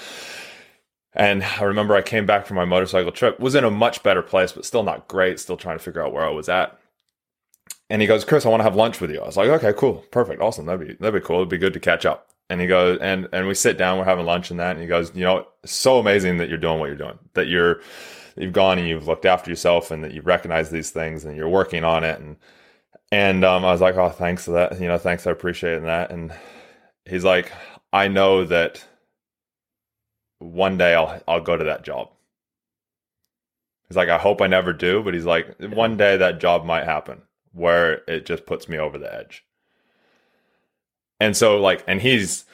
and 1.13 1.45
I 1.45 1.63
remember 1.65 1.95
I 1.95 2.03
came 2.03 2.25
back 2.25 2.47
from 2.47 2.57
my 2.57 2.65
motorcycle 2.65 3.13
trip 3.13 3.39
was 3.39 3.55
in 3.55 3.63
a 3.63 3.71
much 3.71 4.03
better 4.03 4.23
place 4.23 4.51
but 4.51 4.65
still 4.65 4.83
not 4.83 5.07
great 5.07 5.39
still 5.39 5.59
trying 5.59 5.79
to 5.79 5.85
figure 5.85 6.03
out 6.03 6.15
where 6.15 6.25
I 6.25 6.31
was 6.31 6.49
at 6.49 6.80
and 7.91 8.01
he 8.01 8.07
goes, 8.07 8.25
Chris, 8.25 8.47
I 8.47 8.49
want 8.49 8.61
to 8.61 8.65
have 8.65 8.77
lunch 8.77 9.01
with 9.01 9.11
you. 9.11 9.21
I 9.21 9.27
was 9.27 9.37
like, 9.37 9.49
okay, 9.49 9.73
cool, 9.77 10.05
perfect, 10.13 10.41
awesome. 10.41 10.65
That'd 10.67 10.87
be 10.87 10.95
that'd 10.95 11.21
be 11.21 11.27
cool. 11.27 11.39
It'd 11.39 11.49
be 11.49 11.59
good 11.59 11.75
to 11.75 11.81
catch 11.81 12.07
up. 12.07 12.29
And 12.49 12.61
he 12.61 12.69
goes, 12.69 12.99
and 13.01 13.29
and 13.33 13.49
we 13.49 13.55
sit 13.55 13.77
down, 13.77 13.99
we're 13.99 14.05
having 14.05 14.27
lunch 14.27 14.51
and 14.51 14.61
that. 14.61 14.73
And 14.73 14.81
he 14.81 14.87
goes, 14.87 15.15
you 15.15 15.25
know, 15.25 15.47
so 15.65 15.99
amazing 15.99 16.39
that 16.39 16.49
you're 16.49 16.57
doing 16.59 16.79
what 16.79 16.87
you're 16.87 16.97
doing. 16.97 17.19
That 17.35 17.49
you're 17.49 17.81
you've 18.37 18.53
gone 18.53 18.79
and 18.79 18.89
you've 18.89 19.09
looked 19.09 19.27
after 19.27 19.51
yourself, 19.51 19.91
and 19.91 20.05
that 20.05 20.15
you 20.15 20.23
recognize 20.23 20.71
these 20.71 20.91
things, 20.91 21.25
and 21.25 21.37
you're 21.37 21.49
working 21.49 21.85
on 21.85 22.05
it. 22.05 22.21
And 22.21 22.37
and 23.13 23.45
um, 23.45 23.65
I 23.65 23.73
was 23.73 23.81
like, 23.81 23.97
oh, 23.97 24.11
thanks 24.11 24.45
for 24.45 24.53
that. 24.53 24.81
You 24.81 24.87
know, 24.89 24.99
thanks, 24.99 25.27
I 25.27 25.33
appreciate 25.33 25.83
that. 25.83 26.13
And 26.13 26.33
he's 27.07 27.25
like, 27.25 27.53
I 27.93 28.07
know 28.09 28.45
that 28.45 28.85
one 30.39 30.79
day 30.79 30.95
I'll 30.95 31.21
I'll 31.27 31.41
go 31.41 31.57
to 31.57 31.65
that 31.65 31.85
job. 31.85 32.11
He's 33.89 33.97
like, 33.97 34.09
I 34.09 34.19
hope 34.19 34.41
I 34.41 34.47
never 34.47 34.73
do, 34.73 35.03
but 35.03 35.15
he's 35.15 35.25
like, 35.25 35.57
one 35.61 35.97
day 35.97 36.17
that 36.17 36.41
job 36.41 36.65
might 36.65 36.85
happen 36.85 37.23
where 37.53 38.03
it 38.09 38.27
just 38.27 38.47
puts 38.47 38.69
me 38.69 38.79
over 38.79 38.99
the 38.99 39.13
edge. 39.13 39.45
And 41.19 41.37
so 41.37 41.59
like 41.59 41.85
and 41.87 42.01
he's 42.01 42.47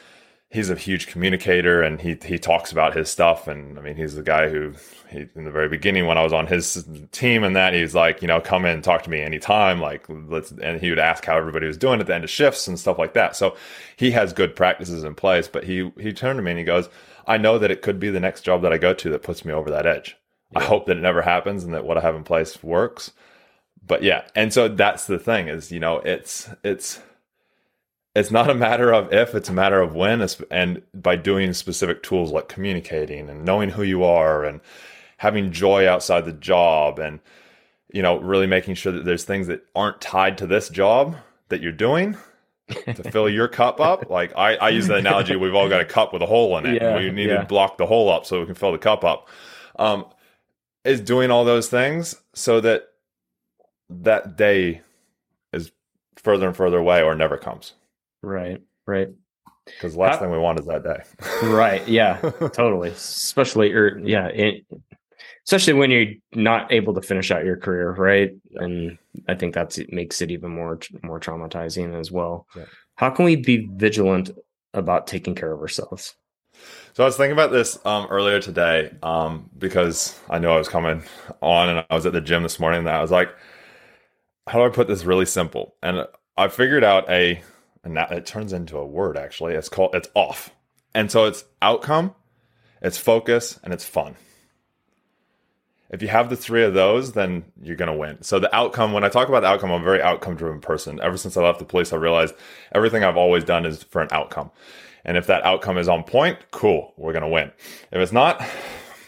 he's 0.50 0.70
a 0.70 0.74
huge 0.74 1.06
communicator 1.06 1.82
and 1.82 2.00
he 2.00 2.18
he 2.24 2.38
talks 2.38 2.72
about 2.72 2.96
his 2.96 3.08
stuff. 3.08 3.46
And 3.46 3.78
I 3.78 3.82
mean 3.82 3.96
he's 3.96 4.14
the 4.14 4.22
guy 4.22 4.48
who 4.48 4.74
he 5.08 5.28
in 5.34 5.44
the 5.44 5.50
very 5.50 5.68
beginning 5.68 6.06
when 6.06 6.18
I 6.18 6.24
was 6.24 6.32
on 6.32 6.46
his 6.46 6.86
team 7.12 7.44
and 7.44 7.54
that 7.54 7.74
he's 7.74 7.94
like 7.94 8.22
you 8.22 8.28
know 8.28 8.40
come 8.40 8.64
in 8.64 8.72
and 8.72 8.84
talk 8.84 9.04
to 9.04 9.10
me 9.10 9.20
anytime. 9.20 9.80
Like 9.80 10.04
let's 10.08 10.50
and 10.50 10.80
he 10.80 10.90
would 10.90 10.98
ask 10.98 11.24
how 11.24 11.36
everybody 11.36 11.66
was 11.66 11.76
doing 11.76 12.00
at 12.00 12.06
the 12.06 12.14
end 12.14 12.24
of 12.24 12.30
shifts 12.30 12.66
and 12.66 12.78
stuff 12.78 12.98
like 12.98 13.14
that. 13.14 13.36
So 13.36 13.56
he 13.96 14.10
has 14.10 14.32
good 14.32 14.56
practices 14.56 15.04
in 15.04 15.14
place 15.14 15.46
but 15.46 15.64
he 15.64 15.92
he 16.00 16.12
turned 16.12 16.38
to 16.38 16.42
me 16.42 16.50
and 16.50 16.58
he 16.58 16.64
goes 16.64 16.88
I 17.28 17.38
know 17.38 17.58
that 17.58 17.70
it 17.70 17.82
could 17.82 17.98
be 18.00 18.10
the 18.10 18.20
next 18.20 18.42
job 18.42 18.62
that 18.62 18.72
I 18.72 18.78
go 18.78 18.94
to 18.94 19.10
that 19.10 19.22
puts 19.22 19.44
me 19.44 19.52
over 19.52 19.70
that 19.70 19.86
edge. 19.86 20.16
Yeah. 20.52 20.60
I 20.60 20.64
hope 20.64 20.86
that 20.86 20.96
it 20.96 21.02
never 21.02 21.22
happens 21.22 21.64
and 21.64 21.74
that 21.74 21.84
what 21.84 21.98
I 21.98 22.00
have 22.00 22.14
in 22.14 22.24
place 22.24 22.62
works 22.62 23.12
but 23.86 24.02
yeah, 24.02 24.24
and 24.34 24.52
so 24.52 24.68
that's 24.68 25.06
the 25.06 25.18
thing 25.18 25.48
is, 25.48 25.70
you 25.70 25.80
know, 25.80 25.98
it's 25.98 26.48
it's 26.64 27.00
it's 28.14 28.30
not 28.30 28.48
a 28.48 28.54
matter 28.54 28.92
of 28.92 29.12
if, 29.12 29.34
it's 29.34 29.48
a 29.48 29.52
matter 29.52 29.80
of 29.80 29.94
when. 29.94 30.26
And 30.50 30.82
by 30.94 31.16
doing 31.16 31.52
specific 31.52 32.02
tools 32.02 32.32
like 32.32 32.48
communicating 32.48 33.28
and 33.28 33.44
knowing 33.44 33.70
who 33.70 33.82
you 33.82 34.04
are 34.04 34.44
and 34.44 34.60
having 35.18 35.52
joy 35.52 35.88
outside 35.88 36.24
the 36.24 36.32
job 36.32 36.98
and 36.98 37.20
you 37.92 38.02
know, 38.02 38.18
really 38.18 38.46
making 38.46 38.74
sure 38.74 38.92
that 38.92 39.04
there's 39.04 39.24
things 39.24 39.46
that 39.46 39.64
aren't 39.74 40.00
tied 40.00 40.38
to 40.38 40.46
this 40.46 40.68
job 40.68 41.16
that 41.48 41.60
you're 41.60 41.72
doing 41.72 42.16
to 42.68 43.10
fill 43.10 43.28
your 43.28 43.48
cup 43.48 43.80
up. 43.80 44.10
Like 44.10 44.36
I, 44.36 44.56
I 44.56 44.68
use 44.70 44.86
the 44.86 44.96
analogy, 44.96 45.36
we've 45.36 45.54
all 45.54 45.68
got 45.68 45.80
a 45.80 45.84
cup 45.84 46.12
with 46.12 46.22
a 46.22 46.26
hole 46.26 46.56
in 46.58 46.66
it. 46.66 46.82
Yeah, 46.82 46.98
we 46.98 47.10
need 47.10 47.28
yeah. 47.28 47.38
to 47.38 47.46
block 47.46 47.78
the 47.78 47.86
hole 47.86 48.10
up 48.10 48.26
so 48.26 48.40
we 48.40 48.46
can 48.46 48.54
fill 48.54 48.72
the 48.72 48.78
cup 48.78 49.04
up. 49.04 49.28
Um, 49.78 50.06
is 50.84 51.00
doing 51.00 51.30
all 51.30 51.44
those 51.44 51.68
things 51.68 52.16
so 52.34 52.60
that 52.60 52.88
that 53.90 54.36
day 54.36 54.82
is 55.52 55.72
further 56.16 56.46
and 56.46 56.56
further 56.56 56.78
away 56.78 57.02
or 57.02 57.14
never 57.14 57.36
comes. 57.36 57.74
Right. 58.22 58.60
Right. 58.86 59.08
Because 59.64 59.94
the 59.94 60.00
last 60.00 60.14
How- 60.14 60.20
thing 60.20 60.30
we 60.30 60.38
want 60.38 60.60
is 60.60 60.66
that 60.66 60.84
day. 60.84 61.02
Right. 61.48 61.86
Yeah. 61.88 62.18
totally. 62.52 62.90
Especially, 62.90 63.72
or 63.72 63.98
yeah, 63.98 64.26
it, 64.28 64.64
especially 65.44 65.74
when 65.74 65.90
you're 65.90 66.14
not 66.34 66.72
able 66.72 66.94
to 66.94 67.02
finish 67.02 67.30
out 67.30 67.44
your 67.44 67.56
career, 67.56 67.92
right? 67.92 68.32
Yeah. 68.50 68.62
And 68.62 68.98
I 69.28 69.34
think 69.34 69.54
that's 69.54 69.78
it 69.78 69.92
makes 69.92 70.20
it 70.20 70.30
even 70.30 70.50
more 70.50 70.78
more 71.02 71.20
traumatizing 71.20 71.98
as 71.98 72.10
well. 72.12 72.46
Yeah. 72.56 72.64
How 72.96 73.10
can 73.10 73.24
we 73.24 73.36
be 73.36 73.68
vigilant 73.72 74.30
about 74.72 75.06
taking 75.06 75.34
care 75.34 75.52
of 75.52 75.60
ourselves? 75.60 76.14
So 76.94 77.02
I 77.02 77.06
was 77.06 77.16
thinking 77.16 77.32
about 77.32 77.50
this 77.52 77.78
um, 77.84 78.06
earlier 78.08 78.40
today 78.40 78.90
um, 79.02 79.50
because 79.58 80.18
I 80.30 80.38
knew 80.38 80.48
I 80.48 80.56
was 80.56 80.68
coming 80.68 81.02
on 81.42 81.68
and 81.68 81.84
I 81.90 81.94
was 81.94 82.06
at 82.06 82.14
the 82.14 82.20
gym 82.22 82.42
this 82.42 82.58
morning 82.58 82.80
and 82.80 82.88
I 82.88 83.02
was 83.02 83.10
like, 83.10 83.28
how 84.46 84.58
do 84.58 84.64
I 84.64 84.68
put 84.68 84.88
this 84.88 85.04
really 85.04 85.26
simple? 85.26 85.74
And 85.82 86.06
I 86.36 86.48
figured 86.48 86.84
out 86.84 87.08
a, 87.10 87.42
and 87.82 87.94
now 87.94 88.06
it 88.10 88.26
turns 88.26 88.52
into 88.52 88.78
a 88.78 88.86
word 88.86 89.16
actually. 89.16 89.54
It's 89.54 89.68
called, 89.68 89.94
it's 89.94 90.08
off. 90.14 90.50
And 90.94 91.10
so 91.10 91.24
it's 91.26 91.44
outcome, 91.60 92.14
it's 92.80 92.98
focus, 92.98 93.58
and 93.62 93.74
it's 93.74 93.84
fun. 93.84 94.16
If 95.90 96.02
you 96.02 96.08
have 96.08 96.30
the 96.30 96.36
three 96.36 96.64
of 96.64 96.74
those, 96.74 97.12
then 97.12 97.44
you're 97.62 97.76
going 97.76 97.90
to 97.90 97.96
win. 97.96 98.22
So 98.22 98.38
the 98.38 98.54
outcome, 98.54 98.92
when 98.92 99.04
I 99.04 99.08
talk 99.08 99.28
about 99.28 99.40
the 99.40 99.46
outcome, 99.46 99.70
I'm 99.70 99.82
a 99.82 99.84
very 99.84 100.02
outcome 100.02 100.34
driven 100.34 100.60
person. 100.60 101.00
Ever 101.00 101.16
since 101.16 101.36
I 101.36 101.42
left 101.42 101.58
the 101.58 101.64
police, 101.64 101.92
I 101.92 101.96
realized 101.96 102.34
everything 102.72 103.04
I've 103.04 103.16
always 103.16 103.44
done 103.44 103.64
is 103.64 103.84
for 103.84 104.02
an 104.02 104.08
outcome. 104.10 104.50
And 105.04 105.16
if 105.16 105.28
that 105.28 105.44
outcome 105.44 105.78
is 105.78 105.88
on 105.88 106.02
point, 106.02 106.38
cool, 106.50 106.92
we're 106.96 107.12
going 107.12 107.22
to 107.22 107.28
win. 107.28 107.52
If 107.92 107.98
it's 107.98 108.12
not, 108.12 108.44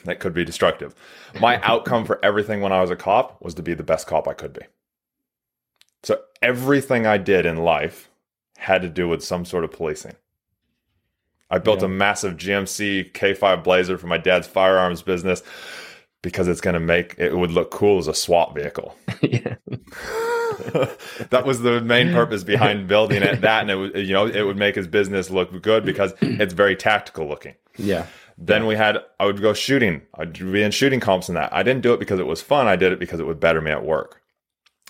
that 0.04 0.20
could 0.20 0.34
be 0.34 0.44
destructive. 0.44 0.94
My 1.40 1.60
outcome 1.62 2.04
for 2.04 2.24
everything 2.24 2.60
when 2.60 2.72
I 2.72 2.80
was 2.80 2.90
a 2.90 2.96
cop 2.96 3.42
was 3.42 3.54
to 3.54 3.62
be 3.62 3.74
the 3.74 3.82
best 3.82 4.06
cop 4.06 4.28
I 4.28 4.34
could 4.34 4.52
be. 4.52 4.62
So 6.02 6.20
everything 6.42 7.06
I 7.06 7.18
did 7.18 7.46
in 7.46 7.56
life 7.56 8.08
had 8.56 8.82
to 8.82 8.88
do 8.88 9.08
with 9.08 9.22
some 9.24 9.44
sort 9.44 9.64
of 9.64 9.72
policing. 9.72 10.14
I 11.50 11.58
built 11.58 11.80
Yeah. 11.80 11.86
a 11.86 11.88
massive 11.88 12.36
GMC 12.36 13.12
K5 13.12 13.64
Blazer 13.64 13.96
for 13.98 14.06
my 14.06 14.18
dad's 14.18 14.46
firearms 14.46 15.02
business 15.02 15.42
because 16.22 16.46
it's 16.48 16.60
going 16.60 16.74
to 16.74 16.80
make 16.80 17.14
it 17.18 17.36
would 17.36 17.50
look 17.52 17.70
cool 17.70 17.98
as 17.98 18.08
a 18.08 18.14
SWAT 18.14 18.54
vehicle. 18.54 18.96
yeah. 19.22 19.54
that 21.30 21.44
was 21.46 21.60
the 21.60 21.80
main 21.80 22.12
purpose 22.12 22.42
behind 22.44 22.88
building 22.88 23.22
it. 23.22 23.40
That 23.40 23.62
and 23.62 23.70
it 23.70 23.76
would, 23.76 23.96
you 23.96 24.12
know, 24.12 24.26
it 24.26 24.42
would 24.42 24.56
make 24.56 24.74
his 24.74 24.86
business 24.88 25.30
look 25.30 25.62
good 25.62 25.84
because 25.84 26.12
it's 26.20 26.52
very 26.52 26.74
tactical 26.76 27.28
looking. 27.28 27.54
Yeah. 27.76 28.06
Then 28.36 28.66
we 28.66 28.74
had, 28.76 28.98
I 29.18 29.26
would 29.26 29.40
go 29.40 29.52
shooting. 29.52 30.02
I'd 30.14 30.32
be 30.32 30.62
in 30.62 30.70
shooting 30.70 31.00
comps 31.00 31.28
and 31.28 31.36
that. 31.36 31.52
I 31.52 31.62
didn't 31.62 31.82
do 31.82 31.92
it 31.94 32.00
because 32.00 32.20
it 32.20 32.26
was 32.26 32.40
fun. 32.42 32.66
I 32.68 32.76
did 32.76 32.92
it 32.92 32.98
because 32.98 33.18
it 33.20 33.26
would 33.26 33.40
better 33.40 33.60
me 33.60 33.70
at 33.70 33.84
work. 33.84 34.20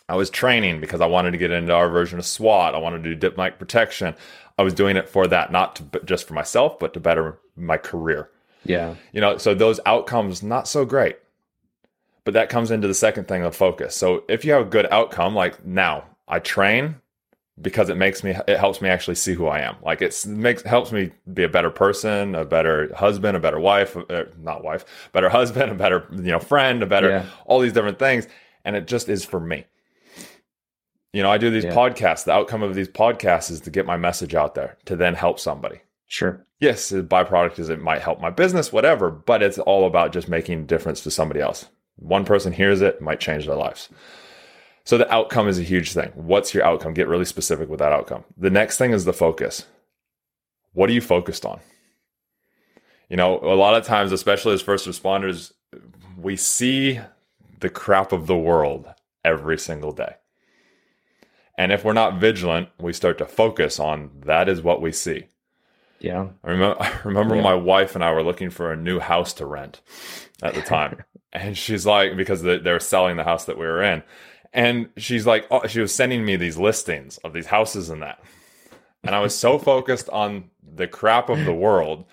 I 0.08 0.16
was 0.16 0.30
training 0.30 0.80
because 0.80 1.00
I 1.00 1.06
wanted 1.06 1.32
to 1.32 1.38
get 1.38 1.50
into 1.50 1.72
our 1.74 1.88
version 1.88 2.18
of 2.18 2.24
SWAT. 2.24 2.74
I 2.74 2.78
wanted 2.78 3.02
to 3.04 3.10
do 3.10 3.14
diplomatic 3.14 3.58
protection. 3.58 4.14
I 4.58 4.62
was 4.62 4.72
doing 4.74 4.96
it 4.96 5.08
for 5.08 5.26
that, 5.26 5.52
not 5.52 5.76
to, 5.76 6.00
just 6.04 6.26
for 6.26 6.34
myself, 6.34 6.78
but 6.78 6.94
to 6.94 7.00
better 7.00 7.38
my 7.56 7.76
career. 7.76 8.30
Yeah. 8.64 8.94
You 9.12 9.20
know, 9.20 9.36
so 9.38 9.54
those 9.54 9.80
outcomes 9.86 10.42
not 10.42 10.66
so 10.66 10.84
great. 10.84 11.18
But 12.24 12.34
that 12.34 12.48
comes 12.50 12.70
into 12.70 12.88
the 12.88 12.94
second 12.94 13.28
thing 13.28 13.42
of 13.42 13.54
focus. 13.56 13.96
So 13.96 14.24
if 14.28 14.44
you 14.44 14.52
have 14.52 14.62
a 14.62 14.70
good 14.70 14.86
outcome, 14.90 15.34
like 15.34 15.64
now 15.64 16.04
I 16.26 16.38
train 16.40 16.96
because 17.60 17.88
it 17.88 17.96
makes 17.96 18.22
me 18.22 18.36
it 18.46 18.58
helps 18.58 18.80
me 18.80 18.88
actually 18.88 19.14
see 19.14 19.34
who 19.34 19.46
I 19.46 19.60
am. 19.60 19.76
Like 19.82 20.02
it 20.02 20.14
makes 20.26 20.62
helps 20.62 20.92
me 20.92 21.10
be 21.32 21.42
a 21.44 21.48
better 21.48 21.70
person, 21.70 22.34
a 22.34 22.44
better 22.44 22.94
husband, 22.94 23.36
a 23.36 23.40
better 23.40 23.58
wife, 23.58 23.96
uh, 23.96 24.24
not 24.40 24.62
wife, 24.62 24.84
better 25.12 25.28
husband, 25.38 25.72
a 25.72 25.74
better 25.74 26.06
you 26.12 26.30
know 26.30 26.38
friend, 26.38 26.82
a 26.82 26.86
better 26.86 27.08
Yeah. 27.08 27.26
all 27.46 27.60
these 27.60 27.72
different 27.72 27.98
things, 27.98 28.26
and 28.64 28.76
it 28.76 28.86
just 28.86 29.08
is 29.08 29.24
for 29.24 29.40
me. 29.40 29.64
You 31.18 31.24
know, 31.24 31.32
I 31.32 31.38
do 31.38 31.50
these 31.50 31.64
Yeah. 31.64 31.74
podcasts. 31.74 32.22
The 32.22 32.30
outcome 32.32 32.62
of 32.62 32.76
these 32.76 32.86
podcasts 32.88 33.50
is 33.50 33.60
to 33.62 33.70
get 33.70 33.84
my 33.84 33.96
message 33.96 34.36
out 34.36 34.54
there 34.54 34.76
to 34.84 34.94
then 34.94 35.14
help 35.14 35.40
somebody 35.40 35.80
Sure. 36.06 36.46
yes, 36.60 36.90
the 36.90 37.02
byproduct 37.02 37.58
is 37.58 37.68
it 37.68 37.80
might 37.82 38.02
help 38.02 38.20
my 38.20 38.30
business, 38.30 38.72
whatever, 38.72 39.10
but 39.10 39.42
it's 39.42 39.58
all 39.58 39.84
about 39.84 40.12
just 40.12 40.28
making 40.28 40.60
a 40.60 40.62
difference 40.62 41.02
to 41.02 41.10
somebody 41.10 41.40
else. 41.40 41.66
One 41.96 42.24
person 42.24 42.52
hears 42.52 42.82
it, 42.82 42.94
it 42.94 43.00
might 43.00 43.18
change 43.18 43.46
their 43.46 43.56
lives. 43.56 43.88
So 44.84 44.96
the 44.96 45.12
outcome 45.12 45.48
is 45.48 45.58
a 45.58 45.64
huge 45.64 45.92
thing. 45.92 46.12
What's 46.14 46.54
your 46.54 46.64
outcome? 46.64 46.94
Get 46.94 47.08
really 47.08 47.24
specific 47.24 47.68
with 47.68 47.80
that 47.80 47.90
outcome. 47.90 48.22
The 48.36 48.48
next 48.48 48.78
thing 48.78 48.92
is 48.92 49.04
the 49.04 49.12
focus. 49.12 49.66
What 50.72 50.88
are 50.88 50.92
you 50.92 51.00
focused 51.00 51.44
on? 51.44 51.58
You 53.08 53.16
know, 53.16 53.40
a 53.40 53.56
lot 53.56 53.74
of 53.74 53.84
times, 53.84 54.12
especially 54.12 54.54
as 54.54 54.62
first 54.62 54.86
responders, 54.86 55.52
we 56.16 56.36
see 56.36 57.00
the 57.58 57.70
crap 57.70 58.12
of 58.12 58.28
the 58.28 58.36
world 58.36 58.86
every 59.24 59.58
single 59.58 59.90
day. 59.90 60.14
And 61.58 61.72
if 61.72 61.84
we're 61.84 61.92
not 61.92 62.20
vigilant, 62.20 62.68
we 62.80 62.92
start 62.94 63.18
to 63.18 63.26
focus 63.26 63.78
on 63.80 64.10
that 64.24 64.48
is 64.48 64.62
what 64.62 64.80
we 64.80 64.92
see. 64.92 65.26
Yeah. 65.98 66.28
I 66.44 66.50
remember, 66.50 66.76
I 66.82 66.92
remember 67.04 67.34
Yeah. 67.36 67.42
my 67.42 67.54
wife 67.54 67.94
and 67.96 68.04
I 68.04 68.12
were 68.12 68.22
looking 68.22 68.48
for 68.50 68.72
a 68.72 68.76
new 68.76 69.00
house 69.00 69.32
to 69.34 69.44
rent 69.46 69.80
at 70.42 70.54
the 70.54 70.62
time. 70.62 71.02
and 71.32 71.58
she's 71.58 71.84
like, 71.84 72.16
because 72.16 72.42
they, 72.42 72.58
they 72.58 72.72
were 72.72 72.78
selling 72.80 73.16
the 73.16 73.24
house 73.24 73.44
that 73.46 73.58
we 73.58 73.66
were 73.66 73.82
in. 73.82 74.02
And 74.54 74.88
she's 74.96 75.26
like, 75.26 75.46
oh, 75.50 75.66
she 75.66 75.80
was 75.80 75.92
sending 75.92 76.24
me 76.24 76.36
these 76.36 76.56
listings 76.56 77.18
of 77.18 77.32
these 77.34 77.46
houses 77.46 77.90
and 77.90 78.02
that. 78.02 78.22
And 79.02 79.14
I 79.14 79.20
was 79.20 79.36
so 79.36 79.58
focused 79.72 80.08
on 80.10 80.50
the 80.62 80.86
crap 80.86 81.28
of 81.28 81.44
the 81.44 81.52
world 81.52 82.04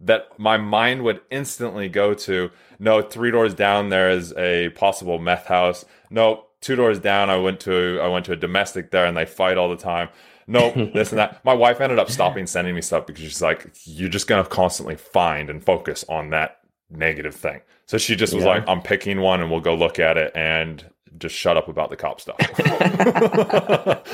that 0.00 0.26
my 0.38 0.56
mind 0.56 1.02
would 1.04 1.20
instantly 1.30 1.88
go 1.88 2.14
to 2.14 2.50
no, 2.80 3.00
three 3.02 3.30
doors 3.30 3.54
down 3.54 3.88
there 3.90 4.10
is 4.10 4.32
a 4.36 4.70
possible 4.70 5.18
meth 5.18 5.46
house. 5.46 5.84
No, 6.10 6.44
two 6.60 6.76
doors 6.76 6.98
down 6.98 7.30
I 7.30 7.36
went 7.36 7.60
to 7.60 8.00
I 8.02 8.08
went 8.08 8.24
to 8.26 8.32
a 8.32 8.36
domestic 8.36 8.90
there 8.90 9.06
and 9.06 9.16
they 9.16 9.26
fight 9.26 9.58
all 9.58 9.68
the 9.68 9.76
time. 9.76 10.08
Nope, 10.46 10.74
this 10.94 11.10
and 11.12 11.18
that. 11.18 11.44
My 11.44 11.52
wife 11.54 11.80
ended 11.80 11.98
up 11.98 12.10
stopping 12.10 12.46
sending 12.46 12.74
me 12.74 12.80
stuff 12.80 13.06
because 13.06 13.22
she's 13.22 13.42
like, 13.42 13.70
you're 13.84 14.08
just 14.08 14.26
gonna 14.26 14.44
constantly 14.44 14.96
find 14.96 15.50
and 15.50 15.62
focus 15.62 16.04
on 16.08 16.30
that 16.30 16.58
negative 16.90 17.34
thing. 17.34 17.60
So 17.86 17.98
she 17.98 18.16
just 18.16 18.34
was 18.34 18.44
Yeah. 18.44 18.50
like, 18.50 18.68
I'm 18.68 18.82
picking 18.82 19.20
one 19.20 19.40
and 19.40 19.50
we'll 19.50 19.60
go 19.60 19.74
look 19.74 19.98
at 19.98 20.16
it 20.16 20.32
and 20.34 20.84
just 21.18 21.34
shut 21.34 21.56
up 21.56 21.68
about 21.68 21.90
the 21.90 21.96
cop 21.96 22.20
stuff. 22.20 22.38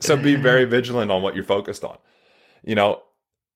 so 0.00 0.16
be 0.16 0.36
very 0.36 0.64
vigilant 0.64 1.10
on 1.10 1.22
what 1.22 1.34
you're 1.34 1.44
focused 1.44 1.84
on. 1.84 1.98
You 2.62 2.74
know, 2.74 3.02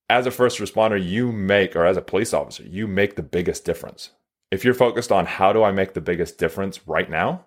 as 0.09 0.27
a 0.27 0.31
first 0.31 0.59
responder, 0.59 1.03
you 1.03 1.33
make, 1.33 1.77
or 1.77 1.85
as 1.87 1.97
a 1.97 2.03
police 2.03 2.33
officer, 2.33 2.63
you 2.63 2.87
make 2.87 3.17
the 3.17 3.23
biggest 3.23 3.65
difference. 3.65 4.11
If 4.51 4.65
you're 4.65 4.75
focused 4.75 5.11
on 5.11 5.27
how 5.27 5.53
do 5.53 5.63
I 5.65 5.73
make 5.73 5.95
the 5.95 6.01
biggest 6.01 6.39
difference 6.39 6.87
right 6.87 7.11
now, 7.11 7.47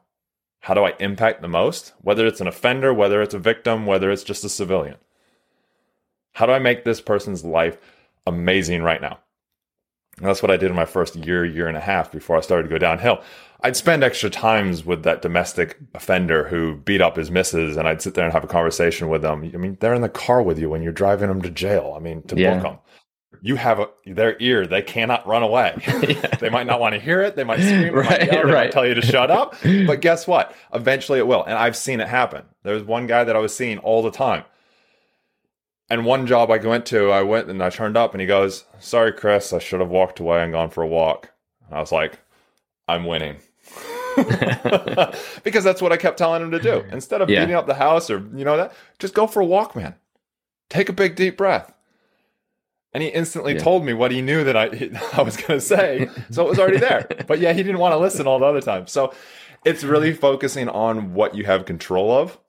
how 0.62 0.74
do 0.74 0.84
I 0.84 0.94
impact 1.00 1.42
the 1.42 1.48
most, 1.48 1.94
whether 2.02 2.26
it's 2.28 2.42
an 2.42 2.48
offender, 2.48 2.94
whether 2.94 3.22
it's 3.22 3.34
a 3.34 3.40
victim, 3.40 3.86
whether 3.86 4.12
it's 4.12 4.24
just 4.24 4.44
a 4.44 4.50
civilian, 4.50 4.98
how 6.34 6.46
do 6.46 6.52
I 6.52 6.60
make 6.60 6.84
this 6.84 7.02
person's 7.02 7.44
life 7.44 7.78
amazing 8.28 8.84
right 8.84 9.02
now? 9.02 9.20
And 10.18 10.28
that's 10.28 10.42
what 10.42 10.52
I 10.52 10.58
did 10.58 10.70
in 10.70 10.76
my 10.76 10.86
first 10.86 11.16
year, 11.16 11.46
year 11.46 11.68
and 11.68 11.78
a 11.78 11.82
half 11.82 12.12
before 12.12 12.36
I 12.38 12.42
started 12.42 12.64
to 12.64 12.70
go 12.70 12.78
downhill. 12.78 13.22
I'd 13.62 13.78
spend 13.78 14.04
extra 14.04 14.30
times 14.30 14.86
with 14.86 15.04
that 15.04 15.22
domestic 15.22 15.78
offender 15.94 16.48
who 16.50 16.76
beat 16.76 17.02
up 17.02 17.16
his 17.16 17.32
missus, 17.32 17.78
and 17.78 17.88
I'd 17.88 18.02
sit 18.02 18.16
there 18.16 18.26
and 18.26 18.34
have 18.34 18.44
a 18.44 18.48
conversation 18.48 19.08
with 19.08 19.22
them. 19.22 19.50
I 19.54 19.58
mean, 19.58 19.78
they're 19.80 19.94
in 19.94 20.02
the 20.02 20.10
car 20.10 20.42
with 20.42 20.60
you 20.60 20.70
when 20.70 20.82
you're 20.82 20.92
driving 20.92 21.30
them 21.30 21.42
to 21.42 21.50
jail. 21.50 21.94
I 21.96 22.00
mean, 22.00 22.22
to 22.24 22.36
Yeah. 22.36 22.56
book 22.56 22.64
them. 22.64 22.78
You 23.42 23.56
have 23.56 23.80
a, 23.80 23.88
their 24.06 24.36
ear; 24.40 24.66
they 24.68 24.82
cannot 24.82 25.26
run 25.28 25.44
away. 25.44 25.76
they 26.40 26.50
might 26.50 26.68
not 26.68 26.80
want 26.80 26.96
to 26.96 27.00
hear 27.00 27.22
it. 27.22 27.36
They 27.36 27.44
might 27.44 27.60
scream. 27.62 27.82
They 27.84 27.92
might 27.92 28.10
Right, 28.10 28.32
yell, 28.34 28.44
right. 28.44 28.54
might 28.54 28.72
tell 28.72 28.86
you 28.86 28.96
to 28.96 29.02
shut 29.02 29.32
up. 29.32 29.56
But 29.64 30.02
guess 30.02 30.28
what? 30.28 30.54
Eventually, 30.74 31.20
it 31.20 31.28
will. 31.28 31.44
And 31.44 31.54
I've 31.58 31.78
seen 31.78 32.00
it 32.02 32.08
happen. 32.08 32.44
There 32.64 32.74
was 32.74 32.84
one 32.84 33.08
guy 33.08 33.24
that 33.24 33.36
I 33.36 33.40
was 33.40 33.56
seeing 33.56 33.78
all 33.78 34.02
the 34.02 34.12
time. 34.12 34.44
And 35.92 36.06
one 36.06 36.28
job 36.28 36.52
I 36.52 36.58
went 36.58 36.86
to, 36.88 37.10
I 37.12 37.22
went 37.24 37.50
and 37.50 37.64
I 37.64 37.70
turned 37.70 37.98
up, 37.98 38.14
and 38.14 38.22
he 38.22 38.28
goes, 38.28 38.66
"Sorry, 38.80 39.12
Chris, 39.14 39.54
I 39.54 39.60
should 39.60 39.80
have 39.80 39.90
walked 39.90 40.20
away 40.20 40.42
and 40.44 40.52
gone 40.52 40.70
for 40.70 40.84
a 40.84 40.88
walk." 40.88 41.30
And 41.68 41.76
I 41.78 41.80
was 41.80 41.92
like, 41.92 42.20
"I'm 42.88 43.06
winning." 43.06 43.38
because 45.44 45.64
that's 45.64 45.82
what 45.82 45.92
I 45.92 45.98
kept 45.98 46.18
telling 46.18 46.42
him 46.42 46.52
to 46.52 46.60
do. 46.60 46.84
Instead 46.92 47.22
of 47.22 47.30
Yeah. 47.30 47.42
beating 47.42 47.56
up 47.56 47.68
the 47.68 47.74
house 47.76 48.10
or 48.10 48.18
you 48.36 48.44
know 48.44 48.58
that, 48.58 48.74
just 49.00 49.14
go 49.14 49.28
for 49.28 49.40
a 49.42 49.46
walk, 49.46 49.76
man. 49.76 49.96
Take 50.70 50.90
a 50.90 50.94
big 50.94 51.16
deep 51.16 51.38
breath. 51.38 51.72
And 52.94 53.04
he 53.04 53.10
instantly 53.10 53.54
Yeah. 53.54 53.60
told 53.60 53.86
me 53.86 53.94
what 53.94 54.12
he 54.12 54.22
knew 54.22 54.44
that 54.44 54.58
I 54.58 54.66
I 55.14 55.22
was 55.22 55.38
going 55.38 55.60
to 55.60 55.62
say, 55.62 56.10
so 56.32 56.46
it 56.46 56.50
was 56.50 56.60
already 56.60 56.80
there. 56.80 57.08
But 57.28 57.40
yeah, 57.40 57.54
he 57.54 57.62
didn't 57.64 57.80
want 57.80 57.94
to 57.94 57.98
listen 57.98 58.26
all 58.28 58.40
the 58.40 58.46
other 58.46 58.62
time. 58.62 58.88
So 58.88 59.14
it's 59.66 59.84
really 59.84 60.14
focusing 60.14 60.70
on 60.70 61.14
what 61.14 61.36
you 61.36 61.46
have 61.46 61.66
control 61.66 62.12
of 62.12 62.40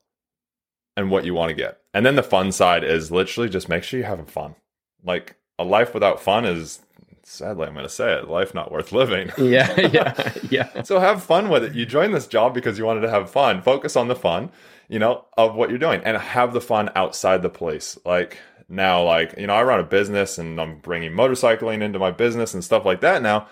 and 0.97 1.11
what 1.11 1.25
you 1.25 1.33
want 1.33 1.49
to 1.49 1.55
get. 1.55 1.79
And 1.93 2.05
then 2.05 2.15
the 2.15 2.23
fun 2.23 2.51
side 2.51 2.83
is 2.83 3.11
literally 3.11 3.49
just 3.49 3.69
make 3.69 3.83
sure 3.83 3.99
you're 3.99 4.07
having 4.09 4.25
fun. 4.25 4.55
Like 5.03 5.35
a 5.59 5.63
life 5.63 5.93
without 5.93 6.21
fun 6.21 6.45
is 6.45 6.79
sadly, 7.23 7.67
I'm 7.67 7.73
going 7.73 7.85
to 7.85 7.89
say 7.89 8.13
it 8.13 8.27
life 8.29 8.53
not 8.55 8.71
worth 8.71 8.91
living. 8.91 9.31
Yeah, 9.37 9.79
yeah, 9.79 10.33
yeah. 10.49 10.81
so 10.83 10.99
have 10.99 11.23
fun 11.23 11.49
with 11.49 11.63
it. 11.63 11.73
You 11.75 11.85
joined 11.85 12.13
this 12.13 12.27
job 12.27 12.53
because 12.53 12.77
you 12.79 12.85
wanted 12.85 13.01
to 13.01 13.09
have 13.09 13.29
fun. 13.29 13.61
Focus 13.61 13.95
on 13.95 14.07
the 14.07 14.15
fun, 14.15 14.49
you 14.89 14.99
know, 14.99 15.25
of 15.37 15.53
what 15.55 15.69
you're 15.69 15.79
doing 15.79 16.01
and 16.03 16.17
have 16.17 16.53
the 16.53 16.61
fun 16.61 16.89
outside 16.95 17.41
the 17.41 17.49
place. 17.49 17.97
Like 18.05 18.39
now, 18.71 19.03
like, 19.03 19.35
you 19.37 19.47
know, 19.47 19.53
I 19.53 19.63
run 19.63 19.79
a 19.79 19.83
business 19.83 20.37
and 20.37 20.59
I'm 20.59 20.79
bringing 20.79 21.11
motorcycling 21.11 21.81
into 21.81 21.99
my 21.99 22.11
business 22.11 22.53
and 22.53 22.63
stuff 22.63 22.85
like 22.85 23.01
that 23.01 23.21
now. 23.21 23.47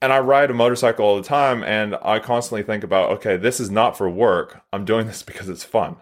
And 0.00 0.12
I 0.12 0.20
ride 0.20 0.50
a 0.50 0.54
motorcycle 0.54 1.04
all 1.04 1.16
the 1.16 1.22
time 1.22 1.64
and 1.64 1.96
I 2.02 2.20
constantly 2.20 2.62
think 2.62 2.84
about, 2.84 3.10
okay, 3.12 3.36
this 3.36 3.58
is 3.58 3.70
not 3.70 3.96
for 3.96 4.08
work. 4.08 4.62
I'm 4.72 4.84
doing 4.84 5.06
this 5.06 5.22
because 5.22 5.48
it's 5.48 5.64
fun. 5.64 5.96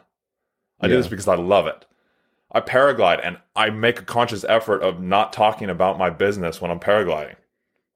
I 0.80 0.86
yeah. 0.86 0.92
do 0.92 0.96
this 0.98 1.08
because 1.08 1.28
I 1.28 1.36
love 1.36 1.66
it. 1.66 1.86
I 2.52 2.60
paraglide 2.60 3.20
and 3.24 3.38
I 3.54 3.70
make 3.70 4.00
a 4.00 4.04
conscious 4.04 4.44
effort 4.48 4.82
of 4.82 5.00
not 5.00 5.32
talking 5.32 5.70
about 5.70 5.98
my 5.98 6.10
business 6.10 6.60
when 6.60 6.70
I'm 6.70 6.80
paragliding. 6.80 7.36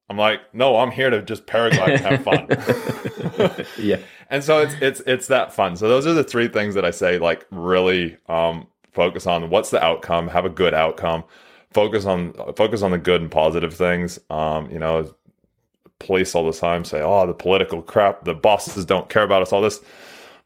I'm 0.09 0.17
like, 0.17 0.41
no, 0.53 0.79
I'm 0.79 0.91
here 0.91 1.11
to 1.11 1.23
just 1.23 1.47
paraglide 1.47 1.97
and 1.97 2.01
have 2.01 2.25
fun. 2.25 3.67
yeah. 3.79 3.99
And 4.31 4.45
so 4.45 4.61
it's 4.61 4.75
it's 4.81 5.01
it's 5.07 5.27
that 5.27 5.53
fun. 5.53 5.75
So 5.75 5.89
those 5.89 6.07
are 6.07 6.13
the 6.13 6.23
three 6.23 6.47
things 6.47 6.77
that 6.77 6.85
I 6.85 6.93
say 6.93 7.19
like 7.19 7.47
really 7.51 8.17
um 8.29 8.69
focus 8.93 9.27
on 9.27 9.51
what's 9.51 9.71
the 9.71 9.83
outcome, 9.83 10.29
have 10.29 10.45
a 10.45 10.51
good 10.51 10.75
outcome, 10.75 11.25
focus 11.73 12.05
on 12.05 12.33
focus 12.57 12.83
on 12.83 12.91
the 12.91 12.99
good 12.99 13.21
and 13.21 13.31
positive 13.31 13.75
things. 13.75 14.19
Um, 14.31 14.71
you 14.71 14.79
know, 14.79 15.15
police 15.99 16.35
all 16.35 16.51
the 16.51 16.57
time 16.57 16.85
say, 16.85 17.01
"Oh, 17.01 17.27
the 17.27 17.35
political 17.35 17.83
crap, 17.83 18.25
the 18.25 18.35
bosses 18.35 18.85
don't 18.85 19.09
care 19.09 19.23
about 19.23 19.43
us 19.43 19.53
all 19.53 19.61
this." 19.61 19.81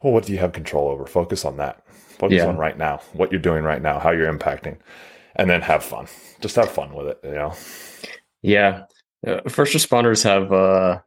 Well, 0.03 0.13
what 0.13 0.25
do 0.25 0.33
you 0.33 0.39
have 0.39 0.53
control 0.53 0.89
over? 0.89 1.07
Focus 1.07 1.45
on 1.45 1.57
that. 1.57 1.87
Focus 1.89 2.39
yeah. 2.39 2.47
on 2.47 2.59
right 2.59 2.77
now, 2.77 3.01
what 3.13 3.33
you're 3.33 3.41
doing 3.41 3.65
right 3.65 3.81
now, 3.83 3.99
how 3.99 4.11
you're 4.11 4.33
impacting, 4.33 4.77
and 5.37 5.49
then 5.49 5.63
have 5.63 5.83
fun. 5.83 6.07
Just 6.41 6.57
have 6.57 6.71
fun 6.71 6.95
with 6.95 7.07
it, 7.09 7.21
you 7.25 7.33
know. 7.33 7.55
Yeah. 8.43 8.85
Uh, 9.27 9.41
first 9.49 9.75
responders 9.75 10.23
have 10.23 10.53
uh 10.53 11.01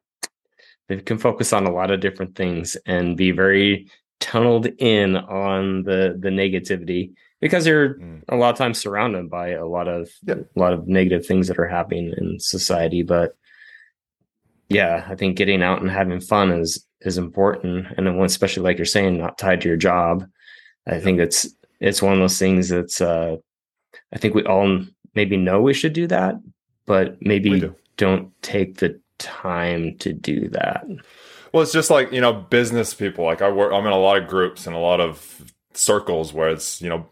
they 0.90 0.98
can 0.98 1.18
focus 1.18 1.54
on 1.54 1.68
a 1.68 1.72
lot 1.72 1.92
of 1.92 2.00
different 2.00 2.36
things 2.36 2.76
and 2.86 3.16
be 3.16 3.32
very 3.32 3.90
tunneled 4.20 4.66
in 4.80 5.16
on 5.16 5.84
the 5.84 6.18
the 6.20 6.30
negativity 6.30 7.14
because 7.40 7.68
you're 7.68 7.96
mm. 7.96 8.22
a 8.30 8.36
lot 8.36 8.50
of 8.50 8.58
times 8.58 8.80
surrounded 8.80 9.30
by 9.30 9.50
a 9.50 9.66
lot 9.66 9.88
of 9.88 10.10
yep. 10.24 10.50
a 10.56 10.60
lot 10.60 10.74
of 10.74 10.88
negative 10.88 11.26
things 11.26 11.48
that 11.48 11.60
are 11.60 11.68
happening 11.68 12.14
in 12.18 12.40
society 12.40 13.04
but 13.04 13.36
yeah 14.70 15.06
i 15.10 15.16
think 15.16 15.38
getting 15.38 15.62
out 15.62 15.82
and 15.82 15.92
having 15.92 16.20
fun 16.20 16.52
is 16.52 16.86
is 17.02 17.18
important 17.18 17.88
and 17.96 18.08
then 18.08 18.20
especially 18.22 18.64
like 18.64 18.78
you're 18.78 18.86
saying 18.86 19.18
not 19.18 19.38
tied 19.38 19.62
to 19.62 19.68
your 19.68 19.78
job 19.78 20.28
I 20.88 21.00
think 21.00 21.20
it's 21.20 21.48
it's 21.80 22.02
one 22.02 22.14
of 22.14 22.20
those 22.20 22.40
things 22.40 22.70
that's 22.70 23.02
uh, 23.02 23.36
I 24.14 24.18
think 24.18 24.34
we 24.34 24.44
all 24.44 24.86
maybe 25.16 25.38
know 25.38 25.62
we 25.62 25.74
should 25.74 25.94
do 25.94 26.08
that, 26.08 26.36
but 26.86 27.18
maybe 27.22 27.60
do. 27.60 27.76
don't 27.98 28.32
take 28.42 28.78
the 28.78 29.00
time 29.20 29.98
to 30.00 30.14
do 30.14 30.48
that. 30.50 30.86
Well, 31.54 31.64
it's 31.64 31.74
just 31.74 31.90
like 31.90 32.12
you 32.12 32.22
know, 32.22 32.34
business 32.34 32.94
people. 32.94 33.26
Like 33.26 33.42
I 33.42 33.52
work, 33.52 33.74
I'm 33.74 33.86
in 33.86 33.92
a 33.92 34.00
lot 34.00 34.22
of 34.22 34.30
groups 34.30 34.66
and 34.66 34.76
a 34.76 34.80
lot 34.80 35.02
of 35.02 35.52
circles 35.74 36.34
where 36.34 36.50
it's 36.50 36.82
you 36.82 36.90
know 36.90 37.06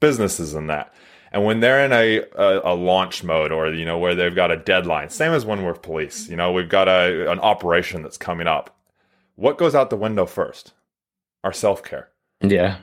businesses 0.00 0.54
and 0.54 0.68
that. 0.70 0.92
And 1.32 1.44
when 1.44 1.60
they're 1.60 1.84
in 1.84 1.92
a, 1.92 2.20
a, 2.40 2.72
a, 2.72 2.74
launch 2.74 3.24
mode 3.24 3.50
or, 3.50 3.72
you 3.72 3.84
know, 3.84 3.98
where 3.98 4.14
they've 4.14 4.34
got 4.34 4.52
a 4.52 4.56
deadline, 4.56 5.10
same 5.10 5.32
as 5.32 5.44
when 5.44 5.64
we're 5.64 5.74
police, 5.74 6.28
you 6.28 6.36
know, 6.36 6.52
we've 6.52 6.68
got 6.68 6.86
a, 6.86 7.30
an 7.30 7.40
operation 7.40 8.02
that's 8.02 8.16
coming 8.16 8.46
up. 8.46 8.76
What 9.34 9.58
goes 9.58 9.74
out 9.74 9.90
the 9.90 9.96
window 9.96 10.26
first? 10.26 10.74
Our 11.42 11.52
self 11.52 11.82
care. 11.82 12.10
Yeah 12.40 12.78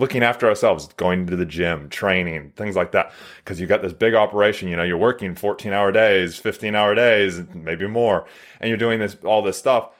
looking 0.00 0.22
after 0.22 0.48
ourselves, 0.48 0.88
going 0.94 1.26
to 1.26 1.36
the 1.36 1.44
gym, 1.44 1.88
training, 1.90 2.52
things 2.56 2.74
like 2.74 2.92
that. 2.92 3.12
Because 3.36 3.60
you 3.60 3.66
got 3.66 3.82
this 3.82 3.92
big 3.92 4.14
operation, 4.14 4.68
you 4.68 4.76
know, 4.76 4.82
you're 4.82 4.96
working 4.96 5.34
14 5.34 5.72
hour 5.72 5.92
days, 5.92 6.38
15 6.38 6.74
hour 6.74 6.94
days, 6.94 7.40
maybe 7.54 7.86
more, 7.86 8.26
and 8.60 8.68
you're 8.68 8.78
doing 8.78 8.98
this 8.98 9.16
all 9.22 9.42
this 9.42 9.58
stuff. 9.58 9.90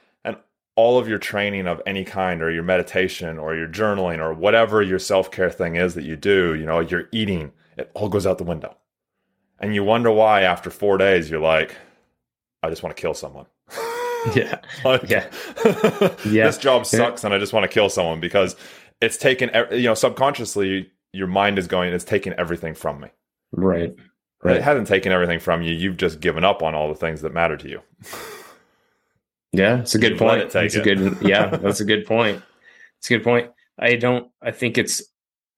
All 0.81 0.99
of 0.99 1.09
your 1.09 1.19
training 1.19 1.67
of 1.67 1.83
any 1.87 2.05
kind, 2.05 2.43
or 2.43 2.51
your 2.51 2.63
meditation, 2.63 3.39
or 3.39 3.55
your 3.55 3.69
journaling, 3.69 4.19
or 4.19 4.33
whatever 4.33 4.83
your 4.83 4.99
self 4.99 5.31
care 5.31 5.51
thing 5.51 5.77
is 5.77 5.95
that 5.95 6.05
you 6.05 6.17
do, 6.17 6.55
you 6.55 6.65
know, 6.65 6.81
you're 6.81 7.09
eating, 7.13 7.53
it 7.77 7.91
all 7.95 8.09
goes 8.09 8.27
out 8.27 8.39
the 8.39 8.45
window. 8.45 8.77
And 9.59 9.75
you 9.75 9.85
wonder 9.85 10.11
why 10.11 10.43
after 10.43 10.71
four 10.71 10.97
days 10.97 11.31
you're 11.31 11.41
like, 11.41 11.77
I 12.63 12.71
just 12.71 12.83
want 12.83 12.97
to 12.97 13.01
kill 13.01 13.13
someone. 13.13 13.47
yeah. 14.35 14.61
like, 14.85 15.09
yeah. 15.09 15.29
yeah. 16.25 16.47
This 16.47 16.57
job 16.57 16.87
sucks 16.87 17.25
and 17.25 17.35
I 17.35 17.39
just 17.39 17.53
want 17.53 17.65
to 17.65 17.69
kill 17.69 17.91
someone 17.91 18.21
because 18.21 18.57
it's 19.01 19.17
taken 19.17 19.51
you 19.73 19.85
know 19.85 19.95
subconsciously 19.95 20.91
your 21.13 21.27
mind 21.27 21.59
is 21.59 21.67
going 21.67 21.93
it's 21.93 22.05
taking 22.05 22.33
everything 22.35 22.75
from 22.75 23.01
me 23.01 23.09
right 23.53 23.95
right 24.43 24.57
it 24.57 24.63
hasn't 24.63 24.87
taken 24.87 25.13
everything 25.13 25.41
from 25.41 25.63
you 25.63 25.73
you've 25.73 25.97
just 25.97 26.21
given 26.21 26.45
up 26.45 26.63
on 26.63 26.75
all 26.75 26.89
the 26.89 26.95
things 26.95 27.23
that 27.23 27.33
matter 27.33 27.57
to 27.57 27.69
you 27.69 27.81
yeah 29.53 29.81
it's 29.81 29.95
a 29.95 29.99
good 29.99 30.19
point 30.19 30.43
it 30.43 30.51
that's 30.51 30.75
it. 30.75 30.81
a 30.81 30.95
good 30.95 31.19
yeah 31.23 31.49
that's 31.49 31.81
a 31.81 31.85
good 31.85 32.07
point 32.07 32.43
it's 32.99 33.11
a 33.11 33.15
good 33.17 33.25
point 33.25 33.51
i 33.79 33.97
don't 33.97 34.31
i 34.43 34.51
think 34.51 34.79
it's 34.79 35.03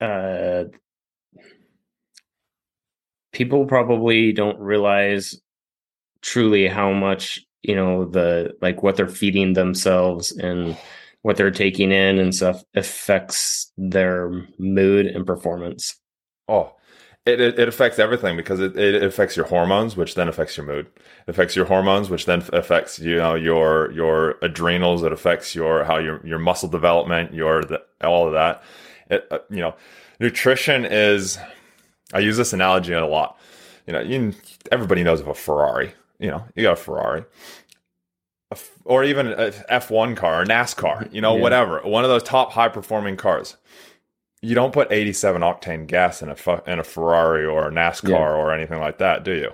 uh 0.01 0.65
people 3.33 3.67
probably 3.67 4.33
don't 4.33 4.59
realize 4.59 5.41
truly 6.21 6.69
how 6.69 6.93
much 6.93 7.41
you 7.63 7.75
know 7.75 8.05
the 8.05 8.55
like 8.61 8.83
what 8.83 8.97
they're 8.97 9.09
feeding 9.09 9.53
themselves 9.53 10.33
and 10.33 10.77
what 11.23 11.37
they're 11.37 11.51
taking 11.51 11.93
in 11.93 12.19
and 12.19 12.35
stuff 12.35 12.63
affects 12.75 13.73
their 13.77 14.31
mood 14.59 15.07
and 15.07 15.27
performance. 15.27 15.97
Oh, 16.49 16.75
it, 17.25 17.41
it, 17.41 17.59
it 17.59 17.69
affects 17.69 17.99
everything 17.99 18.37
because 18.37 18.59
it, 18.59 18.77
it 18.77 19.03
affects 19.03 19.37
your 19.37 19.47
hormones, 19.47 19.97
which 19.97 20.15
then 20.17 20.29
affects 20.29 20.57
your 20.57 20.67
mood. 20.67 20.87
It 20.97 21.29
affects 21.29 21.55
your 21.55 21.67
hormones, 21.67 22.11
which 22.11 22.27
then 22.27 22.43
affects 22.53 22.99
you 22.99 23.17
know 23.17 23.35
your 23.35 23.93
your 23.93 24.39
adrenals. 24.43 25.03
It 25.03 25.13
affects 25.13 25.55
your 25.55 25.85
how 25.85 25.99
your 25.99 26.25
your 26.27 26.39
muscle 26.39 26.69
development, 26.69 27.33
your 27.33 27.63
the, 27.63 27.83
all 28.03 28.27
of 28.27 28.33
that. 28.33 28.63
It, 29.09 29.27
uh, 29.31 29.39
you 29.51 29.61
know, 29.61 29.75
nutrition 30.19 30.85
is. 30.85 31.39
I 32.13 32.19
use 32.19 32.37
this 32.37 32.53
analogy 32.53 32.93
a 32.93 33.07
lot. 33.07 33.39
You 33.87 33.95
know, 33.95 34.01
you, 34.01 34.35
everybody 34.71 35.03
knows 35.03 35.21
of 35.21 35.29
a 35.29 35.35
Ferrari. 35.35 35.95
You 36.19 36.31
know, 36.31 36.45
you 36.55 36.63
got 36.63 36.73
a 36.75 36.77
Ferrari 36.77 37.25
or 38.85 39.05
even 39.05 39.29
a 39.29 39.51
F1 39.51 40.17
car 40.17 40.43
or 40.43 40.45
NASCAR, 40.45 41.13
you 41.13 41.21
know, 41.21 41.37
yeah. 41.37 41.43
whatever, 41.43 41.81
one 41.85 42.05
of 42.05 42.11
those 42.11 42.23
top 42.23 42.53
high 42.53 42.69
performing 42.69 43.17
cars. 43.17 43.57
You 44.43 44.55
don't 44.55 44.73
put 44.73 44.91
87 44.91 45.41
octane 45.41 45.87
gas 45.87 46.21
in 46.21 46.29
a 46.29 46.63
in 46.67 46.79
a 46.79 46.85
Ferrari 46.85 47.47
or 47.47 47.69
a 47.69 47.71
NASCAR 47.71 48.09
yeah. 48.09 48.17
or 48.19 48.53
anything 48.53 48.81
like 48.81 48.99
that, 48.99 49.25
do 49.25 49.33
you? 49.33 49.53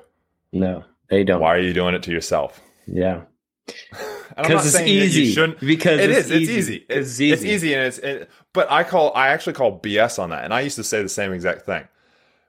No, 0.52 0.84
they 1.10 1.24
don't. 1.24 1.40
Why 1.40 1.54
are 1.54 1.60
you 1.60 1.74
doing 1.74 1.94
it 1.94 2.02
to 2.04 2.10
yourself? 2.10 2.60
Yeah. 2.86 3.22
Because 4.36 4.72
it's 4.72 4.86
easy. 4.86 5.34
Because 5.34 5.98
it 5.98 6.10
it's 6.10 6.26
is. 6.26 6.30
It's 6.30 6.50
easy. 6.50 6.86
It's, 6.88 7.20
easy. 7.20 7.32
It's 7.32 7.44
easy, 7.44 7.74
and 7.74 7.82
it's. 7.86 7.98
It, 7.98 8.30
but 8.52 8.70
I 8.70 8.84
call. 8.84 9.12
I 9.16 9.28
actually 9.28 9.54
call 9.54 9.80
BS 9.80 10.22
on 10.22 10.30
that, 10.30 10.44
and 10.44 10.54
I 10.54 10.60
used 10.60 10.76
to 10.76 10.84
say 10.84 11.02
the 11.02 11.08
same 11.08 11.32
exact 11.32 11.62
thing. 11.66 11.88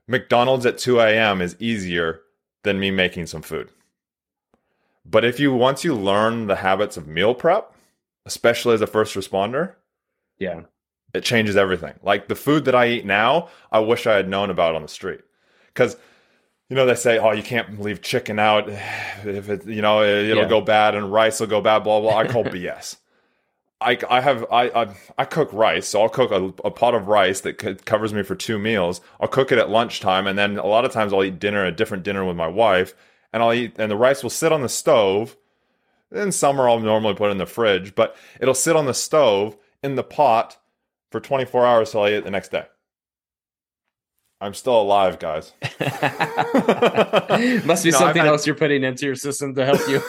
McDonald's 0.06 0.68
at 0.68 0.78
2 0.78 1.00
a.m. 1.00 1.42
is 1.42 1.56
easier 1.60 2.22
than 2.64 2.80
me 2.80 2.92
making 2.92 3.26
some 3.26 3.42
food. 3.42 3.70
But 5.06 5.26
if 5.26 5.40
you 5.40 5.54
once 5.54 5.84
you 5.84 5.96
learn 5.96 6.48
the 6.48 6.58
habits 6.58 6.98
of 6.98 7.08
meal 7.08 7.34
prep, 7.34 7.74
especially 8.26 8.76
as 8.76 8.82
a 8.82 8.88
first 8.88 9.16
responder, 9.16 9.74
yeah, 10.38 10.62
it 11.14 11.24
changes 11.24 11.56
everything. 11.56 11.94
Like 12.04 12.28
the 12.28 12.36
food 12.36 12.66
that 12.66 12.76
I 12.76 12.88
eat 12.88 13.06
now, 13.06 13.50
I 13.72 13.80
wish 13.80 14.08
I 14.08 14.16
had 14.16 14.30
known 14.30 14.50
about 14.50 14.76
on 14.76 14.82
the 14.82 14.88
street. 14.88 15.22
Cuz 15.74 15.96
you 16.70 16.76
know 16.76 16.86
they 16.86 16.96
say, 16.96 17.18
"Oh, 17.18 17.32
you 17.32 17.44
can't 17.44 17.82
leave 17.82 18.02
chicken 18.02 18.40
out 18.40 18.70
if 19.26 19.50
it, 19.50 19.66
you 19.66 19.82
know, 19.82 20.04
it'll 20.04 20.44
yeah. 20.44 20.50
go 20.50 20.62
bad 20.62 20.96
and 20.96 21.12
rice 21.12 21.40
will 21.40 21.48
go 21.48 21.62
bad." 21.62 21.84
Blah 21.84 22.00
blah. 22.02 22.18
I 22.18 22.28
call 22.28 22.44
BS. 22.46 22.98
I, 23.82 23.98
I 24.10 24.20
have 24.20 24.46
I, 24.52 24.70
I, 24.70 24.96
I 25.18 25.26
cook 25.26 25.52
rice, 25.54 25.88
so 25.88 26.02
I'll 26.02 26.10
cook 26.10 26.32
a, 26.32 26.54
a, 26.66 26.72
pot 26.72 26.94
of 26.96 27.08
rice 27.08 27.40
that 27.42 27.86
covers 27.86 28.14
me 28.14 28.24
for 28.24 28.36
two 28.36 28.60
meals. 28.60 29.00
I'll 29.22 29.30
cook 29.30 29.54
it 29.54 29.58
at 29.58 29.70
lunchtime, 29.70 30.28
and 30.28 30.38
then 30.38 30.58
a 30.58 30.66
lot 30.66 30.84
of 30.84 30.92
times 30.92 31.14
I'll 31.14 31.24
eat 31.24 31.40
dinner, 31.40 31.64
a 31.64 31.72
different 31.72 32.04
dinner 32.04 32.26
with 32.26 32.36
my 32.36 32.48
wife, 32.48 32.94
and 33.32 33.42
I'll 33.42 33.54
eat, 33.54 33.76
and 33.80 33.90
the 33.90 33.96
rice 33.96 34.22
will 34.22 34.30
sit 34.30 34.52
on 34.52 34.64
the 34.64 34.70
stove. 34.70 35.38
In 36.12 36.34
summer, 36.34 36.68
I'll 36.68 36.80
normally 36.80 37.14
put 37.14 37.30
it 37.30 37.32
in 37.32 37.38
the 37.38 37.46
fridge, 37.46 37.96
but 37.96 38.18
it'll 38.42 38.54
sit 38.54 38.76
on 38.76 38.86
the 38.86 38.94
stove 38.94 39.56
in 39.82 39.96
the 39.96 40.04
pot 40.04 40.58
for 41.12 41.20
24 41.20 41.66
hours 41.66 41.92
till 41.92 42.04
I 42.04 42.10
eat 42.10 42.16
it 42.16 42.24
the 42.24 42.32
next 42.32 42.52
day. 42.52 42.66
I'm 44.42 44.54
still 44.54 44.82
alive, 44.82 45.20
guys. 45.20 45.52
Must 47.66 47.84
be 47.84 47.92
something 47.92 48.22
else 48.22 48.48
you're 48.48 48.56
putting 48.56 48.84
into 48.84 49.06
your 49.06 49.16
system 49.16 49.54
to 49.56 49.66
help 49.66 49.82
you. 49.90 50.00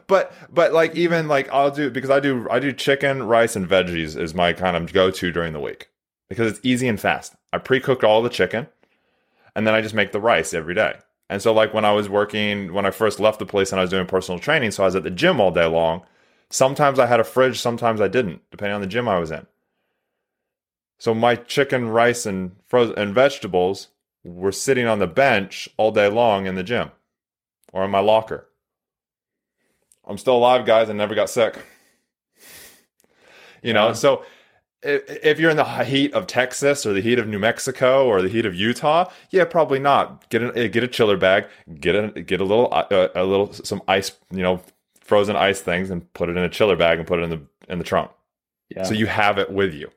but 0.06 0.32
but 0.50 0.72
like 0.72 0.96
even 0.96 1.28
like 1.28 1.52
I'll 1.52 1.70
do 1.70 1.90
because 1.90 2.08
I 2.08 2.20
do 2.20 2.48
I 2.50 2.58
do 2.58 2.72
chicken, 2.72 3.24
rice, 3.24 3.56
and 3.56 3.68
veggies 3.68 4.18
is 4.18 4.34
my 4.34 4.54
kind 4.54 4.74
of 4.74 4.90
go 4.92 5.10
to 5.10 5.30
during 5.30 5.52
the 5.52 5.60
week 5.60 5.90
because 6.30 6.50
it's 6.50 6.60
easy 6.62 6.88
and 6.88 6.98
fast. 6.98 7.34
I 7.52 7.58
pre 7.58 7.78
cooked 7.78 8.04
all 8.04 8.22
the 8.22 8.30
chicken, 8.30 8.68
and 9.54 9.66
then 9.66 9.74
I 9.74 9.82
just 9.82 9.94
make 9.94 10.12
the 10.12 10.20
rice 10.20 10.54
every 10.54 10.74
day. 10.74 10.94
And 11.28 11.42
so, 11.42 11.52
like 11.52 11.74
when 11.74 11.84
I 11.84 11.92
was 11.92 12.08
working, 12.08 12.72
when 12.72 12.86
I 12.86 12.90
first 12.90 13.20
left 13.20 13.38
the 13.38 13.44
place 13.44 13.70
and 13.70 13.78
I 13.78 13.82
was 13.82 13.90
doing 13.90 14.06
personal 14.06 14.38
training, 14.38 14.70
so 14.70 14.82
I 14.82 14.86
was 14.86 14.96
at 14.96 15.02
the 15.02 15.10
gym 15.10 15.40
all 15.40 15.50
day 15.50 15.66
long. 15.66 16.04
Sometimes 16.50 16.98
I 16.98 17.06
had 17.06 17.20
a 17.20 17.24
fridge, 17.24 17.60
sometimes 17.60 18.00
I 18.00 18.08
didn't, 18.08 18.40
depending 18.50 18.74
on 18.74 18.80
the 18.80 18.86
gym 18.86 19.08
I 19.08 19.18
was 19.18 19.30
in. 19.30 19.46
So 20.98 21.14
my 21.14 21.36
chicken, 21.36 21.88
rice, 21.90 22.26
and 22.26 22.56
frozen 22.66 22.98
and 22.98 23.14
vegetables 23.14 23.88
were 24.24 24.52
sitting 24.52 24.86
on 24.86 24.98
the 24.98 25.06
bench 25.06 25.68
all 25.76 25.92
day 25.92 26.08
long 26.08 26.46
in 26.46 26.54
the 26.54 26.62
gym 26.62 26.90
or 27.72 27.84
in 27.84 27.90
my 27.90 28.00
locker. 28.00 28.48
I'm 30.06 30.18
still 30.18 30.36
alive, 30.36 30.64
guys. 30.66 30.88
I 30.88 30.94
never 30.94 31.14
got 31.14 31.30
sick. 31.30 31.58
You 33.62 33.72
know, 33.72 33.88
Yeah. 33.88 33.92
so 33.94 34.24
if 34.82 35.38
you're 35.40 35.50
in 35.50 35.56
the 35.56 35.64
heat 35.84 36.14
of 36.14 36.26
Texas 36.26 36.86
or 36.86 36.92
the 36.92 37.00
heat 37.00 37.18
of 37.18 37.26
New 37.26 37.38
Mexico 37.40 38.06
or 38.06 38.22
the 38.22 38.28
heat 38.28 38.46
of 38.46 38.54
Utah, 38.54 39.10
yeah, 39.30 39.44
probably 39.44 39.80
not. 39.80 40.28
Get 40.30 40.42
a 40.56 40.68
get 40.68 40.84
a 40.84 40.88
chiller 40.88 41.16
bag, 41.16 41.46
get 41.80 41.94
a 41.96 42.08
get 42.22 42.40
a 42.40 42.44
little 42.44 42.68
uh, 42.72 43.08
a 43.14 43.24
little 43.24 43.52
some 43.52 43.82
ice, 43.88 44.12
you 44.30 44.42
know, 44.42 44.60
frozen 45.08 45.34
ice 45.36 45.60
things, 45.60 45.90
and 45.90 46.10
put 46.12 46.28
it 46.28 46.36
in 46.36 46.44
a 46.44 46.48
chiller 46.48 46.76
bag 46.76 46.98
and 46.98 47.06
put 47.08 47.18
it 47.18 47.22
in 47.22 47.30
the 47.30 47.40
in 47.68 47.78
the 47.78 47.84
trunk. 47.84 48.10
Yeah. 48.68 48.84
So 48.84 48.92
you 48.94 49.06
have 49.06 49.38
it 49.38 49.50
with 49.50 49.72
you. 49.74 49.90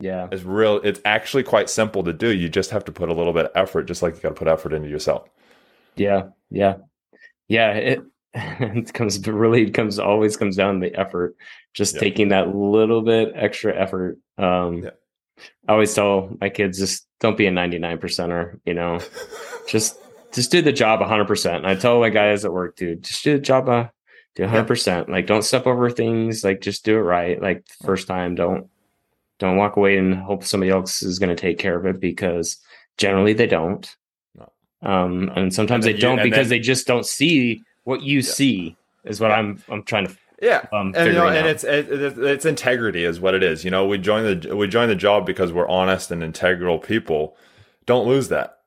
yeah. 0.00 0.28
It's 0.32 0.42
real. 0.42 0.76
It's 0.82 1.00
actually 1.04 1.44
quite 1.44 1.70
simple 1.70 2.02
to 2.04 2.12
do. 2.12 2.28
You 2.34 2.48
just 2.48 2.70
have 2.70 2.84
to 2.86 2.92
put 2.92 3.08
a 3.08 3.14
little 3.14 3.32
bit 3.32 3.46
of 3.46 3.52
effort, 3.54 3.84
just 3.84 4.02
like 4.02 4.14
you 4.16 4.20
got 4.20 4.30
to 4.30 4.34
put 4.34 4.48
effort 4.48 4.72
into 4.72 4.88
yourself. 4.88 5.28
Yeah, 5.96 6.28
yeah, 6.50 6.74
yeah. 7.48 7.72
It 7.72 8.00
it 8.34 8.92
comes 8.92 9.16
it 9.16 9.26
really 9.28 9.70
comes 9.70 9.98
always 9.98 10.36
comes 10.36 10.56
down 10.56 10.80
to 10.80 10.88
the 10.90 10.98
effort. 10.98 11.36
Just 11.74 11.94
Yeah. 11.94 12.00
taking 12.00 12.28
that 12.28 12.54
little 12.54 13.02
bit 13.02 13.32
extra 13.34 13.74
effort. 13.74 14.18
Um, 14.38 14.82
Yeah. 14.84 14.90
I 15.68 15.72
always 15.72 15.94
tell 15.94 16.36
my 16.40 16.50
kids 16.50 16.78
just 16.78 17.06
don't 17.20 17.36
be 17.38 17.46
a 17.46 17.50
ninety 17.50 17.78
nine 17.78 17.98
percenter. 17.98 18.58
You 18.66 18.74
know, 18.74 19.00
just 19.68 19.98
just 20.32 20.50
do 20.50 20.60
the 20.62 20.72
job 20.72 21.00
hundred 21.02 21.26
percent. 21.28 21.58
And 21.58 21.66
I 21.66 21.74
tell 21.76 21.98
my 22.00 22.10
guys 22.10 22.44
at 22.44 22.52
work, 22.52 22.76
dude, 22.76 23.02
just 23.04 23.24
do 23.24 23.34
the 23.34 23.38
job. 23.40 23.90
Do 24.36 24.46
hundred 24.46 24.66
percent. 24.68 25.08
Like 25.08 25.26
don't 25.26 25.42
step 25.44 25.66
over 25.66 25.90
things. 25.90 26.44
Like 26.44 26.60
just 26.60 26.84
do 26.84 26.96
it 26.96 27.02
right. 27.02 27.40
Like 27.40 27.64
the 27.66 27.84
first 27.84 28.06
time, 28.06 28.34
don't 28.34 28.68
don't 29.38 29.56
walk 29.56 29.76
away 29.76 29.96
and 29.98 30.14
hope 30.14 30.44
somebody 30.44 30.70
else 30.70 31.02
is 31.02 31.18
going 31.18 31.34
to 31.34 31.40
take 31.40 31.58
care 31.58 31.76
of 31.76 31.86
it 31.86 31.98
because 32.00 32.58
generally 32.96 33.32
they 33.32 33.46
don't. 33.46 33.94
No. 34.36 34.52
Um, 34.82 35.26
No. 35.26 35.32
and 35.34 35.54
sometimes 35.54 35.86
And 35.86 35.94
they 35.94 35.98
don't 36.00 36.18
and 36.20 36.30
because 36.30 36.48
then- 36.48 36.58
they 36.58 36.60
just 36.60 36.86
don't 36.86 37.06
see 37.06 37.62
what 37.84 38.02
you 38.02 38.22
see. 38.22 38.76
Is 39.04 39.20
what 39.20 39.30
Yeah. 39.30 39.36
I'm 39.38 39.62
I'm 39.68 39.82
trying 39.82 40.06
to 40.06 40.16
Yeah, 40.42 40.66
um 40.72 40.92
and 40.96 41.06
you 41.08 41.12
know, 41.14 41.26
and 41.28 41.46
it's 41.46 41.64
it, 41.64 41.90
it, 41.90 42.18
it's 42.18 42.44
integrity 42.46 43.04
is 43.04 43.18
what 43.18 43.34
it 43.34 43.42
is. 43.42 43.64
You 43.64 43.70
know, 43.70 43.86
we 43.86 43.98
join 43.98 44.22
the 44.40 44.54
we 44.54 44.68
join 44.68 44.88
the 44.88 44.94
job 44.94 45.26
because 45.26 45.52
we're 45.52 45.68
honest 45.68 46.10
and 46.10 46.22
integral 46.22 46.78
people. 46.78 47.36
Don't 47.86 48.06
lose 48.06 48.28
that. 48.28 48.58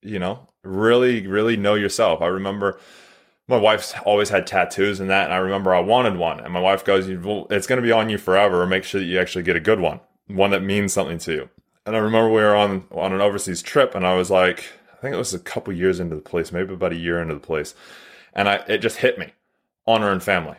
You 0.00 0.18
know, 0.18 0.48
really, 0.64 1.26
really 1.26 1.56
know 1.56 1.74
yourself. 1.74 2.22
I 2.22 2.26
remember 2.28 2.80
my 3.52 3.58
wife's 3.58 3.94
always 4.04 4.30
had 4.30 4.46
tattoos 4.46 4.98
and 4.98 5.10
that, 5.10 5.26
and 5.26 5.32
I 5.32 5.36
remember 5.36 5.74
I 5.74 5.80
wanted 5.80 6.16
one, 6.16 6.40
and 6.40 6.52
my 6.52 6.60
wife 6.60 6.84
goes, 6.84 7.06
"It's 7.08 7.66
going 7.66 7.76
to 7.76 7.86
be 7.86 7.92
on 7.92 8.08
you 8.08 8.18
forever. 8.18 8.66
Make 8.66 8.84
sure 8.84 9.00
that 9.00 9.06
you 9.06 9.20
actually 9.20 9.44
get 9.44 9.54
a 9.54 9.60
good 9.60 9.78
one, 9.78 10.00
one 10.26 10.50
that 10.50 10.62
means 10.62 10.92
something 10.92 11.18
to 11.18 11.32
you." 11.32 11.48
And 11.86 11.94
I 11.94 11.98
remember 12.00 12.28
we 12.28 12.42
were 12.42 12.56
on 12.56 12.84
on 12.90 13.12
an 13.12 13.20
overseas 13.20 13.62
trip, 13.62 13.94
and 13.94 14.06
I 14.06 14.14
was 14.14 14.30
like, 14.30 14.64
I 14.92 14.96
think 14.96 15.14
it 15.14 15.18
was 15.18 15.34
a 15.34 15.38
couple 15.38 15.72
years 15.72 16.00
into 16.00 16.16
the 16.16 16.22
place, 16.22 16.50
maybe 16.50 16.74
about 16.74 16.92
a 16.92 16.96
year 16.96 17.20
into 17.20 17.34
the 17.34 17.40
place, 17.40 17.74
and 18.32 18.48
I 18.48 18.56
it 18.66 18.78
just 18.78 18.98
hit 18.98 19.18
me, 19.18 19.32
honor 19.86 20.10
and 20.10 20.22
family. 20.22 20.56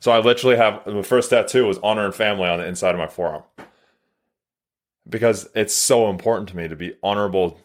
So 0.00 0.10
I 0.10 0.18
literally 0.18 0.56
have 0.56 0.84
the 0.84 1.04
first 1.04 1.30
tattoo 1.30 1.66
was 1.66 1.78
honor 1.82 2.04
and 2.04 2.14
family 2.14 2.48
on 2.48 2.58
the 2.58 2.66
inside 2.66 2.90
of 2.90 2.98
my 2.98 3.06
forearm. 3.06 3.44
Because 5.08 5.48
it's 5.54 5.74
so 5.74 6.08
important 6.10 6.48
to 6.48 6.56
me 6.56 6.66
to 6.66 6.74
be 6.74 6.96
honorable. 7.02 7.60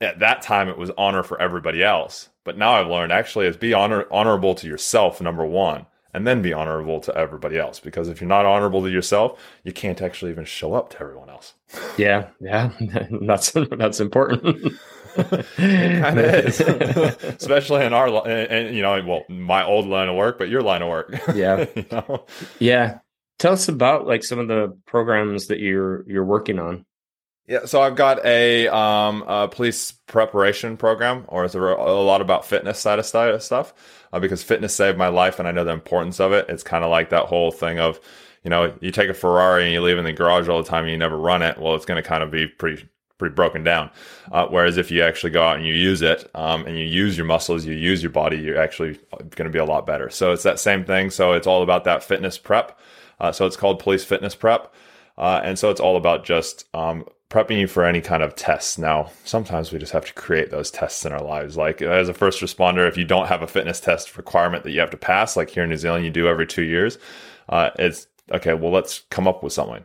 At 0.00 0.18
that 0.18 0.42
time 0.42 0.68
it 0.68 0.78
was 0.78 0.90
honor 0.98 1.22
for 1.22 1.40
everybody 1.40 1.84
else. 1.84 2.30
But 2.44 2.58
now 2.58 2.72
I've 2.72 2.88
learned 2.88 3.12
actually 3.12 3.46
is 3.46 3.56
be 3.56 3.72
honor 3.72 4.06
honorable 4.10 4.54
to 4.56 4.66
yourself, 4.66 5.20
number 5.20 5.46
one, 5.46 5.86
and 6.12 6.26
then 6.26 6.42
be 6.42 6.52
honorable 6.52 7.00
to 7.00 7.16
everybody 7.16 7.58
else. 7.58 7.80
Because 7.80 8.08
if 8.08 8.20
you're 8.20 8.28
not 8.28 8.46
honorable 8.46 8.82
to 8.82 8.90
yourself, 8.90 9.40
you 9.64 9.72
can't 9.72 10.02
actually 10.02 10.30
even 10.30 10.44
show 10.44 10.74
up 10.74 10.90
to 10.90 11.00
everyone 11.00 11.30
else. 11.30 11.54
yeah, 11.96 12.28
yeah. 12.40 12.70
that's 13.22 13.52
that's 13.52 14.00
important. 14.00 14.74
Kind 15.14 16.18
of 16.18 16.18
is. 16.18 16.60
Especially 17.22 17.84
in 17.84 17.92
our 17.92 18.08
and, 18.26 18.50
and, 18.50 18.76
you 18.76 18.82
know, 18.82 19.02
well, 19.06 19.24
my 19.28 19.64
old 19.64 19.86
line 19.86 20.08
of 20.08 20.16
work, 20.16 20.38
but 20.38 20.48
your 20.48 20.62
line 20.62 20.82
of 20.82 20.88
work. 20.88 21.14
Yeah. 21.34 21.66
you 21.74 21.86
know? 21.90 22.26
yeah. 22.58 22.98
Tell 23.38 23.52
us 23.52 23.68
about 23.68 24.06
like 24.06 24.24
some 24.24 24.38
of 24.38 24.48
the 24.48 24.76
programs 24.86 25.48
that 25.48 25.58
you're 25.58 26.08
you're 26.08 26.24
working 26.24 26.58
on. 26.58 26.84
Yeah, 27.46 27.64
so 27.64 27.82
I've 27.82 27.96
got 27.96 28.24
a, 28.24 28.68
um, 28.68 29.22
a 29.26 29.48
police 29.48 29.90
preparation 29.90 30.76
program, 30.76 31.24
or 31.26 31.44
it's 31.44 31.56
a, 31.56 31.60
a 31.60 32.02
lot 32.02 32.20
about 32.20 32.46
fitness 32.46 32.78
side 32.78 33.00
of 33.00 33.42
stuff, 33.42 33.74
uh, 34.12 34.20
because 34.20 34.44
fitness 34.44 34.74
saved 34.74 34.96
my 34.96 35.08
life, 35.08 35.38
and 35.38 35.48
I 35.48 35.50
know 35.50 35.64
the 35.64 35.72
importance 35.72 36.20
of 36.20 36.32
it. 36.32 36.46
It's 36.48 36.62
kind 36.62 36.84
of 36.84 36.90
like 36.90 37.10
that 37.10 37.24
whole 37.24 37.50
thing 37.50 37.80
of, 37.80 37.98
you 38.44 38.50
know, 38.50 38.72
you 38.80 38.92
take 38.92 39.10
a 39.10 39.14
Ferrari 39.14 39.64
and 39.64 39.72
you 39.72 39.80
leave 39.80 39.96
it 39.96 40.00
in 40.00 40.04
the 40.04 40.12
garage 40.12 40.48
all 40.48 40.62
the 40.62 40.68
time, 40.68 40.84
and 40.84 40.92
you 40.92 40.96
never 40.96 41.18
run 41.18 41.42
it. 41.42 41.58
Well, 41.58 41.74
it's 41.74 41.84
going 41.84 42.00
to 42.00 42.08
kind 42.08 42.22
of 42.22 42.30
be 42.30 42.46
pretty 42.46 42.88
pretty 43.18 43.34
broken 43.34 43.62
down. 43.62 43.90
Uh, 44.32 44.46
whereas 44.48 44.76
if 44.76 44.90
you 44.90 45.00
actually 45.02 45.30
go 45.30 45.44
out 45.44 45.56
and 45.56 45.66
you 45.66 45.74
use 45.74 46.02
it, 46.02 46.28
um, 46.34 46.66
and 46.66 46.76
you 46.76 46.84
use 46.84 47.16
your 47.16 47.26
muscles, 47.26 47.64
you 47.64 47.74
use 47.74 48.02
your 48.02 48.10
body, 48.10 48.36
you're 48.36 48.58
actually 48.58 48.98
going 49.36 49.44
to 49.44 49.50
be 49.50 49.60
a 49.60 49.64
lot 49.64 49.86
better. 49.86 50.10
So 50.10 50.32
it's 50.32 50.42
that 50.42 50.58
same 50.58 50.84
thing. 50.84 51.10
So 51.10 51.32
it's 51.32 51.46
all 51.46 51.62
about 51.62 51.84
that 51.84 52.02
fitness 52.02 52.38
prep. 52.38 52.78
Uh, 53.20 53.30
so 53.30 53.46
it's 53.46 53.56
called 53.56 53.78
police 53.78 54.04
fitness 54.04 54.34
prep. 54.34 54.74
Uh, 55.16 55.40
and 55.44 55.56
so 55.56 55.70
it's 55.70 55.80
all 55.80 55.96
about 55.96 56.24
just 56.24 56.64
um, 56.74 57.04
prepping 57.32 57.58
you 57.58 57.66
for 57.66 57.84
any 57.86 58.02
kind 58.02 58.22
of 58.22 58.34
tests. 58.36 58.76
Now, 58.76 59.10
sometimes 59.24 59.72
we 59.72 59.78
just 59.78 59.92
have 59.92 60.04
to 60.04 60.12
create 60.12 60.50
those 60.50 60.70
tests 60.70 61.06
in 61.06 61.12
our 61.12 61.22
lives. 61.22 61.56
Like 61.56 61.80
as 61.80 62.10
a 62.10 62.14
first 62.14 62.42
responder, 62.42 62.86
if 62.86 62.98
you 62.98 63.04
don't 63.04 63.28
have 63.28 63.42
a 63.42 63.46
fitness 63.46 63.80
test 63.80 64.18
requirement 64.18 64.64
that 64.64 64.72
you 64.72 64.80
have 64.80 64.90
to 64.90 64.98
pass, 64.98 65.34
like 65.34 65.48
here 65.48 65.64
in 65.64 65.70
New 65.70 65.78
Zealand, 65.78 66.04
you 66.04 66.10
do 66.10 66.28
every 66.28 66.46
two 66.46 66.62
years, 66.62 66.98
uh, 67.48 67.70
it's 67.78 68.06
okay, 68.30 68.52
well, 68.52 68.70
let's 68.70 69.00
come 69.10 69.26
up 69.26 69.42
with 69.42 69.54
something. 69.54 69.82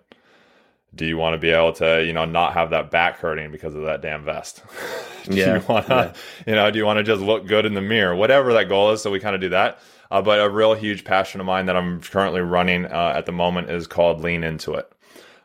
Do 0.95 1.05
you 1.05 1.17
want 1.17 1.35
to 1.35 1.37
be 1.37 1.51
able 1.51 1.73
to, 1.73 2.03
you 2.03 2.13
know, 2.13 2.25
not 2.25 2.53
have 2.53 2.71
that 2.71 2.91
back 2.91 3.19
hurting 3.19 3.51
because 3.51 3.75
of 3.75 3.83
that 3.83 4.01
damn 4.01 4.25
vest? 4.25 4.63
do 5.25 5.31
Yeah, 5.31 5.49
you 5.49 5.63
want 5.69 5.87
to, 5.87 6.13
you 6.45 6.55
know, 6.55 6.69
do 6.71 6.79
you 6.79 6.85
want 6.85 6.97
to 6.97 7.03
just 7.03 7.21
look 7.21 7.47
good 7.47 7.65
in 7.65 7.75
the 7.75 7.81
mirror? 7.81 8.15
Whatever 8.15 8.53
that 8.53 8.69
goal 8.69 8.91
is. 8.91 9.01
So 9.01 9.11
we 9.11 9.19
kind 9.19 9.35
of 9.35 9.41
do 9.41 9.49
that. 9.49 9.79
Uh, 10.11 10.21
but 10.21 10.39
a 10.39 10.49
real 10.49 10.73
huge 10.73 11.05
passion 11.05 11.39
of 11.41 11.45
mine 11.47 11.67
that 11.67 11.77
I'm 11.77 12.01
currently 12.01 12.41
running 12.41 12.85
uh, 12.85 13.13
at 13.15 13.25
the 13.25 13.31
moment 13.31 13.69
is 13.69 13.87
called 13.87 14.21
Lean 14.21 14.43
Into 14.43 14.73
It. 14.75 14.91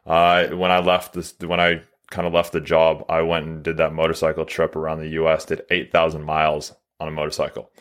Uh, 0.07 0.49
when 0.49 0.71
I 0.71 0.81
left 0.81 1.13
this, 1.13 1.35
when 1.41 1.61
I 1.61 1.83
kind 2.13 2.27
of 2.27 2.33
left 2.33 2.53
the 2.53 2.61
job, 2.61 3.05
I 3.09 3.23
went 3.23 3.47
and 3.47 3.63
did 3.63 3.79
that 3.79 3.93
motorcycle 3.93 4.45
trip 4.45 4.77
around 4.77 5.01
the 5.01 5.09
U.S. 5.09 5.45
Did 5.45 5.63
eight 5.71 5.91
thousand 5.91 6.23
miles 6.23 6.73
on 7.01 7.09
a 7.09 7.11
motorcycle. 7.11 7.73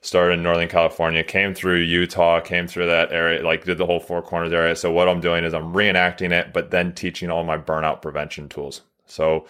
Started 0.00 0.34
in 0.34 0.42
Northern 0.42 0.68
California, 0.68 1.24
came 1.24 1.52
through 1.52 1.80
Utah, 1.80 2.40
came 2.40 2.68
through 2.68 2.86
that 2.86 3.12
area, 3.12 3.42
like 3.42 3.64
did 3.64 3.76
the 3.76 3.86
whole 3.86 4.00
Four 4.00 4.22
Corners 4.22 4.52
area. 4.52 4.76
So 4.76 4.92
what 4.92 5.08
I'm 5.08 5.20
doing 5.20 5.44
is 5.44 5.52
I'm 5.52 5.74
reenacting 5.74 6.30
it, 6.30 6.52
but 6.52 6.70
then 6.70 6.94
teaching 6.94 7.28
all 7.28 7.44
my 7.44 7.58
burnout 7.58 8.02
prevention 8.02 8.48
tools. 8.48 8.82
So 9.06 9.46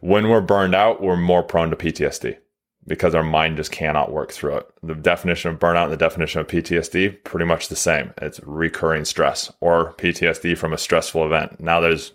when 0.00 0.28
we're 0.28 0.40
burned 0.40 0.74
out, 0.74 1.02
we're 1.02 1.16
more 1.16 1.42
prone 1.42 1.70
to 1.70 1.76
PTSD 1.76 2.38
because 2.86 3.14
our 3.14 3.22
mind 3.22 3.56
just 3.56 3.70
cannot 3.70 4.10
work 4.10 4.32
through 4.32 4.56
it. 4.56 4.66
The 4.82 4.94
definition 4.94 5.50
of 5.50 5.58
burnout 5.58 5.84
and 5.84 5.92
the 5.92 5.96
definition 5.96 6.40
of 6.40 6.46
PTSD 6.46 7.22
pretty 7.22 7.44
much 7.44 7.68
the 7.68 7.76
same. 7.76 8.14
It's 8.22 8.40
recurring 8.44 9.04
stress 9.04 9.52
or 9.60 9.92
PTSD 9.94 10.56
from 10.56 10.72
a 10.72 10.78
stressful 10.78 11.26
event. 11.26 11.60
Now 11.60 11.80
there's 11.80 12.12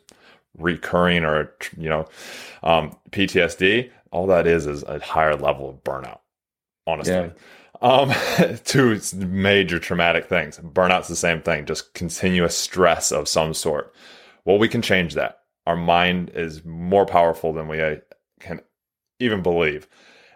recurring 0.58 1.24
or 1.24 1.54
you 1.78 1.90
know 1.90 2.08
um, 2.64 2.96
PTSD. 3.12 3.90
All 4.12 4.28
that 4.28 4.48
is 4.48 4.68
is 4.68 4.84
a 4.84 5.00
higher 5.00 5.36
level 5.36 5.70
of 5.70 5.84
burnout. 5.84 6.20
Honestly. 6.86 7.14
Yeah. 7.14 7.30
Um, 7.82 8.14
two 8.64 9.00
major 9.16 9.78
traumatic 9.78 10.28
things. 10.28 10.58
Burnout's 10.58 11.10
the 11.10 11.16
same 11.16 11.42
thing, 11.42 11.66
just 11.66 11.94
continuous 11.94 12.58
stress 12.58 13.12
of 13.12 13.28
some 13.28 13.54
sort. 13.54 13.94
Well, 14.46 14.58
we 14.58 14.70
can 14.70 14.82
change 14.82 15.16
that. 15.16 15.40
Our 15.66 15.76
mind 15.76 16.32
is 16.34 16.64
more 16.64 17.06
powerful 17.06 17.52
than 17.52 17.68
we 17.68 17.82
uh, 17.82 17.96
can 18.40 18.62
even 19.20 19.42
believe. 19.42 19.88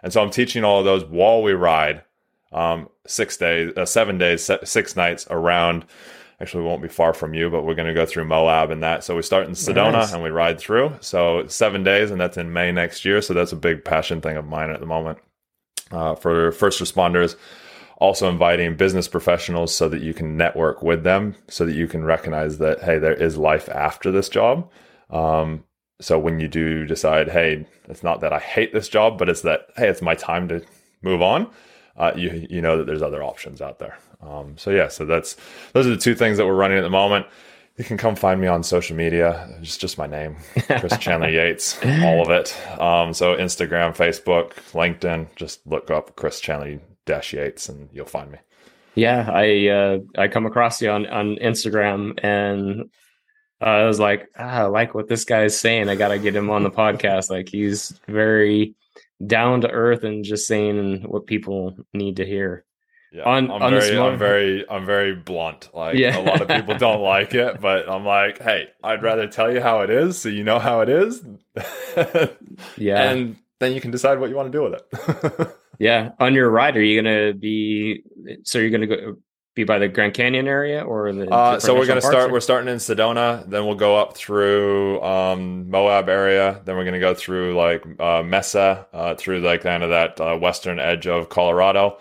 And 0.02 0.12
so 0.12 0.22
I'm 0.22 0.30
teaching 0.30 0.64
all 0.64 0.78
of 0.78 0.84
those 0.84 1.04
while 1.04 1.42
we 1.42 1.52
ride 1.52 2.02
um, 2.52 2.88
six 3.06 3.36
days, 3.36 3.72
uh, 3.76 3.84
seven 3.84 4.18
days, 4.18 4.50
six 4.64 4.96
nights 4.96 5.26
around. 5.30 5.84
Actually, 6.40 6.62
won't 6.62 6.82
be 6.82 6.88
far 6.88 7.12
from 7.12 7.34
you, 7.34 7.50
but 7.50 7.64
we're 7.64 7.74
going 7.74 7.88
to 7.88 7.94
go 7.94 8.06
through 8.06 8.24
Moab 8.24 8.70
and 8.70 8.82
that. 8.84 9.02
So 9.02 9.16
we 9.16 9.22
start 9.22 9.46
in 9.48 9.54
Sedona 9.54 9.92
Nice. 9.92 10.12
and 10.12 10.22
we 10.22 10.30
ride 10.30 10.60
through. 10.60 10.96
So 11.00 11.46
seven 11.48 11.82
days, 11.82 12.12
and 12.12 12.20
that's 12.20 12.36
in 12.36 12.52
May 12.52 12.70
next 12.70 13.04
year. 13.04 13.20
So 13.20 13.34
that's 13.34 13.50
a 13.50 13.56
big 13.56 13.84
passion 13.84 14.20
thing 14.20 14.36
of 14.36 14.46
mine 14.46 14.70
at 14.70 14.78
the 14.78 14.86
moment. 14.86 15.18
Uh, 15.90 16.14
for 16.14 16.52
first 16.52 16.80
responders, 16.80 17.34
also 17.96 18.28
inviting 18.28 18.76
business 18.76 19.08
professionals 19.08 19.74
so 19.74 19.88
that 19.88 20.00
you 20.00 20.14
can 20.14 20.36
network 20.36 20.80
with 20.82 21.02
them, 21.02 21.34
so 21.48 21.66
that 21.66 21.74
you 21.74 21.88
can 21.88 22.04
recognize 22.04 22.58
that 22.58 22.82
hey, 22.82 22.98
there 22.98 23.14
is 23.14 23.36
life 23.36 23.68
after 23.70 24.12
this 24.12 24.28
job. 24.28 24.70
Um, 25.10 25.64
so 26.00 26.18
when 26.20 26.38
you 26.38 26.46
do 26.46 26.84
decide, 26.86 27.28
hey, 27.28 27.66
it's 27.88 28.04
not 28.04 28.20
that 28.20 28.32
I 28.32 28.38
hate 28.38 28.72
this 28.72 28.88
job, 28.88 29.18
but 29.18 29.28
it's 29.28 29.40
that 29.42 29.66
hey, 29.76 29.88
it's 29.88 30.02
my 30.02 30.14
time 30.14 30.46
to 30.48 30.62
move 31.02 31.20
on. 31.22 31.50
Uh, 31.96 32.12
you 32.14 32.46
you 32.48 32.60
know 32.60 32.76
that 32.76 32.86
there's 32.86 33.02
other 33.02 33.24
options 33.24 33.60
out 33.60 33.80
there. 33.80 33.98
Um, 34.20 34.58
so 34.58 34.70
yeah, 34.70 34.88
so 34.88 35.04
that's 35.04 35.36
those 35.72 35.86
are 35.86 35.90
the 35.90 35.96
two 35.96 36.14
things 36.14 36.38
that 36.38 36.46
we're 36.46 36.54
running 36.54 36.78
at 36.78 36.82
the 36.82 36.90
moment. 36.90 37.26
You 37.76 37.84
can 37.84 37.96
come 37.96 38.16
find 38.16 38.40
me 38.40 38.48
on 38.48 38.64
social 38.64 38.96
media. 38.96 39.48
It's 39.60 39.76
just 39.76 39.98
my 39.98 40.08
name, 40.08 40.36
Chris 40.66 40.98
Chandler 40.98 41.28
Yates, 41.28 41.78
all 42.02 42.22
of 42.22 42.30
it. 42.30 42.56
Um, 42.80 43.14
so 43.14 43.36
Instagram, 43.36 43.96
Facebook, 43.96 44.54
LinkedIn. 44.72 45.28
Just 45.36 45.64
look 45.64 45.88
up 45.88 46.16
Chris 46.16 46.40
Chandler 46.40 46.80
Dash 47.06 47.32
Yates, 47.32 47.68
and 47.68 47.88
you'll 47.92 48.06
find 48.06 48.32
me. 48.32 48.38
Yeah, 48.96 49.30
I 49.32 49.68
uh, 49.68 49.98
I 50.16 50.26
come 50.26 50.46
across 50.46 50.82
you 50.82 50.90
on 50.90 51.06
on 51.06 51.36
Instagram, 51.36 52.18
and 52.24 52.90
uh, 53.60 53.64
I 53.64 53.86
was 53.86 54.00
like, 54.00 54.28
ah, 54.36 54.62
I 54.62 54.62
like 54.64 54.94
what 54.94 55.08
this 55.08 55.24
guy 55.24 55.44
is 55.44 55.58
saying. 55.58 55.88
I 55.88 55.94
got 55.94 56.08
to 56.08 56.18
get 56.18 56.34
him 56.34 56.50
on 56.50 56.64
the 56.64 56.70
podcast. 56.70 57.30
Like 57.30 57.48
he's 57.48 57.98
very 58.08 58.74
down 59.24 59.60
to 59.60 59.70
earth 59.70 60.04
and 60.04 60.24
just 60.24 60.46
saying 60.46 61.02
what 61.02 61.26
people 61.26 61.76
need 61.92 62.16
to 62.16 62.26
hear. 62.26 62.64
Yeah, 63.10 63.22
on, 63.24 63.50
I'm 63.50 63.62
on 63.62 63.70
very, 63.70 63.98
I'm 63.98 64.18
very, 64.18 64.70
I'm 64.70 64.84
very 64.84 65.14
blunt. 65.14 65.70
Like 65.72 65.96
yeah. 65.96 66.18
a 66.18 66.20
lot 66.20 66.42
of 66.42 66.48
people 66.48 66.76
don't 66.76 67.00
like 67.00 67.34
it, 67.34 67.60
but 67.60 67.88
I'm 67.88 68.04
like, 68.04 68.40
hey, 68.42 68.68
I'd 68.82 69.02
rather 69.02 69.26
tell 69.26 69.52
you 69.52 69.60
how 69.60 69.80
it 69.80 69.90
is, 69.90 70.18
so 70.18 70.28
you 70.28 70.44
know 70.44 70.58
how 70.58 70.80
it 70.82 70.88
is. 70.88 71.24
yeah, 72.76 73.10
and 73.10 73.36
then 73.60 73.72
you 73.72 73.80
can 73.80 73.90
decide 73.90 74.20
what 74.20 74.28
you 74.28 74.36
want 74.36 74.52
to 74.52 74.58
do 74.58 74.64
with 74.64 75.40
it. 75.40 75.56
yeah, 75.78 76.10
on 76.20 76.34
your 76.34 76.50
ride, 76.50 76.76
are 76.76 76.82
you 76.82 77.00
gonna 77.00 77.32
be? 77.32 78.02
So 78.44 78.58
you're 78.58 78.70
gonna 78.70 78.86
go 78.86 79.16
be 79.54 79.64
by 79.64 79.78
the 79.78 79.88
Grand 79.88 80.12
Canyon 80.12 80.46
area 80.46 80.82
or 80.82 81.10
the? 81.10 81.30
Uh, 81.30 81.58
so 81.58 81.74
we're 81.74 81.86
gonna 81.86 82.02
start. 82.02 82.28
Or? 82.28 82.32
We're 82.34 82.40
starting 82.40 82.68
in 82.68 82.76
Sedona, 82.76 83.48
then 83.48 83.64
we'll 83.64 83.74
go 83.74 83.96
up 83.96 84.18
through 84.18 85.02
um, 85.02 85.70
Moab 85.70 86.10
area. 86.10 86.60
Then 86.66 86.76
we're 86.76 86.84
gonna 86.84 87.00
go 87.00 87.14
through 87.14 87.56
like 87.56 87.86
uh, 87.98 88.22
Mesa, 88.22 88.86
uh, 88.92 89.14
through 89.14 89.40
like 89.40 89.62
kind 89.62 89.82
of 89.82 89.88
that 89.88 90.20
uh, 90.20 90.36
western 90.36 90.78
edge 90.78 91.06
of 91.06 91.30
Colorado 91.30 91.98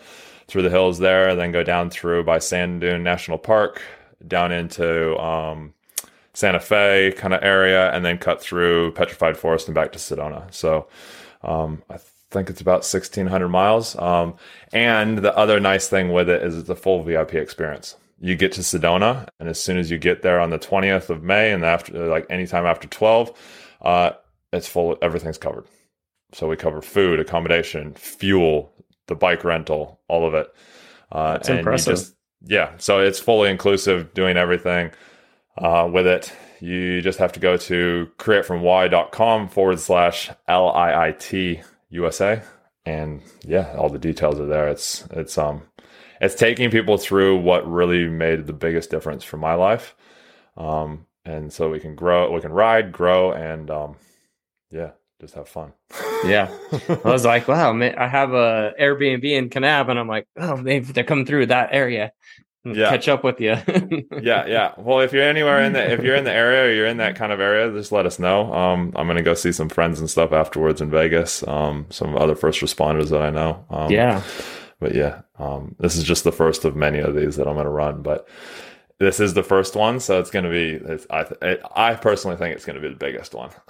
through 0.47 0.63
the 0.63 0.69
hills 0.69 0.99
there, 0.99 1.29
and 1.29 1.39
then 1.39 1.51
go 1.51 1.63
down 1.63 1.89
through 1.89 2.23
by 2.23 2.39
Sand 2.39 2.81
Dune 2.81 3.03
National 3.03 3.37
Park, 3.37 3.81
down 4.27 4.51
into 4.51 5.17
um, 5.19 5.73
Santa 6.33 6.59
Fe 6.59 7.13
kind 7.15 7.33
of 7.33 7.43
area, 7.43 7.91
and 7.91 8.05
then 8.05 8.17
cut 8.17 8.41
through 8.41 8.91
Petrified 8.93 9.37
Forest 9.37 9.67
and 9.67 9.75
back 9.75 9.91
to 9.91 9.99
Sedona. 9.99 10.53
So 10.53 10.87
um, 11.41 11.83
I 11.89 11.97
think 12.29 12.49
it's 12.49 12.61
about 12.61 12.79
1,600 12.79 13.47
miles. 13.49 13.97
Um, 13.97 14.35
and 14.73 15.19
the 15.19 15.35
other 15.35 15.59
nice 15.59 15.87
thing 15.87 16.11
with 16.11 16.29
it 16.29 16.43
is 16.43 16.57
it's 16.57 16.69
a 16.69 16.75
full 16.75 17.03
VIP 17.03 17.35
experience. 17.35 17.95
You 18.19 18.35
get 18.35 18.51
to 18.53 18.61
Sedona, 18.61 19.27
and 19.39 19.47
as 19.47 19.61
soon 19.61 19.77
as 19.77 19.91
you 19.91 19.97
get 19.97 20.23
there 20.23 20.39
on 20.39 20.49
the 20.49 20.59
20th 20.59 21.09
of 21.09 21.23
May, 21.23 21.51
and 21.51 21.63
after 21.63 22.07
like 22.07 22.25
anytime 22.29 22.65
after 22.65 22.87
12, 22.87 23.31
uh, 23.81 24.11
it's 24.51 24.67
full. 24.67 24.97
Everything's 25.01 25.37
covered. 25.37 25.65
So 26.33 26.47
we 26.47 26.55
cover 26.55 26.81
food, 26.81 27.19
accommodation, 27.19 27.93
fuel, 27.93 28.71
the 29.07 29.15
bike 29.15 29.43
rental, 29.43 29.99
all 30.07 30.27
of 30.27 30.33
it. 30.33 30.47
Uh, 31.11 31.33
That's 31.33 31.49
and 31.49 31.59
impressive. 31.59 31.95
Just, 31.95 32.15
yeah, 32.45 32.73
so 32.77 32.99
it's 32.99 33.19
fully 33.19 33.49
inclusive, 33.49 34.13
doing 34.13 34.37
everything 34.37 34.91
uh, 35.57 35.89
with 35.91 36.05
it. 36.07 36.31
You 36.59 37.01
just 37.01 37.19
have 37.19 37.33
to 37.33 37.39
go 37.39 37.57
to 37.57 38.09
createfromwhy.com 38.17 39.49
forward 39.49 39.79
slash 39.79 40.29
L 40.47 40.69
I 40.69 41.07
I 41.07 41.11
T 41.13 41.61
USA. 41.89 42.41
And 42.85 43.21
yeah, 43.43 43.75
all 43.77 43.89
the 43.89 43.99
details 43.99 44.39
are 44.39 44.45
there. 44.45 44.67
It's, 44.69 45.05
it's, 45.11 45.37
um, 45.37 45.63
it's 46.21 46.35
taking 46.35 46.71
people 46.71 46.97
through 46.97 47.37
what 47.41 47.69
really 47.69 48.07
made 48.07 48.47
the 48.47 48.53
biggest 48.53 48.89
difference 48.89 49.23
for 49.23 49.37
my 49.37 49.53
life. 49.55 49.95
Um, 50.55 51.05
and 51.25 51.51
so 51.51 51.69
we 51.69 51.79
can 51.79 51.95
grow, 51.95 52.31
we 52.31 52.41
can 52.41 52.53
ride, 52.53 52.91
grow, 52.91 53.31
and, 53.31 53.69
um, 53.69 53.97
yeah, 54.71 54.91
just 55.19 55.33
have 55.33 55.49
fun. 55.49 55.73
yeah. 56.25 56.55
I 56.89 57.09
was 57.09 57.25
like, 57.25 57.47
wow, 57.47 57.73
man, 57.73 57.95
I 57.97 58.07
have 58.07 58.33
a 58.33 58.73
Airbnb 58.79 59.23
in 59.23 59.49
Kanab 59.49 59.89
and 59.89 59.99
I'm 59.99 60.07
like, 60.07 60.27
oh, 60.37 60.57
maybe 60.57 60.91
they're 60.91 61.03
coming 61.03 61.25
through 61.25 61.47
that 61.47 61.69
area. 61.71 62.11
Yeah. 62.65 62.89
Catch 62.89 63.07
up 63.07 63.23
with 63.23 63.39
you. 63.39 63.51
yeah, 64.21 64.45
yeah. 64.45 64.73
Well, 64.77 64.99
if 64.99 65.13
you're 65.13 65.23
anywhere 65.23 65.63
in 65.63 65.73
the 65.73 65.91
if 65.91 66.03
you're 66.03 66.15
in 66.15 66.25
the 66.25 66.33
area 66.33 66.65
or 66.65 66.73
you're 66.73 66.87
in 66.87 66.97
that 66.97 67.15
kind 67.15 67.31
of 67.31 67.39
area, 67.39 67.71
just 67.71 67.93
let 67.93 68.05
us 68.05 68.19
know. 68.19 68.53
Um, 68.53 68.91
I'm 68.95 69.07
gonna 69.07 69.21
go 69.21 69.35
see 69.35 69.51
some 69.51 69.69
friends 69.69 69.99
and 69.99 70.09
stuff 70.09 70.33
afterwards 70.33 70.81
in 70.81 70.89
Vegas. 70.89 71.47
Um, 71.47 71.85
some 71.89 72.17
other 72.17 72.35
first 72.35 72.61
responders 72.61 73.09
that 73.11 73.21
I 73.21 73.29
know. 73.29 73.65
Um, 73.69 73.91
yeah. 73.91 74.21
But 74.79 74.95
yeah, 74.95 75.21
um, 75.39 75.75
this 75.79 75.95
is 75.95 76.03
just 76.03 76.23
the 76.23 76.31
first 76.31 76.65
of 76.65 76.75
many 76.75 76.99
of 76.99 77.15
these 77.15 77.37
that 77.37 77.47
I'm 77.47 77.55
gonna 77.55 77.69
run. 77.69 78.01
But 78.01 78.27
this 78.99 79.19
is 79.19 79.35
the 79.35 79.43
first 79.43 79.75
one, 79.75 79.99
so 79.99 80.19
it's 80.19 80.31
going 80.31 80.45
to 80.45 80.49
be. 80.49 80.99
I 81.11 81.23
th- 81.23 81.61
I 81.75 81.93
personally 81.93 82.35
think 82.35 82.55
it's 82.55 82.65
going 82.65 82.77
to 82.77 82.81
be 82.81 82.89
the 82.89 82.95
biggest 82.95 83.35
one. 83.35 83.51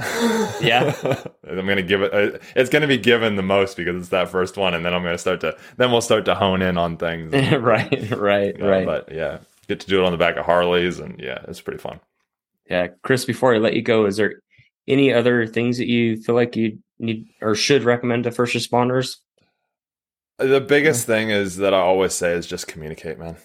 yeah, 0.62 0.96
I'm 1.48 1.66
going 1.66 1.76
to 1.76 1.84
give 1.84 2.02
it. 2.02 2.14
Uh, 2.14 2.38
it's 2.56 2.70
going 2.70 2.82
to 2.82 2.88
be 2.88 2.98
given 2.98 3.36
the 3.36 3.44
most 3.44 3.76
because 3.76 3.98
it's 3.98 4.10
that 4.10 4.30
first 4.30 4.56
one, 4.56 4.74
and 4.74 4.86
then 4.86 4.94
I'm 4.94 5.02
going 5.02 5.14
to 5.14 5.18
start 5.18 5.42
to. 5.42 5.58
Then 5.76 5.92
we'll 5.92 6.02
start 6.02 6.24
to 6.26 6.36
hone 6.36 6.62
in 6.62 6.78
on 6.78 6.96
things. 6.96 7.34
And, 7.34 7.62
right, 7.64 8.10
right, 8.12 8.62
right. 8.62 8.86
But 8.86 9.12
yeah, 9.12 9.40
get 9.68 9.82
to 9.82 9.88
do 9.88 10.00
it 10.00 10.06
on 10.06 10.14
the 10.14 10.18
back 10.18 10.38
of 10.38 10.46
Harleys, 10.46 11.00
and 11.00 11.20
yeah, 11.20 11.40
it's 11.48 11.62
pretty 11.62 11.80
fun. 11.80 12.00
Yeah, 12.70 12.88
Chris. 13.02 13.26
Before 13.26 13.54
I 13.54 13.58
let 13.58 13.74
you 13.74 13.82
go, 13.82 14.06
is 14.06 14.16
there 14.16 14.42
any 14.88 15.14
other 15.14 15.46
things 15.46 15.78
that 15.78 15.88
you 15.88 16.22
feel 16.22 16.36
like 16.36 16.56
you 16.56 16.80
need 17.00 17.28
or 17.42 17.54
should 17.54 17.84
recommend 17.84 18.24
to 18.24 18.32
first 18.32 18.56
responders? 18.56 19.18
The 20.38 20.62
biggest 20.62 21.02
yeah. 21.02 21.16
thing 21.16 21.30
is 21.32 21.58
that 21.58 21.74
I 21.74 21.80
always 21.80 22.14
say 22.14 22.32
is 22.32 22.48
just 22.48 22.68
communicate, 22.68 23.20
man. 23.20 23.36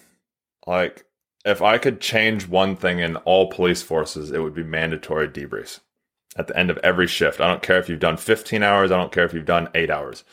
Like 0.65 1.05
if 1.45 1.61
I 1.61 1.77
could 1.77 1.99
change 1.99 2.47
one 2.47 2.75
thing 2.75 2.99
in 2.99 3.17
all 3.17 3.47
police 3.47 3.81
forces, 3.81 4.31
it 4.31 4.39
would 4.39 4.53
be 4.53 4.63
mandatory 4.63 5.27
debriefs 5.27 5.79
at 6.37 6.47
the 6.47 6.57
end 6.57 6.69
of 6.69 6.77
every 6.79 7.07
shift. 7.07 7.41
I 7.41 7.47
don't 7.47 7.61
care 7.61 7.79
if 7.79 7.89
you've 7.89 7.99
done 7.99 8.17
15 8.17 8.63
hours, 8.63 8.91
I 8.91 8.97
don't 8.97 9.11
care 9.11 9.25
if 9.25 9.33
you've 9.33 9.45
done 9.45 9.69
eight 9.75 9.89
hours. 9.89 10.23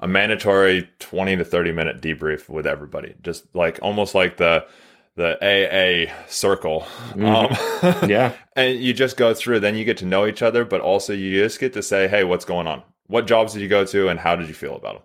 A 0.00 0.08
mandatory 0.08 0.90
20 0.98 1.36
to 1.36 1.44
30 1.44 1.72
minute 1.72 2.00
debrief 2.00 2.48
with 2.48 2.66
everybody, 2.66 3.14
just 3.22 3.44
like 3.54 3.78
almost 3.82 4.14
like 4.14 4.36
the 4.36 4.66
the 5.14 5.36
AA 5.42 6.10
circle. 6.26 6.86
Mm-hmm. 7.10 8.04
Um, 8.04 8.08
yeah. 8.10 8.32
and 8.56 8.78
you 8.78 8.94
just 8.94 9.18
go 9.18 9.34
through, 9.34 9.60
then 9.60 9.76
you 9.76 9.84
get 9.84 9.98
to 9.98 10.06
know 10.06 10.26
each 10.26 10.40
other, 10.40 10.64
but 10.64 10.80
also 10.80 11.12
you 11.12 11.42
just 11.42 11.60
get 11.60 11.74
to 11.74 11.82
say, 11.82 12.08
hey, 12.08 12.24
what's 12.24 12.46
going 12.46 12.66
on? 12.66 12.82
What 13.08 13.26
jobs 13.26 13.52
did 13.52 13.60
you 13.60 13.68
go 13.68 13.84
to 13.84 14.08
and 14.08 14.18
how 14.18 14.36
did 14.36 14.48
you 14.48 14.54
feel 14.54 14.74
about 14.74 14.94
them? 14.94 15.02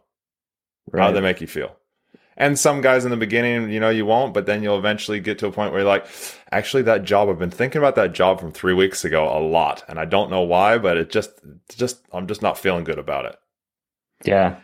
Right. 0.92 1.02
How 1.02 1.08
did 1.10 1.18
they 1.18 1.22
make 1.22 1.42
you 1.42 1.48
feel? 1.48 1.76
And 2.40 2.58
some 2.58 2.82
guys 2.82 3.04
in 3.04 3.10
the 3.10 3.18
beginning, 3.18 3.72
you 3.72 3.80
know, 3.80 3.90
you 3.90 4.06
won't, 4.06 4.34
but 4.34 4.46
then 4.46 4.62
you'll 4.62 4.78
eventually 4.78 5.20
get 5.20 5.40
to 5.40 5.48
a 5.48 5.52
point 5.52 5.72
where 5.72 5.82
you're 5.82 5.90
like, 5.90 6.06
actually, 6.52 6.84
that 6.84 7.04
job, 7.04 7.30
I've 7.30 7.40
been 7.40 7.50
thinking 7.50 7.80
about 7.80 7.96
that 7.96 8.14
job 8.14 8.40
from 8.40 8.52
three 8.52 8.76
weeks 8.76 9.04
ago 9.04 9.26
a 9.26 9.42
lot. 9.42 9.84
And 9.90 10.00
I 10.00 10.06
don't 10.06 10.30
know 10.30 10.42
why, 10.42 10.78
but 10.78 10.98
it 10.98 11.10
just, 11.10 11.32
just, 11.76 12.00
I'm 12.14 12.28
just 12.28 12.44
not 12.44 12.58
feeling 12.58 12.84
good 12.84 13.00
about 13.00 13.26
it. 13.26 13.40
Yeah. 14.24 14.58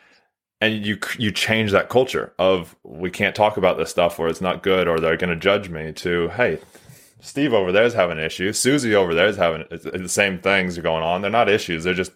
And 0.61 0.85
you, 0.85 0.99
you 1.17 1.31
change 1.31 1.71
that 1.71 1.89
culture 1.89 2.33
of 2.37 2.75
we 2.83 3.09
can't 3.09 3.35
talk 3.35 3.57
about 3.57 3.77
this 3.77 3.89
stuff 3.89 4.19
or 4.19 4.29
it's 4.29 4.39
not 4.39 4.61
good 4.61 4.87
or 4.87 4.99
they're 4.99 5.17
going 5.17 5.33
to 5.33 5.35
judge 5.35 5.69
me 5.69 5.91
to, 5.93 6.29
hey, 6.29 6.59
Steve 7.21 7.53
over 7.53 7.71
there 7.71 7.85
is 7.85 7.95
having 7.95 8.19
an 8.19 8.23
issue. 8.23 8.53
Susie 8.53 8.93
over 8.93 9.15
there 9.15 9.27
is 9.27 9.37
having 9.37 9.65
the 9.71 10.07
same 10.07 10.39
things 10.39 10.77
are 10.77 10.83
going 10.83 11.03
on. 11.03 11.21
They're 11.21 11.31
not 11.31 11.49
issues. 11.49 11.83
They're 11.83 11.93
just 11.95 12.11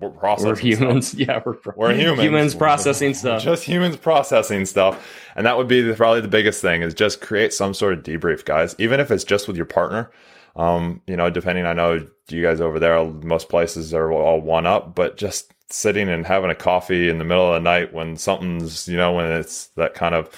we're 0.00 0.10
processing. 0.10 0.48
We're 0.50 0.56
humans. 0.56 1.08
Stuff. 1.08 1.20
Yeah, 1.28 1.42
we're, 1.44 1.56
we're 1.76 1.94
humans. 1.94 2.20
Humans 2.20 2.54
processing 2.54 3.14
stuff. 3.14 3.42
Just 3.42 3.64
humans 3.64 3.96
processing 3.96 4.66
stuff, 4.66 5.06
and 5.36 5.46
that 5.46 5.56
would 5.56 5.68
be 5.68 5.80
the, 5.80 5.94
probably 5.94 6.20
the 6.20 6.28
biggest 6.28 6.60
thing 6.60 6.82
is 6.82 6.94
just 6.94 7.20
create 7.20 7.52
some 7.52 7.74
sort 7.74 7.94
of 7.94 8.02
debrief, 8.02 8.44
guys. 8.44 8.74
Even 8.78 9.00
if 9.00 9.10
it's 9.10 9.24
just 9.24 9.48
with 9.48 9.56
your 9.56 9.66
partner. 9.66 10.10
Um, 10.56 11.02
you 11.08 11.16
know, 11.16 11.30
depending, 11.30 11.66
I 11.66 11.72
know 11.72 12.06
you 12.28 12.40
guys 12.40 12.60
over 12.60 12.78
there, 12.78 13.04
most 13.04 13.48
places 13.48 13.92
are 13.92 14.12
all 14.12 14.40
one 14.40 14.66
up, 14.66 14.94
but 14.94 15.16
just 15.16 15.52
sitting 15.68 16.08
and 16.08 16.24
having 16.24 16.48
a 16.48 16.54
coffee 16.54 17.08
in 17.08 17.18
the 17.18 17.24
middle 17.24 17.48
of 17.48 17.54
the 17.54 17.60
night 17.60 17.92
when 17.92 18.16
something's, 18.16 18.86
you 18.86 18.96
know, 18.96 19.12
when 19.12 19.26
it's 19.26 19.66
that 19.74 19.94
kind 19.94 20.14
of 20.14 20.30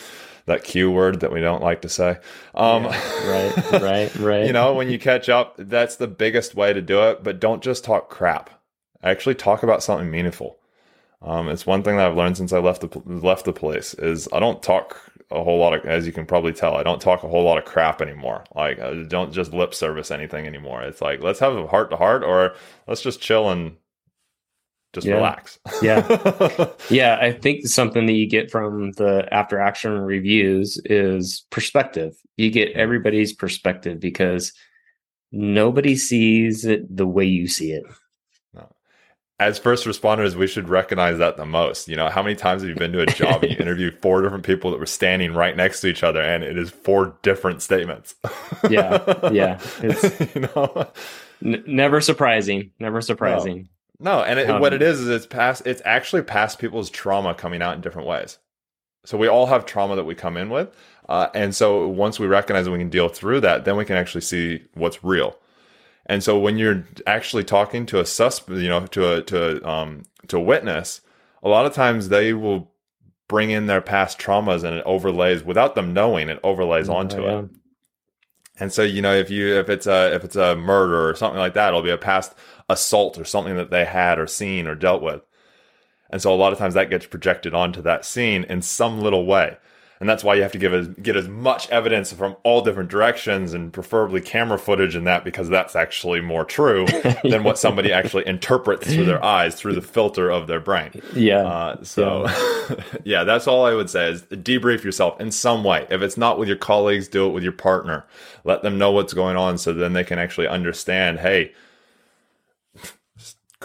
that 0.47 0.64
Q 0.64 0.90
word 0.90 1.20
that 1.20 1.32
we 1.32 1.40
don't 1.40 1.62
like 1.62 1.82
to 1.82 1.88
say. 1.88 2.18
Um, 2.55 2.84
yeah, 2.84 3.30
right, 3.72 3.82
right, 3.82 4.14
right. 4.16 4.47
you 4.47 4.53
know, 4.53 4.74
when 4.74 4.88
you 4.88 4.99
catch 4.99 5.28
up, 5.28 5.55
that's 5.59 5.97
the 5.97 6.07
biggest 6.07 6.55
way 6.55 6.72
to 6.72 6.80
do 6.80 7.03
it. 7.09 7.22
But 7.22 7.40
don't 7.40 7.62
just 7.62 7.84
talk 7.84 8.09
crap 8.09 8.51
actually 9.03 9.34
talk 9.34 9.62
about 9.62 9.82
something 9.82 10.11
meaningful. 10.11 10.59
Um, 11.22 11.49
it's 11.49 11.66
one 11.66 11.82
thing 11.82 11.97
that 11.97 12.07
I've 12.07 12.16
learned 12.16 12.36
since 12.36 12.53
I 12.53 12.59
left 12.59 12.82
the 12.82 13.03
left 13.07 13.44
the 13.44 13.53
place 13.53 13.94
is 13.94 14.28
I 14.32 14.38
don't 14.40 14.62
talk 14.62 15.01
a 15.30 15.42
whole 15.42 15.59
lot 15.59 15.74
of, 15.74 15.84
as 15.84 16.07
you 16.07 16.12
can 16.12 16.26
probably 16.26 16.53
tell, 16.53 16.76
I 16.76 16.82
don't 16.82 17.01
talk 17.01 17.24
a 17.24 17.28
whole 17.28 17.42
lot 17.42 17.59
of 17.59 17.64
crap 17.64 18.01
anymore. 18.01 18.44
Like 18.55 18.78
I 18.78 19.03
don't 19.05 19.32
just 19.32 19.53
lip 19.53 19.74
service 19.74 20.11
anything 20.11 20.47
anymore. 20.47 20.82
It's 20.82 21.01
like 21.01 21.22
let's 21.22 21.40
have 21.40 21.57
a 21.57 21.66
heart 21.66 21.90
to 21.90 21.97
heart, 21.97 22.22
or 22.22 22.55
let's 22.86 23.03
just 23.03 23.20
chill 23.20 23.51
and 23.51 23.76
just 24.92 25.07
yeah. 25.07 25.14
relax. 25.14 25.59
yeah, 25.82 26.68
yeah. 26.90 27.18
I 27.20 27.32
think 27.32 27.66
something 27.66 28.07
that 28.07 28.12
you 28.12 28.28
get 28.28 28.51
from 28.51 28.92
the 28.92 29.26
after 29.32 29.59
action 29.59 29.99
reviews 29.99 30.80
is 30.84 31.44
perspective. 31.51 32.14
You 32.36 32.51
get 32.51 32.72
everybody's 32.72 33.32
perspective 33.32 34.01
because 34.01 34.53
nobody 35.32 35.97
sees 35.97 36.64
it 36.64 36.94
the 36.94 37.07
way 37.07 37.24
you 37.24 37.49
see 37.49 37.72
it 37.72 37.84
as 39.39 39.59
first 39.59 39.84
responders, 39.84 40.34
we 40.34 40.47
should 40.47 40.68
recognize 40.68 41.18
that 41.18 41.37
the 41.37 41.45
most. 41.45 41.89
You 41.89 41.97
know, 41.97 42.09
how 42.09 42.22
many 42.22 42.34
times 42.34 42.62
have 42.62 42.70
you 42.70 42.74
been 42.74 42.93
to 42.93 43.03
a 43.03 43.07
job 43.07 43.43
and 43.43 43.53
you 43.53 43.59
interview 43.61 43.91
four 43.91 44.22
different 44.22 44.45
people 44.45 44.70
that 44.70 44.80
were 44.80 44.87
standing 44.87 45.34
right 45.34 45.55
next 45.55 45.82
to 45.82 45.89
each 45.89 46.03
other 46.03 46.22
and 46.22 46.43
it 46.43 46.57
is 46.57 46.70
four 46.70 47.16
different 47.22 47.61
statements? 47.61 48.14
yeah. 48.70 49.30
Yeah. 49.30 49.61
It's 49.82 50.34
you 50.34 50.43
know, 50.43 50.89
n- 51.45 51.64
never 51.66 52.01
surprising. 52.01 52.70
Never 52.78 53.03
surprising. 53.03 53.68
No, 53.99 54.18
no. 54.18 54.24
and 54.24 54.39
it, 54.39 54.49
um, 54.49 54.61
what 54.61 54.72
it 54.72 54.80
is 54.80 55.01
is 55.01 55.09
it's 55.09 55.26
past, 55.26 55.66
it's 55.66 55.82
actually 55.84 56.22
past 56.22 56.59
people's 56.59 56.89
trauma 56.89 57.34
coming 57.34 57.61
out 57.61 57.74
in 57.74 57.82
different 57.82 58.09
ways. 58.09 58.39
So 59.05 59.18
we 59.18 59.28
all 59.28 59.47
have 59.47 59.66
trauma 59.66 59.97
that 59.97 60.05
we 60.05 60.14
come 60.14 60.37
in 60.37 60.49
with. 60.49 60.74
Uh, 61.09 61.28
and 61.34 61.55
so 61.55 61.87
once 61.87 62.18
we 62.18 62.26
recognize 62.26 62.68
we 62.68 62.78
can 62.78 62.91
deal 62.91 63.09
through 63.09 63.41
that, 63.41 63.64
then 63.64 63.76
we 63.76 63.84
can 63.84 63.97
actually 63.97 64.22
see 64.22 64.64
what's 64.74 65.05
real. 65.05 65.37
And 66.07 66.22
so 66.22 66.38
when 66.38 66.57
you're 66.57 66.84
actually 67.07 67.44
talking 67.44 67.84
to 67.86 68.00
a 68.00 68.07
suspect, 68.07 68.59
you 68.61 68.68
know, 68.68 68.86
to 68.86 69.14
a 69.14 69.22
to 69.22 69.62
a, 69.62 69.68
um, 69.68 70.04
to 70.28 70.38
a 70.38 70.40
witness, 70.40 71.00
a 71.42 71.48
lot 71.48 71.66
of 71.66 71.74
times 71.74 72.09
they 72.09 72.32
will 72.32 72.72
bring 73.28 73.50
in 73.50 73.66
their 73.66 73.80
past 73.80 74.18
traumas 74.18 74.62
and 74.62 74.76
it 74.76 74.84
overlays 74.86 75.42
without 75.42 75.74
them 75.74 75.92
knowing 75.92 76.28
it 76.28 76.38
overlays 76.44 76.88
oh, 76.88 76.94
onto 76.94 77.22
yeah. 77.22 77.40
it. 77.40 77.50
And 78.59 78.72
so, 78.72 78.82
you 78.82 79.02
know, 79.02 79.14
if 79.14 79.30
you 79.30 79.59
if 79.59 79.68
it's 79.68 79.86
a 79.86 80.14
if 80.14 80.24
it's 80.24 80.36
a 80.36 80.57
murder 80.57 81.09
or 81.09 81.14
something 81.14 81.38
like 81.38 81.54
that, 81.54 81.68
it'll 81.68 81.82
be 81.82 81.90
a 81.90 81.98
past 81.98 82.34
assault 82.68 83.18
or 83.18 83.24
something 83.24 83.57
that 83.57 83.70
they 83.70 83.84
had 83.84 84.18
or 84.18 84.26
seen 84.26 84.66
or 84.66 84.74
dealt 84.74 85.02
with. 85.02 85.22
And 86.09 86.22
so 86.22 86.32
a 86.32 86.36
lot 86.36 86.52
of 86.52 86.59
times 86.59 86.74
that 86.74 86.88
gets 86.88 87.04
projected 87.04 87.52
onto 87.52 87.82
that 87.82 88.04
scene 88.04 88.44
in 88.44 88.62
some 88.62 89.00
little 89.00 89.26
way 89.26 89.59
and 90.01 90.09
that's 90.09 90.22
why 90.22 90.34
you 90.34 90.42
have 90.42 90.53
to 90.53 90.59
give 90.59 90.74
as, 90.74 90.88
get 90.88 91.16
as 91.16 91.28
much 91.28 91.68
evidence 91.70 92.12
from 92.12 92.36
all 92.42 92.61
different 92.61 92.90
directions 92.90 93.55
and 93.55 93.72
preferably 93.72 94.20
camera 94.20 94.59
footage 94.59 94.94
in 94.94 95.05
that 95.05 95.24
because 95.24 95.49
that's 95.49 95.74
actually 95.74 96.20
more 96.20 96.44
true 96.44 96.86
than 97.24 97.44
what 97.44 97.59
somebody 97.59 97.92
actually 97.92 98.26
interprets 98.26 98.92
through 98.92 99.05
their 99.05 99.24
eyes 99.24 99.55
through 99.55 99.74
the 99.74 99.82
filter 99.82 100.30
of 100.30 100.47
their 100.47 100.61
brain 100.61 100.90
yeah 101.14 101.44
uh, 101.44 101.82
so 101.82 102.26
yeah. 102.26 102.76
yeah. 103.05 103.24
that's 103.24 103.47
all 103.47 103.64
i 103.64 103.74
would 103.74 103.90
say 103.90 104.11
is 104.11 104.22
debrief 104.22 104.82
yourself 104.84 105.20
in 105.20 105.30
some 105.30 105.64
way 105.64 105.86
if 105.90 106.03
it's 106.03 106.16
not 106.16 106.38
with 106.38 106.49
your 106.49 106.57
colleagues 106.57 107.09
do 107.09 107.26
it 107.26 107.30
with 107.30 107.42
your 107.42 107.53
partner 107.53 108.05
let 108.44 108.62
them 108.62 108.78
know 108.78 108.90
what's 108.90 109.14
going 109.14 109.36
on 109.36 109.57
so 109.59 109.72
then 109.72 109.92
they 109.92 110.05
can 110.05 110.18
actually 110.18 110.49
understand 110.49 111.18
hey 111.18 111.53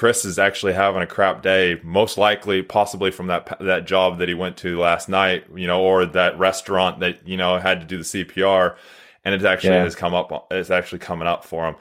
Chris 0.02 0.26
is 0.26 0.39
actually 0.39 0.74
having 0.74 1.04
a 1.04 1.06
crap 1.06 1.43
day, 1.43 1.80
most 1.84 2.18
likely, 2.18 2.64
possibly 2.64 3.12
from 3.12 3.28
that 3.28 3.56
that 3.60 3.86
job 3.86 4.18
that 4.18 4.28
he 4.28 4.34
went 4.34 4.58
to 4.58 4.80
last 4.80 5.08
night, 5.08 5.45
you 5.56 5.68
know, 5.68 5.80
or 5.80 6.08
that 6.08 6.39
restaurant 6.39 7.02
that 7.02 7.28
you 7.28 7.38
know 7.38 7.60
had 7.60 7.82
to 7.82 7.86
do 7.86 7.97
the 7.97 8.04
CPR, 8.04 8.76
and 9.24 9.36
it 9.36 9.45
actually 9.45 9.76
yeah. 9.76 9.84
has 9.84 9.93
come 9.93 10.16
up. 10.16 10.47
It's 10.49 10.72
actually 10.72 10.97
coming 10.97 11.28
up 11.28 11.45
for 11.45 11.68
him, 11.68 11.76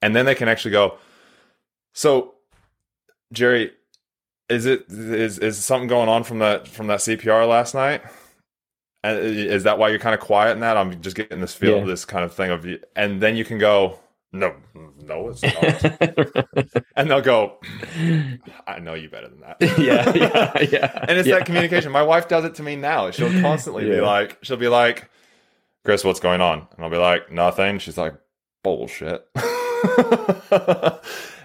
and 0.00 0.16
then 0.16 0.24
they 0.24 0.34
can 0.34 0.48
actually 0.48 0.70
go. 0.70 0.96
So, 1.92 2.36
Jerry, 3.34 3.72
is 4.48 4.64
it 4.64 4.86
is 4.88 5.38
is 5.38 5.62
something 5.62 5.86
going 5.86 6.08
on 6.08 6.24
from 6.24 6.38
that 6.38 6.66
from 6.66 6.86
that 6.86 7.00
CPR 7.00 7.46
last 7.46 7.74
night? 7.74 8.00
And 9.04 9.18
is 9.18 9.64
that 9.64 9.76
why 9.76 9.90
you're 9.90 9.98
kind 9.98 10.14
of 10.14 10.20
quiet 10.20 10.52
in 10.52 10.60
that? 10.60 10.78
I'm 10.78 10.98
just 11.02 11.14
getting 11.14 11.42
this 11.42 11.54
feel, 11.54 11.80
yeah. 11.80 11.84
this 11.84 12.06
kind 12.06 12.24
of 12.24 12.32
thing 12.32 12.50
of, 12.50 12.64
you 12.64 12.80
and 12.96 13.20
then 13.20 13.36
you 13.36 13.44
can 13.44 13.58
go 13.58 13.98
no, 14.32 14.54
no, 15.02 15.28
it's 15.28 15.42
not. 15.42 16.76
and 16.96 17.10
they'll 17.10 17.20
go, 17.20 17.58
I 18.66 18.78
know 18.80 18.94
you 18.94 19.08
better 19.08 19.28
than 19.28 19.40
that. 19.40 19.56
yeah, 19.78 20.12
yeah, 20.14 20.68
yeah. 20.70 21.04
and 21.08 21.18
it's 21.18 21.28
yeah. 21.28 21.38
that 21.38 21.46
communication. 21.46 21.92
My 21.92 22.02
wife 22.02 22.28
does 22.28 22.44
it 22.44 22.54
to 22.56 22.62
me 22.62 22.76
now. 22.76 23.10
She'll 23.10 23.30
constantly 23.40 23.88
yeah. 23.88 23.96
be 23.96 24.00
like, 24.00 24.38
she'll 24.42 24.56
be 24.56 24.68
like, 24.68 25.08
Chris, 25.84 26.04
what's 26.04 26.20
going 26.20 26.40
on? 26.40 26.66
And 26.76 26.84
I'll 26.84 26.90
be 26.90 26.96
like, 26.96 27.30
nothing. 27.30 27.78
She's 27.78 27.96
like, 27.96 28.14
bullshit. 28.62 29.26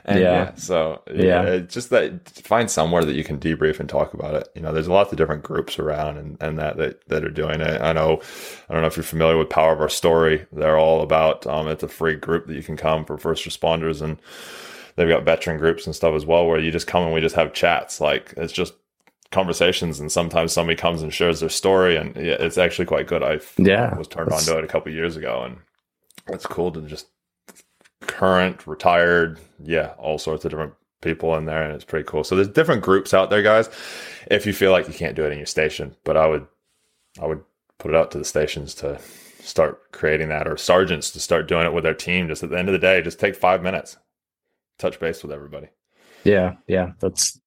And 0.06 0.20
yeah. 0.20 0.32
yeah 0.32 0.56
so 0.56 1.02
yeah, 1.14 1.44
yeah, 1.44 1.58
just 1.60 1.90
that 1.92 2.30
find 2.30 2.70
somewhere 2.70 3.04
that 3.04 3.14
you 3.14 3.24
can 3.24 3.40
debrief 3.40 3.80
and 3.80 3.88
talk 3.88 4.14
about 4.14 4.36
it. 4.36 4.50
You 4.56 4.62
know, 4.62 4.74
there's 4.74 4.88
lots 4.88 5.12
of 5.12 5.18
different 5.18 5.44
groups 5.44 5.78
around 5.78 6.18
and, 6.18 6.38
and 6.42 6.58
that, 6.60 6.78
that 6.78 7.08
that 7.08 7.24
are 7.24 7.30
doing 7.30 7.62
it. 7.62 7.82
I 7.82 7.94
know, 7.94 8.22
I 8.70 8.74
don't 8.74 8.82
know 8.82 8.88
if 8.88 8.98
you're 8.98 9.04
familiar 9.04 9.38
with 9.38 9.50
Power 9.50 9.74
of 9.74 9.82
Our 9.82 9.90
Story. 9.90 10.46
They're 10.52 10.78
all 10.78 11.02
about. 11.02 11.46
Um, 11.46 11.68
it's 11.68 11.84
a 11.84 11.88
free 11.88 12.16
group 12.16 12.48
that 12.48 12.56
you 12.56 12.64
can 12.64 12.78
come 12.78 13.06
for 13.06 13.18
first 13.18 13.46
responders, 13.46 14.02
and 14.02 14.18
they've 14.96 15.10
got 15.10 15.24
veteran 15.24 15.58
groups 15.58 15.86
and 15.86 15.96
stuff 15.96 16.16
as 16.16 16.26
well, 16.26 16.48
where 16.48 16.60
you 16.60 16.72
just 16.72 16.88
come 16.88 17.04
and 17.04 17.14
we 17.14 17.22
just 17.22 17.36
have 17.36 17.54
chats. 17.54 18.02
Like 18.02 18.34
it's 18.38 18.54
just 18.54 18.74
conversations 19.32 20.00
and 20.00 20.12
sometimes 20.12 20.52
somebody 20.52 20.76
comes 20.76 21.02
and 21.02 21.14
shares 21.14 21.40
their 21.40 21.48
story 21.48 21.96
and 21.96 22.16
yeah, 22.18 22.36
it's 22.40 22.58
actually 22.58 22.86
quite 22.86 23.08
good 23.08 23.24
i 23.24 23.40
yeah 23.58 23.98
was 23.98 24.08
turned 24.08 24.30
on 24.30 24.42
to 24.42 24.58
it 24.58 24.64
a 24.66 24.68
couple 24.68 24.92
years 24.92 25.16
ago 25.16 25.44
and 25.44 25.58
it's 26.28 26.46
cool 26.46 26.70
to 26.70 26.82
just 26.82 27.08
current, 28.02 28.68
retired, 28.68 29.40
yeah, 29.64 29.94
all 29.98 30.18
sorts 30.18 30.46
of 30.46 30.52
different 30.52 30.74
people 31.02 31.36
in 31.36 31.46
there, 31.46 31.64
and 31.64 31.74
it's 31.74 31.86
pretty 31.86 32.06
cool. 32.08 32.24
So 32.24 32.36
there's 32.36 32.48
different 32.48 32.84
groups 32.84 33.14
out 33.14 33.30
there, 33.30 33.42
guys. 33.42 33.70
If 34.30 34.46
you 34.46 34.54
feel 34.54 34.72
like 34.72 34.88
you 34.88 34.94
can't 34.94 35.16
do 35.16 35.26
it 35.26 35.32
in 35.32 35.38
your 35.38 35.48
station, 35.48 35.96
but 36.04 36.18
I 36.18 36.28
would, 36.28 36.48
I 37.22 37.26
would 37.26 37.44
put 37.80 37.92
it 37.92 37.98
out 37.98 38.12
to 38.12 38.18
the 38.18 38.26
stations 38.26 38.76
to 38.76 39.00
start 39.42 39.92
creating 39.92 40.30
that, 40.30 40.48
or 40.48 40.58
sergeants 40.58 41.12
to 41.12 41.20
start 41.20 41.48
doing 41.48 41.66
it 41.66 41.74
with 41.74 41.84
their 41.84 41.94
team. 41.94 42.28
Just 42.28 42.44
at 42.44 42.50
the 42.50 42.58
end 42.58 42.70
of 42.70 42.74
the 42.74 42.80
day, 42.80 43.02
just 43.02 43.20
take 43.20 43.36
five 43.36 43.64
minutes, 43.64 43.98
touch 44.78 45.00
base 45.00 45.24
with 45.24 45.32
everybody. 45.32 45.68
Yeah, 46.24 46.56
yeah, 46.68 46.92
that's 47.00 47.40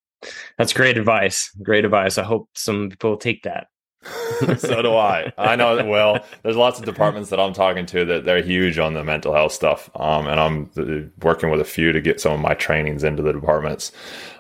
that's 0.59 0.73
great 0.73 0.99
advice. 0.99 1.51
Great 1.63 1.85
advice. 1.85 2.19
I 2.19 2.25
hope 2.25 2.49
some 2.55 2.91
people 2.91 3.17
take 3.17 3.45
that. 3.45 3.69
so 4.59 4.83
do 4.83 4.95
I. 4.95 5.33
I 5.39 5.57
know. 5.57 5.79
It 5.79 5.87
well, 5.87 6.25
there's 6.43 6.57
lots 6.57 6.79
of 6.79 6.85
departments 6.85 7.31
that 7.31 7.41
I'm 7.41 7.53
talking 7.53 7.87
to 7.87 8.05
that 8.07 8.25
they're 8.25 8.43
huge 8.43 8.79
on 8.79 8.95
the 8.95 9.05
mental 9.05 9.35
health 9.35 9.53
stuff, 9.53 9.91
um, 9.97 10.27
and 10.27 10.41
I'm 10.41 10.71
uh, 10.77 11.09
working 11.25 11.51
with 11.51 11.61
a 11.61 11.65
few 11.65 11.93
to 11.93 12.01
get 12.01 12.21
some 12.21 12.33
of 12.33 12.41
my 12.41 12.55
trainings 12.55 13.05
into 13.05 13.23
the 13.23 13.33
departments. 13.33 13.93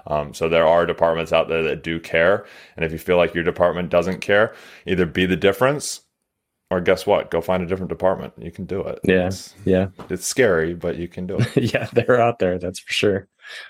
Um, 0.06 0.34
so 0.34 0.48
there 0.48 0.66
are 0.66 0.84
departments 0.84 1.32
out 1.32 1.48
there 1.48 1.62
that 1.62 1.82
do 1.82 1.98
care, 1.98 2.46
and 2.76 2.84
if 2.84 2.92
you 2.92 2.98
feel 2.98 3.16
like 3.16 3.34
your 3.34 3.44
department 3.44 3.90
doesn't 3.90 4.20
care, 4.20 4.54
either 4.86 5.06
be 5.06 5.26
the 5.26 5.36
difference, 5.36 6.02
or 6.70 6.80
guess 6.80 7.06
what? 7.06 7.30
Go 7.30 7.40
find 7.40 7.62
a 7.62 7.66
different 7.66 7.90
department. 7.90 8.34
You 8.38 8.50
can 8.50 8.66
do 8.66 8.80
it. 8.82 8.98
Yeah, 9.04 9.28
it's, 9.28 9.54
yeah. 9.64 9.88
It's 10.10 10.26
scary, 10.26 10.74
but 10.74 10.96
you 10.96 11.08
can 11.08 11.26
do 11.26 11.38
it. 11.38 11.56
yeah, 11.74 11.88
they're 11.92 12.20
out 12.20 12.38
there. 12.38 12.58
That's 12.58 12.80
for 12.80 12.92
sure. 12.92 13.28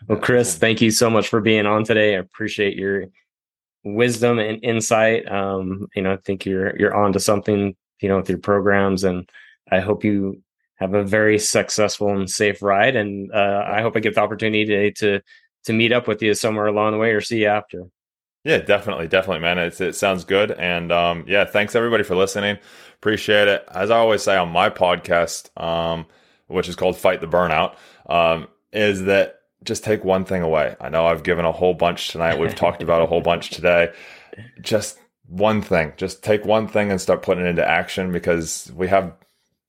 Well, 0.08 0.18
Chris, 0.18 0.56
thank 0.56 0.80
you 0.80 0.90
so 0.90 1.10
much 1.10 1.28
for 1.28 1.40
being 1.40 1.66
on 1.66 1.84
today. 1.84 2.14
I 2.14 2.18
appreciate 2.18 2.76
your 2.76 3.06
wisdom 3.84 4.38
and 4.38 4.64
insight. 4.64 5.30
Um, 5.30 5.86
you 5.94 6.02
know, 6.02 6.14
I 6.14 6.16
think 6.16 6.46
you're 6.46 6.76
you're 6.78 6.94
onto 6.94 7.18
something, 7.18 7.76
you 8.00 8.08
know, 8.08 8.16
with 8.16 8.28
your 8.28 8.38
programs, 8.38 9.04
and 9.04 9.28
I 9.70 9.80
hope 9.80 10.04
you 10.04 10.42
have 10.76 10.94
a 10.94 11.04
very 11.04 11.38
successful 11.38 12.08
and 12.08 12.28
safe 12.28 12.62
ride. 12.62 12.96
And 12.96 13.32
uh, 13.32 13.64
I 13.66 13.82
hope 13.82 13.96
I 13.96 14.00
get 14.00 14.14
the 14.14 14.22
opportunity 14.22 14.64
today 14.64 14.90
to 14.90 15.20
to 15.64 15.72
meet 15.72 15.92
up 15.92 16.08
with 16.08 16.22
you 16.22 16.34
somewhere 16.34 16.66
along 16.66 16.92
the 16.92 16.98
way 16.98 17.12
or 17.12 17.20
see 17.20 17.42
you 17.42 17.46
after. 17.48 17.84
Yeah, 18.44 18.58
definitely, 18.58 19.08
definitely, 19.08 19.40
man. 19.40 19.56
It's, 19.56 19.80
it 19.80 19.94
sounds 19.94 20.24
good, 20.24 20.50
and 20.50 20.92
um, 20.92 21.24
yeah, 21.26 21.46
thanks 21.46 21.74
everybody 21.74 22.04
for 22.04 22.14
listening. 22.14 22.58
Appreciate 22.96 23.48
it. 23.48 23.64
As 23.70 23.90
I 23.90 23.96
always 23.96 24.22
say 24.22 24.36
on 24.36 24.50
my 24.50 24.68
podcast, 24.68 25.48
um, 25.60 26.04
which 26.48 26.68
is 26.68 26.76
called 26.76 26.98
Fight 26.98 27.22
the 27.22 27.26
Burnout, 27.26 27.76
um, 28.06 28.48
is 28.70 29.04
that 29.04 29.40
just 29.64 29.82
take 29.84 30.04
one 30.04 30.24
thing 30.24 30.42
away. 30.42 30.76
I 30.80 30.88
know 30.88 31.06
I've 31.06 31.22
given 31.22 31.44
a 31.44 31.52
whole 31.52 31.74
bunch 31.74 32.08
tonight. 32.08 32.38
We've 32.38 32.54
talked 32.54 32.82
about 32.82 33.02
a 33.02 33.06
whole 33.06 33.20
bunch 33.20 33.50
today. 33.50 33.92
Just 34.60 34.98
one 35.26 35.62
thing. 35.62 35.92
Just 35.96 36.22
take 36.22 36.44
one 36.44 36.68
thing 36.68 36.90
and 36.90 37.00
start 37.00 37.22
putting 37.22 37.44
it 37.44 37.48
into 37.48 37.66
action 37.66 38.12
because 38.12 38.70
we 38.76 38.88
have 38.88 39.14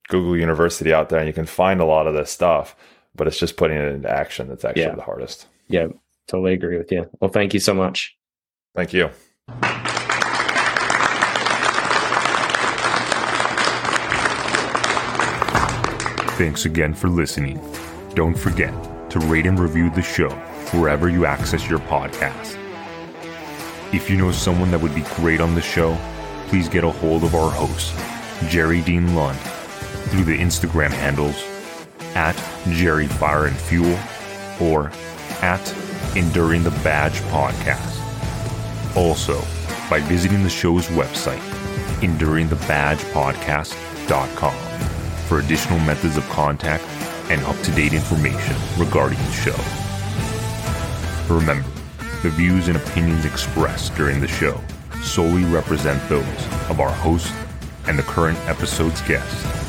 Google 0.10 0.38
University 0.38 0.94
out 0.94 1.10
there 1.10 1.20
and 1.20 1.28
you 1.28 1.34
can 1.34 1.46
find 1.46 1.80
a 1.80 1.86
lot 1.86 2.08
of 2.08 2.14
this 2.14 2.30
stuff, 2.30 2.76
but 3.16 3.28
it's 3.28 3.40
just 3.40 3.58
putting 3.58 3.78
it 3.78 3.88
into 3.88 4.10
action 4.10 4.48
that's 4.48 4.66
actually 4.66 4.84
yeah. 4.84 4.96
the 4.96 5.02
hardest. 5.02 5.48
Yeah, 5.68 5.88
totally 6.28 6.54
agree 6.54 6.78
with 6.78 6.92
you. 6.92 7.10
Well, 7.20 7.32
thank 7.32 7.54
you 7.54 7.60
so 7.60 7.74
much. 7.74 8.16
Thank 8.76 8.94
you. 8.94 9.10
Thanks 16.38 16.66
again 16.66 16.94
for 16.94 17.08
listening. 17.08 17.62
Don't 18.14 18.38
forget 18.38 18.74
to 19.16 19.20
rate 19.28 19.46
and 19.46 19.58
review 19.58 19.90
the 19.92 20.02
show 20.02 20.30
wherever 20.78 21.08
you 21.08 21.26
access 21.26 21.70
your 21.70 21.80
podcast. 21.80 22.58
If 23.94 24.10
you 24.10 24.18
know 24.18 24.34
someone 24.34 24.72
that 24.72 24.82
would 24.82 24.94
be 24.94 25.06
great 25.16 25.40
on 25.40 25.56
the 25.56 25.62
show, 25.62 25.98
please 26.48 26.68
get 26.68 26.84
a 26.84 26.92
hold 26.92 27.24
of 27.24 27.34
our 27.34 27.50
host, 27.50 27.96
Jerry 28.50 28.82
Dean 28.82 29.16
Lund, 29.16 29.40
through 30.10 30.26
the 30.26 30.38
Instagram 30.38 30.90
handles 30.90 31.42
at 32.14 32.36
Jerry 32.72 33.08
Fire 33.08 33.46
and 33.46 33.56
Fuel 33.56 33.98
or 34.60 34.92
at 35.42 35.66
Enduring 36.18 36.64
the 36.64 36.72
Badge 36.84 37.22
Podcast. 37.32 37.96
Also, 38.98 39.40
by 39.90 40.02
visiting 40.02 40.44
the 40.44 40.50
show's 40.50 40.88
website, 40.88 41.40
enduringthebadgepodcast.com, 42.02 44.56
for 45.28 45.40
additional 45.40 45.80
methods 45.80 46.18
of 46.18 46.28
contact 46.28 46.84
and 47.30 47.44
up 47.46 47.60
to 47.64 47.72
date 47.72 47.94
information 47.94 48.56
regarding 48.78 49.18
the 49.18 49.32
show. 49.32 49.56
Remember, 51.34 51.70
the 52.22 52.30
views 52.30 52.68
and 52.68 52.78
opinions 52.78 53.26
expressed 53.26 53.96
during 53.96 54.22
the 54.22 54.28
show 54.28 54.60
solely 55.04 55.44
represent 55.46 56.02
those 56.10 56.46
of 56.70 56.80
our 56.80 56.92
host 56.92 57.34
and 57.88 57.98
the 57.98 58.04
current 58.04 58.38
episode's 58.48 59.02
guest 59.04 59.65